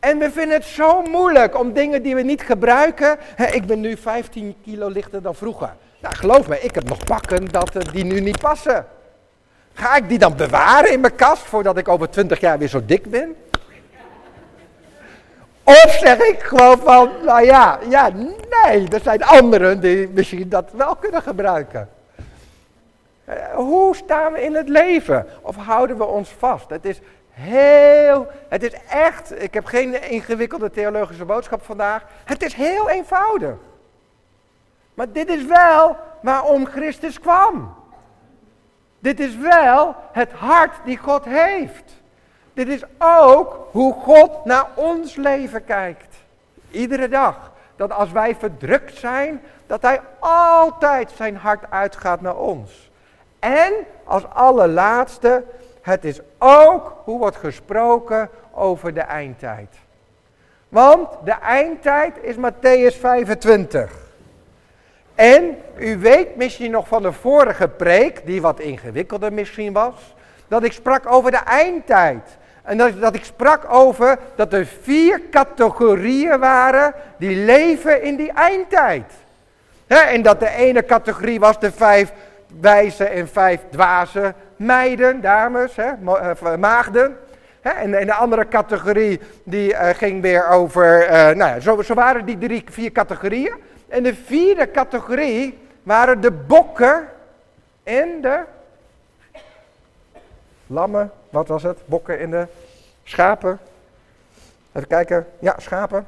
En 0.00 0.18
we 0.18 0.30
vinden 0.30 0.56
het 0.56 0.64
zo 0.64 1.02
moeilijk 1.02 1.58
om 1.58 1.72
dingen 1.72 2.02
die 2.02 2.14
we 2.14 2.22
niet 2.22 2.42
gebruiken. 2.42 3.18
ik 3.52 3.66
ben 3.66 3.80
nu 3.80 3.96
15 3.96 4.56
kilo 4.62 4.88
lichter 4.88 5.22
dan 5.22 5.34
vroeger. 5.34 5.74
Nou, 6.00 6.14
geloof 6.14 6.48
me, 6.48 6.60
ik 6.60 6.74
heb 6.74 6.88
nog 6.88 7.04
pakken 7.04 7.48
dat 7.48 7.76
uh, 7.76 7.82
die 7.92 8.04
nu 8.04 8.20
niet 8.20 8.40
passen. 8.40 8.86
Ga 9.72 9.96
ik 9.96 10.08
die 10.08 10.18
dan 10.18 10.36
bewaren 10.36 10.92
in 10.92 11.00
mijn 11.00 11.14
kast 11.14 11.42
voordat 11.42 11.76
ik 11.76 11.88
over 11.88 12.10
20 12.10 12.40
jaar 12.40 12.58
weer 12.58 12.68
zo 12.68 12.84
dik 12.84 13.10
ben? 13.10 13.36
Of 15.62 15.96
zeg 16.00 16.18
ik 16.18 16.42
gewoon 16.42 16.78
van, 16.78 17.10
nou 17.24 17.44
ja, 17.44 17.78
ja, 17.88 18.08
nee, 18.08 18.88
er 18.88 19.00
zijn 19.02 19.22
anderen 19.24 19.80
die 19.80 20.08
misschien 20.08 20.48
dat 20.48 20.70
wel 20.72 20.96
kunnen 20.96 21.22
gebruiken. 21.22 21.88
Uh, 23.28 23.34
hoe 23.54 23.96
staan 23.96 24.32
we 24.32 24.42
in 24.42 24.54
het 24.54 24.68
leven? 24.68 25.26
Of 25.40 25.56
houden 25.56 25.98
we 25.98 26.04
ons 26.04 26.30
vast? 26.38 26.70
Het 26.70 26.84
is 26.84 27.00
heel, 27.30 28.26
het 28.48 28.62
is 28.62 28.72
echt, 28.88 29.42
ik 29.42 29.54
heb 29.54 29.64
geen 29.64 30.10
ingewikkelde 30.10 30.70
theologische 30.70 31.24
boodschap 31.24 31.64
vandaag. 31.64 32.04
Het 32.24 32.42
is 32.42 32.54
heel 32.54 32.90
eenvoudig. 32.90 33.54
Maar 35.00 35.12
dit 35.12 35.28
is 35.28 35.44
wel 35.44 35.96
waarom 36.20 36.66
Christus 36.66 37.20
kwam. 37.20 37.74
Dit 38.98 39.20
is 39.20 39.36
wel 39.36 39.94
het 40.12 40.32
hart 40.32 40.74
die 40.84 40.98
God 40.98 41.24
heeft. 41.24 41.84
Dit 42.52 42.68
is 42.68 42.82
ook 42.98 43.68
hoe 43.70 43.92
God 43.92 44.44
naar 44.44 44.66
ons 44.74 45.16
leven 45.16 45.64
kijkt. 45.64 46.16
Iedere 46.70 47.08
dag. 47.08 47.50
Dat 47.76 47.92
als 47.92 48.12
wij 48.12 48.36
verdrukt 48.36 48.96
zijn, 48.96 49.42
dat 49.66 49.82
Hij 49.82 50.00
altijd 50.18 51.10
zijn 51.10 51.36
hart 51.36 51.70
uitgaat 51.70 52.20
naar 52.20 52.36
ons. 52.36 52.90
En 53.38 53.72
als 54.04 54.24
allerlaatste, 54.28 55.44
het 55.82 56.04
is 56.04 56.20
ook 56.38 56.96
hoe 57.04 57.18
wordt 57.18 57.36
gesproken 57.36 58.30
over 58.52 58.94
de 58.94 59.00
eindtijd. 59.00 59.76
Want 60.68 61.08
de 61.24 61.34
eindtijd 61.40 62.18
is 62.22 62.36
Matthäus 62.36 63.00
25. 63.00 64.08
En 65.20 65.56
u 65.78 65.98
weet 65.98 66.36
misschien 66.36 66.70
nog 66.70 66.88
van 66.88 67.02
de 67.02 67.12
vorige 67.12 67.68
preek, 67.68 68.26
die 68.26 68.40
wat 68.40 68.60
ingewikkelder 68.60 69.32
misschien 69.32 69.72
was, 69.72 70.14
dat 70.48 70.64
ik 70.64 70.72
sprak 70.72 71.12
over 71.12 71.30
de 71.30 71.36
eindtijd. 71.36 72.38
En 72.62 72.78
dat, 72.78 73.00
dat 73.00 73.14
ik 73.14 73.24
sprak 73.24 73.72
over 73.72 74.18
dat 74.36 74.52
er 74.52 74.66
vier 74.82 75.20
categorieën 75.30 76.38
waren 76.38 76.94
die 77.18 77.36
leven 77.36 78.02
in 78.02 78.16
die 78.16 78.32
eindtijd. 78.32 79.12
en 79.86 80.22
dat 80.22 80.40
de 80.40 80.50
ene 80.50 80.84
categorie 80.84 81.40
was 81.40 81.60
de 81.60 81.72
vijf 81.72 82.12
wijze 82.60 83.04
en 83.04 83.28
vijf 83.28 83.60
dwaze 83.70 84.34
meiden, 84.56 85.20
dames, 85.20 85.76
eh, 85.76 86.54
maagden. 86.58 87.16
en, 87.62 87.90
de 87.90 88.14
andere 88.14 88.48
categorie 88.48 89.20
die 89.44 89.72
uh, 89.72 89.88
ging 89.88 90.22
weer 90.22 90.48
over, 90.48 91.02
uh, 91.04 91.10
nou 91.12 91.36
ja, 91.36 91.60
zo, 91.60 91.82
zo 91.82 91.94
waren 91.94 92.24
die 92.24 92.38
drie, 92.38 92.64
vier 92.70 92.92
categorieën. 92.92 93.68
En 93.90 94.02
de 94.02 94.14
vierde 94.14 94.70
categorie 94.70 95.58
waren 95.82 96.20
de 96.20 96.30
bokken 96.30 97.08
en 97.82 98.20
de 98.20 98.40
lammen, 100.66 101.12
wat 101.30 101.48
was 101.48 101.62
het? 101.62 101.78
Bokken 101.84 102.18
en 102.18 102.30
de 102.30 102.46
schapen. 103.04 103.58
Even 104.72 104.88
kijken, 104.88 105.26
ja, 105.38 105.54
schapen. 105.58 106.06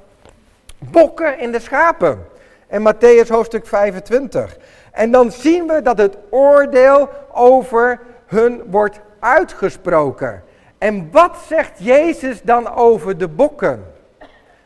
Bokken 0.78 1.39
in 1.39 1.53
de 1.53 1.61
schapen. 1.61 2.26
En 2.66 2.95
Matthäus 2.95 3.28
hoofdstuk 3.28 3.66
25. 3.66 4.57
En 4.93 5.11
dan 5.11 5.33
zien 5.33 5.66
we 5.66 5.83
dat 5.83 5.99
het 5.99 6.16
oordeel 6.30 7.09
over 7.33 8.01
hun 8.26 8.62
wordt 8.66 9.01
uitgesproken. 9.18 10.45
En 10.78 11.09
wat 11.11 11.37
zegt 11.47 11.72
Jezus 11.76 12.43
dan 12.43 12.74
over 12.74 13.18
de 13.18 13.28
bokken? 13.28 13.93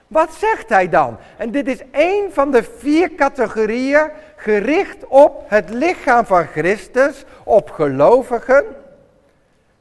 Wat 0.07 0.35
zegt 0.35 0.69
hij 0.69 0.89
dan? 0.89 1.19
En 1.37 1.51
dit 1.51 1.69
is 1.69 1.83
één 1.91 2.33
van 2.33 2.51
de 2.51 2.63
vier 2.63 3.15
categorieën 3.15 4.11
gericht 4.37 5.07
op 5.07 5.45
het 5.47 5.71
lichaam 5.71 6.27
van 6.27 6.47
Christus, 6.47 7.25
op 7.45 7.71
gelovigen. 7.71 8.65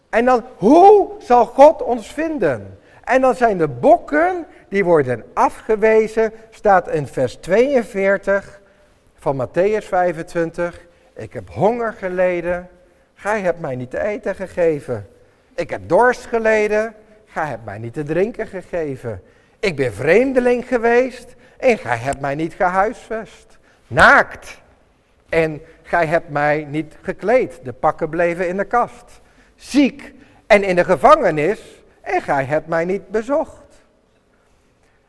En 0.10 0.26
dan, 0.26 0.44
hoe 0.56 1.10
zal 1.20 1.46
God 1.46 1.82
ons 1.82 2.14
vinden? 2.14 2.80
En 3.04 3.22
dan 3.22 3.36
zijn 3.36 3.58
de 3.58 3.68
bokken, 3.68 4.46
die 4.70 4.84
worden 4.84 5.24
afgewezen, 5.34 6.32
staat 6.50 6.90
in 6.90 7.08
vers 7.08 7.36
42 7.36 8.62
van 9.16 9.48
Matthäus 9.48 9.86
25. 9.88 10.80
Ik 11.14 11.34
heb 11.34 11.50
honger 11.50 11.94
geleden, 11.94 12.70
gij 13.14 13.42
hebt 13.42 13.60
mij 13.60 13.76
niet 13.76 13.92
te 13.92 14.02
eten 14.02 14.36
gegeven. 14.36 15.08
Ik 15.56 15.70
heb 15.70 15.82
dorst 15.86 16.26
geleden, 16.26 16.94
gij 17.26 17.46
hebt 17.46 17.66
mij 17.66 17.78
niet 17.78 17.94
te 17.94 18.04
drinken 18.04 18.48
gegeven. 18.48 19.22
Ik 19.66 19.76
ben 19.76 19.94
vreemdeling 19.94 20.68
geweest 20.68 21.36
en 21.58 21.78
gij 21.78 21.98
hebt 21.98 22.20
mij 22.20 22.36
niet 22.36 22.54
gehuisvest. 22.54 23.58
Naakt 23.88 24.62
en 25.30 25.62
gij 25.84 26.06
hebt 26.06 26.30
mij 26.30 26.68
niet 26.70 26.94
gekleed. 27.02 27.60
De 27.64 27.74
pakken 27.74 28.10
bleven 28.10 28.48
in 28.48 28.58
de 28.58 28.66
kast. 28.66 29.22
Ziek 29.56 30.14
en 30.48 30.64
in 30.64 30.76
de 30.76 30.84
gevangenis 30.84 31.84
en 32.02 32.22
gij 32.22 32.46
hebt 32.46 32.68
mij 32.68 32.86
niet 32.86 33.10
bezocht. 33.10 33.64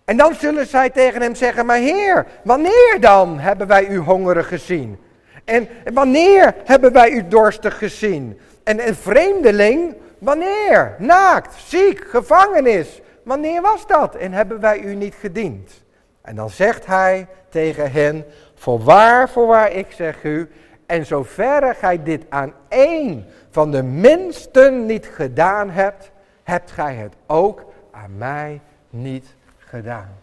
En 0.04 0.16
dan 0.16 0.34
zullen 0.34 0.66
zij 0.66 0.90
tegen 0.90 1.22
hem 1.22 1.34
zeggen, 1.34 1.66
maar 1.66 1.78
heer, 1.78 2.26
wanneer 2.44 2.96
dan 3.00 3.38
hebben 3.38 3.66
wij 3.66 3.88
u 3.88 3.96
hongerig 3.96 4.48
gezien? 4.48 4.98
En 5.44 5.68
wanneer 5.92 6.54
hebben 6.64 6.92
wij 6.92 7.10
u 7.10 7.28
dorstig 7.28 7.78
gezien? 7.78 8.40
En 8.64 8.86
een 8.88 8.94
vreemdeling, 8.94 9.94
wanneer? 10.18 10.94
Naakt, 10.98 11.54
ziek, 11.66 12.04
gevangenis. 12.08 13.00
Wanneer 13.26 13.62
was 13.62 13.86
dat? 13.86 14.14
En 14.14 14.32
hebben 14.32 14.60
wij 14.60 14.80
u 14.80 14.94
niet 14.94 15.14
gediend? 15.14 15.82
En 16.20 16.34
dan 16.34 16.50
zegt 16.50 16.86
hij 16.86 17.26
tegen 17.48 17.92
hen, 17.92 18.24
voorwaar, 18.54 19.28
voorwaar, 19.28 19.72
ik 19.72 19.92
zeg 19.92 20.22
u, 20.22 20.50
en 20.86 21.06
zoverre 21.06 21.74
gij 21.74 22.02
dit 22.02 22.24
aan 22.28 22.52
één 22.68 23.26
van 23.50 23.70
de 23.70 23.82
minsten 23.82 24.86
niet 24.86 25.06
gedaan 25.06 25.70
hebt, 25.70 26.10
hebt 26.42 26.70
gij 26.70 26.94
het 26.94 27.14
ook 27.26 27.72
aan 27.90 28.16
mij 28.16 28.60
niet 28.90 29.26
gedaan. 29.58 30.16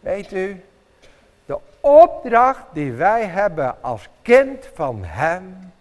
Weet 0.00 0.32
u, 0.32 0.60
de 1.46 1.58
opdracht 1.80 2.64
die 2.72 2.92
wij 2.92 3.24
hebben 3.24 3.82
als 3.82 4.08
kind 4.22 4.68
van 4.74 5.04
Hem 5.04 5.72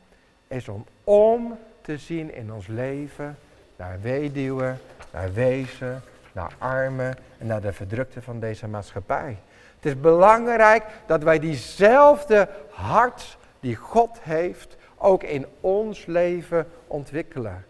is 0.47 0.67
om 0.67 0.85
om 1.03 1.57
te 1.81 1.97
zien 1.97 2.35
in 2.35 2.53
ons 2.53 2.67
leven 2.67 3.37
naar 3.75 3.99
weduwen, 4.01 4.79
naar 5.13 5.33
wezen, 5.33 6.03
naar 6.31 6.53
armen 6.57 7.17
en 7.37 7.47
naar 7.47 7.61
de 7.61 7.73
verdrukten 7.73 8.23
van 8.23 8.39
deze 8.39 8.67
maatschappij. 8.67 9.37
Het 9.75 9.85
is 9.85 9.99
belangrijk 9.99 10.85
dat 11.05 11.23
wij 11.23 11.39
diezelfde 11.39 12.49
hart 12.69 13.37
die 13.59 13.75
God 13.75 14.19
heeft 14.21 14.75
ook 14.97 15.23
in 15.23 15.45
ons 15.59 16.05
leven 16.05 16.67
ontwikkelen. 16.87 17.65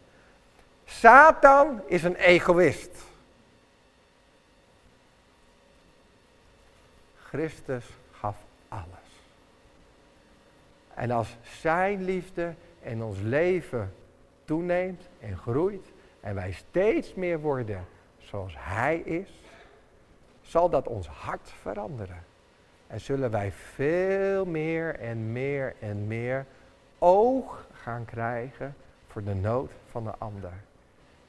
Satan 0.85 1.81
is 1.87 2.03
een 2.03 2.15
egoïst. 2.15 2.97
Christus 7.27 7.85
gaf 8.11 8.35
alles. 8.67 8.83
En 10.93 11.11
als 11.11 11.35
zijn 11.59 12.03
liefde 12.03 12.53
in 12.81 13.03
ons 13.03 13.17
leven 13.21 13.93
toeneemt 14.45 15.01
en 15.19 15.37
groeit 15.37 15.85
en 16.23 16.35
wij 16.35 16.51
steeds 16.51 17.13
meer 17.13 17.39
worden 17.39 17.85
zoals 18.17 18.55
Hij 18.57 18.97
is, 18.97 19.29
zal 20.41 20.69
dat 20.69 20.87
ons 20.87 21.07
hart 21.07 21.51
veranderen. 21.61 22.23
En 22.87 23.01
zullen 23.01 23.31
wij 23.31 23.51
veel 23.51 24.45
meer 24.45 24.99
en 24.99 25.31
meer 25.31 25.75
en 25.79 26.07
meer 26.07 26.45
oog 26.99 27.67
gaan 27.73 28.05
krijgen 28.05 28.75
voor 29.07 29.23
de 29.23 29.33
nood 29.33 29.71
van 29.89 30.03
de 30.03 30.13
ander. 30.17 30.53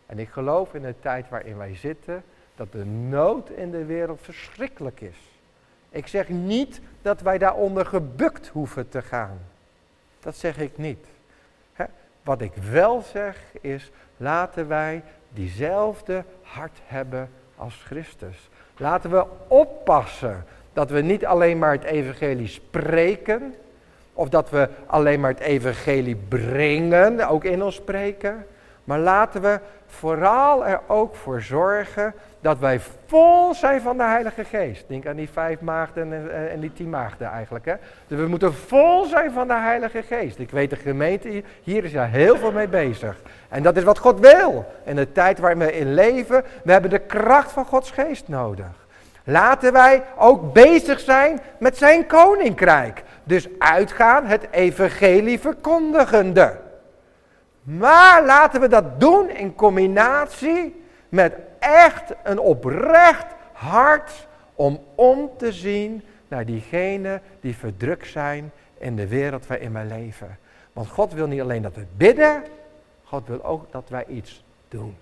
En 0.07 0.18
ik 0.18 0.28
geloof 0.28 0.74
in 0.74 0.82
de 0.82 0.95
tijd 1.01 1.28
waarin 1.28 1.57
wij 1.57 1.74
zitten 1.74 2.24
dat 2.57 2.72
de 2.72 2.84
nood 2.84 3.51
in 3.51 3.70
de 3.70 3.84
wereld 3.84 4.20
verschrikkelijk 4.20 5.01
is. 5.01 5.16
Ik 5.90 6.07
zeg 6.07 6.28
niet 6.28 6.80
dat 7.03 7.20
wij 7.20 7.38
daaronder 7.38 7.86
gebukt 7.86 8.49
hoeven 8.49 8.88
te 8.88 9.03
gaan. 9.03 9.38
Dat 10.20 10.36
zeg 10.36 10.59
ik 10.59 10.78
niet. 10.78 11.07
Wat 12.24 12.40
ik 12.40 12.52
wel 12.70 13.02
zeg 13.12 13.38
is, 13.60 13.90
laten 14.16 14.68
wij 14.68 15.02
diezelfde 15.28 16.24
hart 16.42 16.78
hebben 16.84 17.30
als 17.56 17.82
Christus. 17.84 18.48
Laten 18.76 19.10
we 19.10 19.26
oppassen 19.48 20.44
dat 20.72 20.90
we 20.90 21.00
niet 21.00 21.26
alleen 21.26 21.58
maar 21.58 21.72
het 21.72 21.84
evangelie 21.84 22.46
spreken, 22.48 23.54
of 24.12 24.28
dat 24.28 24.50
we 24.50 24.68
alleen 24.86 25.20
maar 25.20 25.30
het 25.30 25.40
evangelie 25.40 26.16
brengen, 26.16 27.28
ook 27.28 27.44
in 27.44 27.62
ons 27.62 27.74
spreken. 27.74 28.46
Maar 28.84 28.98
laten 28.98 29.42
we 29.42 29.60
vooral 29.99 30.66
er 30.66 30.80
ook 30.86 31.14
voor 31.14 31.40
zorgen 31.40 32.14
dat 32.40 32.59
wij 32.59 32.80
vol 33.07 33.55
zijn 33.55 33.80
van 33.80 33.97
de 33.97 34.03
Heilige 34.03 34.45
Geest. 34.45 34.84
Denk 34.88 35.07
aan 35.07 35.16
die 35.16 35.28
vijf 35.32 35.61
maagden 35.61 36.12
en, 36.12 36.51
en 36.51 36.61
die 36.61 36.72
tien 36.72 36.90
maagden 36.90 37.28
eigenlijk. 37.28 37.64
Hè? 37.64 37.74
Dus 38.07 38.18
we 38.18 38.26
moeten 38.26 38.55
vol 38.55 39.05
zijn 39.05 39.32
van 39.32 39.49
de 39.49 39.55
Heilige 39.55 40.03
Geest. 40.03 40.38
Ik 40.38 40.51
weet 40.51 40.70
de 40.70 40.76
gemeente 40.76 41.42
hier 41.62 41.84
is 41.84 41.92
daar 41.92 42.11
heel 42.11 42.36
veel 42.36 42.53
mee 42.53 42.68
bezig. 42.68 43.16
En 43.49 43.62
dat 43.62 43.76
is 43.76 43.82
wat 43.82 43.99
God 43.99 44.20
wil. 44.20 44.66
In 44.84 44.97
de 44.97 45.12
tijd 45.12 45.38
waar 45.38 45.59
we 45.59 45.72
in 45.72 45.95
leven, 45.95 46.45
we 46.64 46.72
hebben 46.72 46.90
de 46.90 46.99
kracht 46.99 47.53
van 47.53 47.64
Gods 47.64 47.90
Geest 47.90 48.28
nodig. 48.28 48.86
Laten 49.24 49.72
wij 49.72 50.03
ook 50.16 50.53
bezig 50.53 51.01
zijn 51.01 51.40
met 51.59 51.76
zijn 51.76 52.07
koninkrijk. 52.07 53.03
Dus 53.24 53.49
uitgaan 53.59 54.26
het 54.26 54.47
evangelie 54.51 55.40
verkondigende. 55.40 56.57
Maar 57.64 58.24
laten 58.24 58.60
we 58.60 58.68
dat 58.68 59.00
doen 59.00 59.30
in 59.30 59.54
combinatie 59.54 60.84
met 61.08 61.34
echt 61.58 62.14
een 62.22 62.38
oprecht 62.38 63.26
hart 63.52 64.26
om 64.54 64.80
om 64.94 65.30
te 65.36 65.52
zien 65.52 66.02
naar 66.28 66.44
diegenen 66.44 67.20
die 67.40 67.56
verdrukt 67.56 68.08
zijn 68.08 68.52
in 68.78 68.96
de 68.96 69.08
wereld 69.08 69.46
waarin 69.46 69.72
wij 69.72 69.84
leven. 69.84 70.38
Want 70.72 70.88
God 70.88 71.12
wil 71.12 71.26
niet 71.26 71.40
alleen 71.40 71.62
dat 71.62 71.74
we 71.74 71.86
bidden, 71.96 72.42
God 73.04 73.26
wil 73.26 73.44
ook 73.44 73.72
dat 73.72 73.88
wij 73.88 74.04
iets 74.08 74.44
doen. 74.68 74.96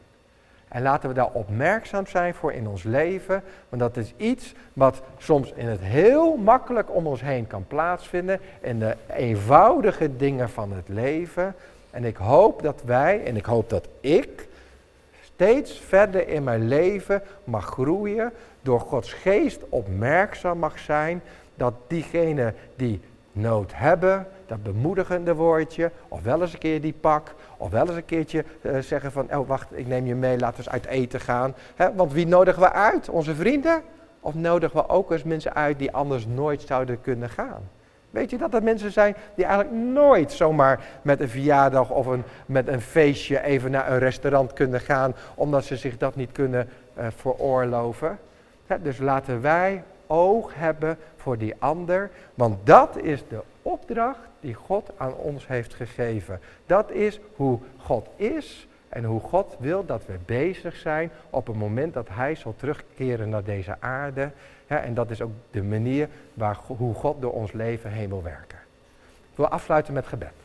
En 0.69 0.83
laten 0.83 1.09
we 1.09 1.15
daar 1.15 1.31
opmerkzaam 1.33 2.07
zijn 2.07 2.35
voor 2.35 2.53
in 2.53 2.69
ons 2.69 2.83
leven. 2.83 3.43
Want 3.69 3.83
dat 3.83 3.97
is 3.97 4.15
iets 4.17 4.55
wat 4.73 5.03
soms 5.19 5.53
in 5.53 5.67
het 5.67 5.81
heel 5.81 6.37
makkelijk 6.37 6.95
om 6.95 7.07
ons 7.07 7.21
heen 7.21 7.47
kan 7.47 7.65
plaatsvinden. 7.67 8.41
In 8.61 8.79
de 8.79 8.97
eenvoudige 9.15 10.17
dingen 10.17 10.51
van 10.51 10.73
het 10.73 10.89
leven. 10.89 11.55
En 11.93 12.05
ik 12.05 12.17
hoop 12.17 12.63
dat 12.63 12.83
wij, 12.85 13.25
en 13.25 13.37
ik 13.37 13.45
hoop 13.45 13.71
dat 13.71 13.89
ik, 14.01 14.49
steeds 15.23 15.79
verder 15.79 16.29
in 16.29 16.45
mijn 16.45 16.69
leven 16.69 17.23
mag 17.45 17.65
groeien. 17.65 18.33
Door 18.63 18.81
Gods 18.81 19.13
geest 19.13 19.61
opmerkzaam 19.69 20.59
mag 20.59 20.79
zijn 20.79 21.23
dat 21.55 21.75
diegenen 21.87 22.55
die 22.77 23.01
nood 23.33 23.73
hebben, 23.75 24.27
dat 24.47 24.63
bemoedigende 24.63 25.35
woordje, 25.35 25.91
of 26.09 26.23
wel 26.23 26.41
eens 26.41 26.53
een 26.53 26.59
keer 26.59 26.81
die 26.81 26.95
pak, 27.01 27.35
of 27.57 27.71
wel 27.71 27.87
eens 27.87 27.97
een 27.97 28.05
keertje 28.05 28.45
uh, 28.63 28.79
zeggen 28.79 29.13
van, 29.13 29.37
oh 29.37 29.49
wacht, 29.49 29.79
ik 29.79 29.87
neem 29.87 30.07
je 30.07 30.15
mee, 30.15 30.39
laten 30.39 30.65
we 30.65 30.71
eens 30.71 30.73
uit 30.73 30.87
eten 30.87 31.21
gaan. 31.21 31.55
want 31.95 32.13
wie 32.13 32.27
nodigen 32.27 32.63
we 32.63 32.73
uit? 32.73 33.09
Onze 33.09 33.35
vrienden? 33.35 33.83
Of 34.21 34.35
nodigen 34.35 34.77
we 34.77 34.89
ook 34.89 35.11
eens 35.11 35.23
mensen 35.23 35.55
uit 35.55 35.79
die 35.79 35.93
anders 35.93 36.27
nooit 36.27 36.63
zouden 36.63 37.01
kunnen 37.01 37.31
gaan? 37.31 37.69
Weet 38.13 38.31
je 38.31 38.39
dat 38.39 38.55
er 38.55 38.63
mensen 38.63 38.93
zijn 38.93 39.17
die 39.35 39.45
eigenlijk 39.45 39.75
nooit 39.77 40.33
zomaar 40.33 40.81
met 41.03 41.21
een 41.21 41.29
verjaardag 41.29 41.91
of 41.91 42.07
een, 42.07 42.23
met 42.47 42.69
een 42.69 42.81
feestje 42.81 43.43
even 43.43 43.71
naar 43.71 43.93
een 43.93 43.99
restaurant 43.99 44.53
kunnen 44.53 44.81
gaan, 44.81 45.15
omdat 45.35 45.65
ze 45.65 45.77
zich 45.77 45.99
dat 45.99 46.17
niet 46.17 46.33
kunnen 46.33 46.69
uh, 46.99 47.07
veroorloven? 47.17 48.19
dus 48.83 48.99
laten 48.99 49.41
wij 49.41 49.83
oog 50.07 50.55
hebben 50.55 50.99
voor 51.17 51.39
die 51.39 51.55
ander, 51.59 52.11
want 52.35 52.67
dat 52.67 52.97
is 52.97 53.25
de 53.29 53.43
opdracht 53.63 54.29
die 54.41 54.55
God 54.55 54.91
aan 54.97 55.15
ons 55.15 55.47
heeft 55.47 55.75
gegeven. 55.75 56.41
Dat 56.67 56.91
is 56.91 57.21
hoe 57.37 57.59
God 57.77 58.09
is 58.17 58.67
En 58.93 59.05
hoe 59.05 59.21
God 59.21 59.57
wil 59.59 59.87
dat 59.87 60.07
we 60.07 60.19
bezig 60.27 60.77
zijn 60.77 61.11
op 61.31 61.47
het 61.47 61.57
moment 61.57 61.95
dat 61.95 62.09
Hij 62.11 62.35
zal 62.35 62.55
terugkeren 62.57 63.29
naar 63.29 63.45
deze 63.45 63.77
aarde. 63.81 64.31
En 64.81 64.95
dat 64.95 65.11
is 65.11 65.21
ook 65.21 65.33
de 65.51 65.63
manier 65.63 66.09
waar, 66.35 66.59
hoe 66.67 66.95
God 66.95 67.21
door 67.21 67.33
ons 67.33 67.53
leven 67.53 67.91
heen 67.91 68.09
wil 68.09 68.23
werken. 68.23 68.59
Ik 69.31 69.37
wil 69.39 69.49
afsluiten 69.49 69.93
met 69.93 70.07
gebed. 70.07 70.42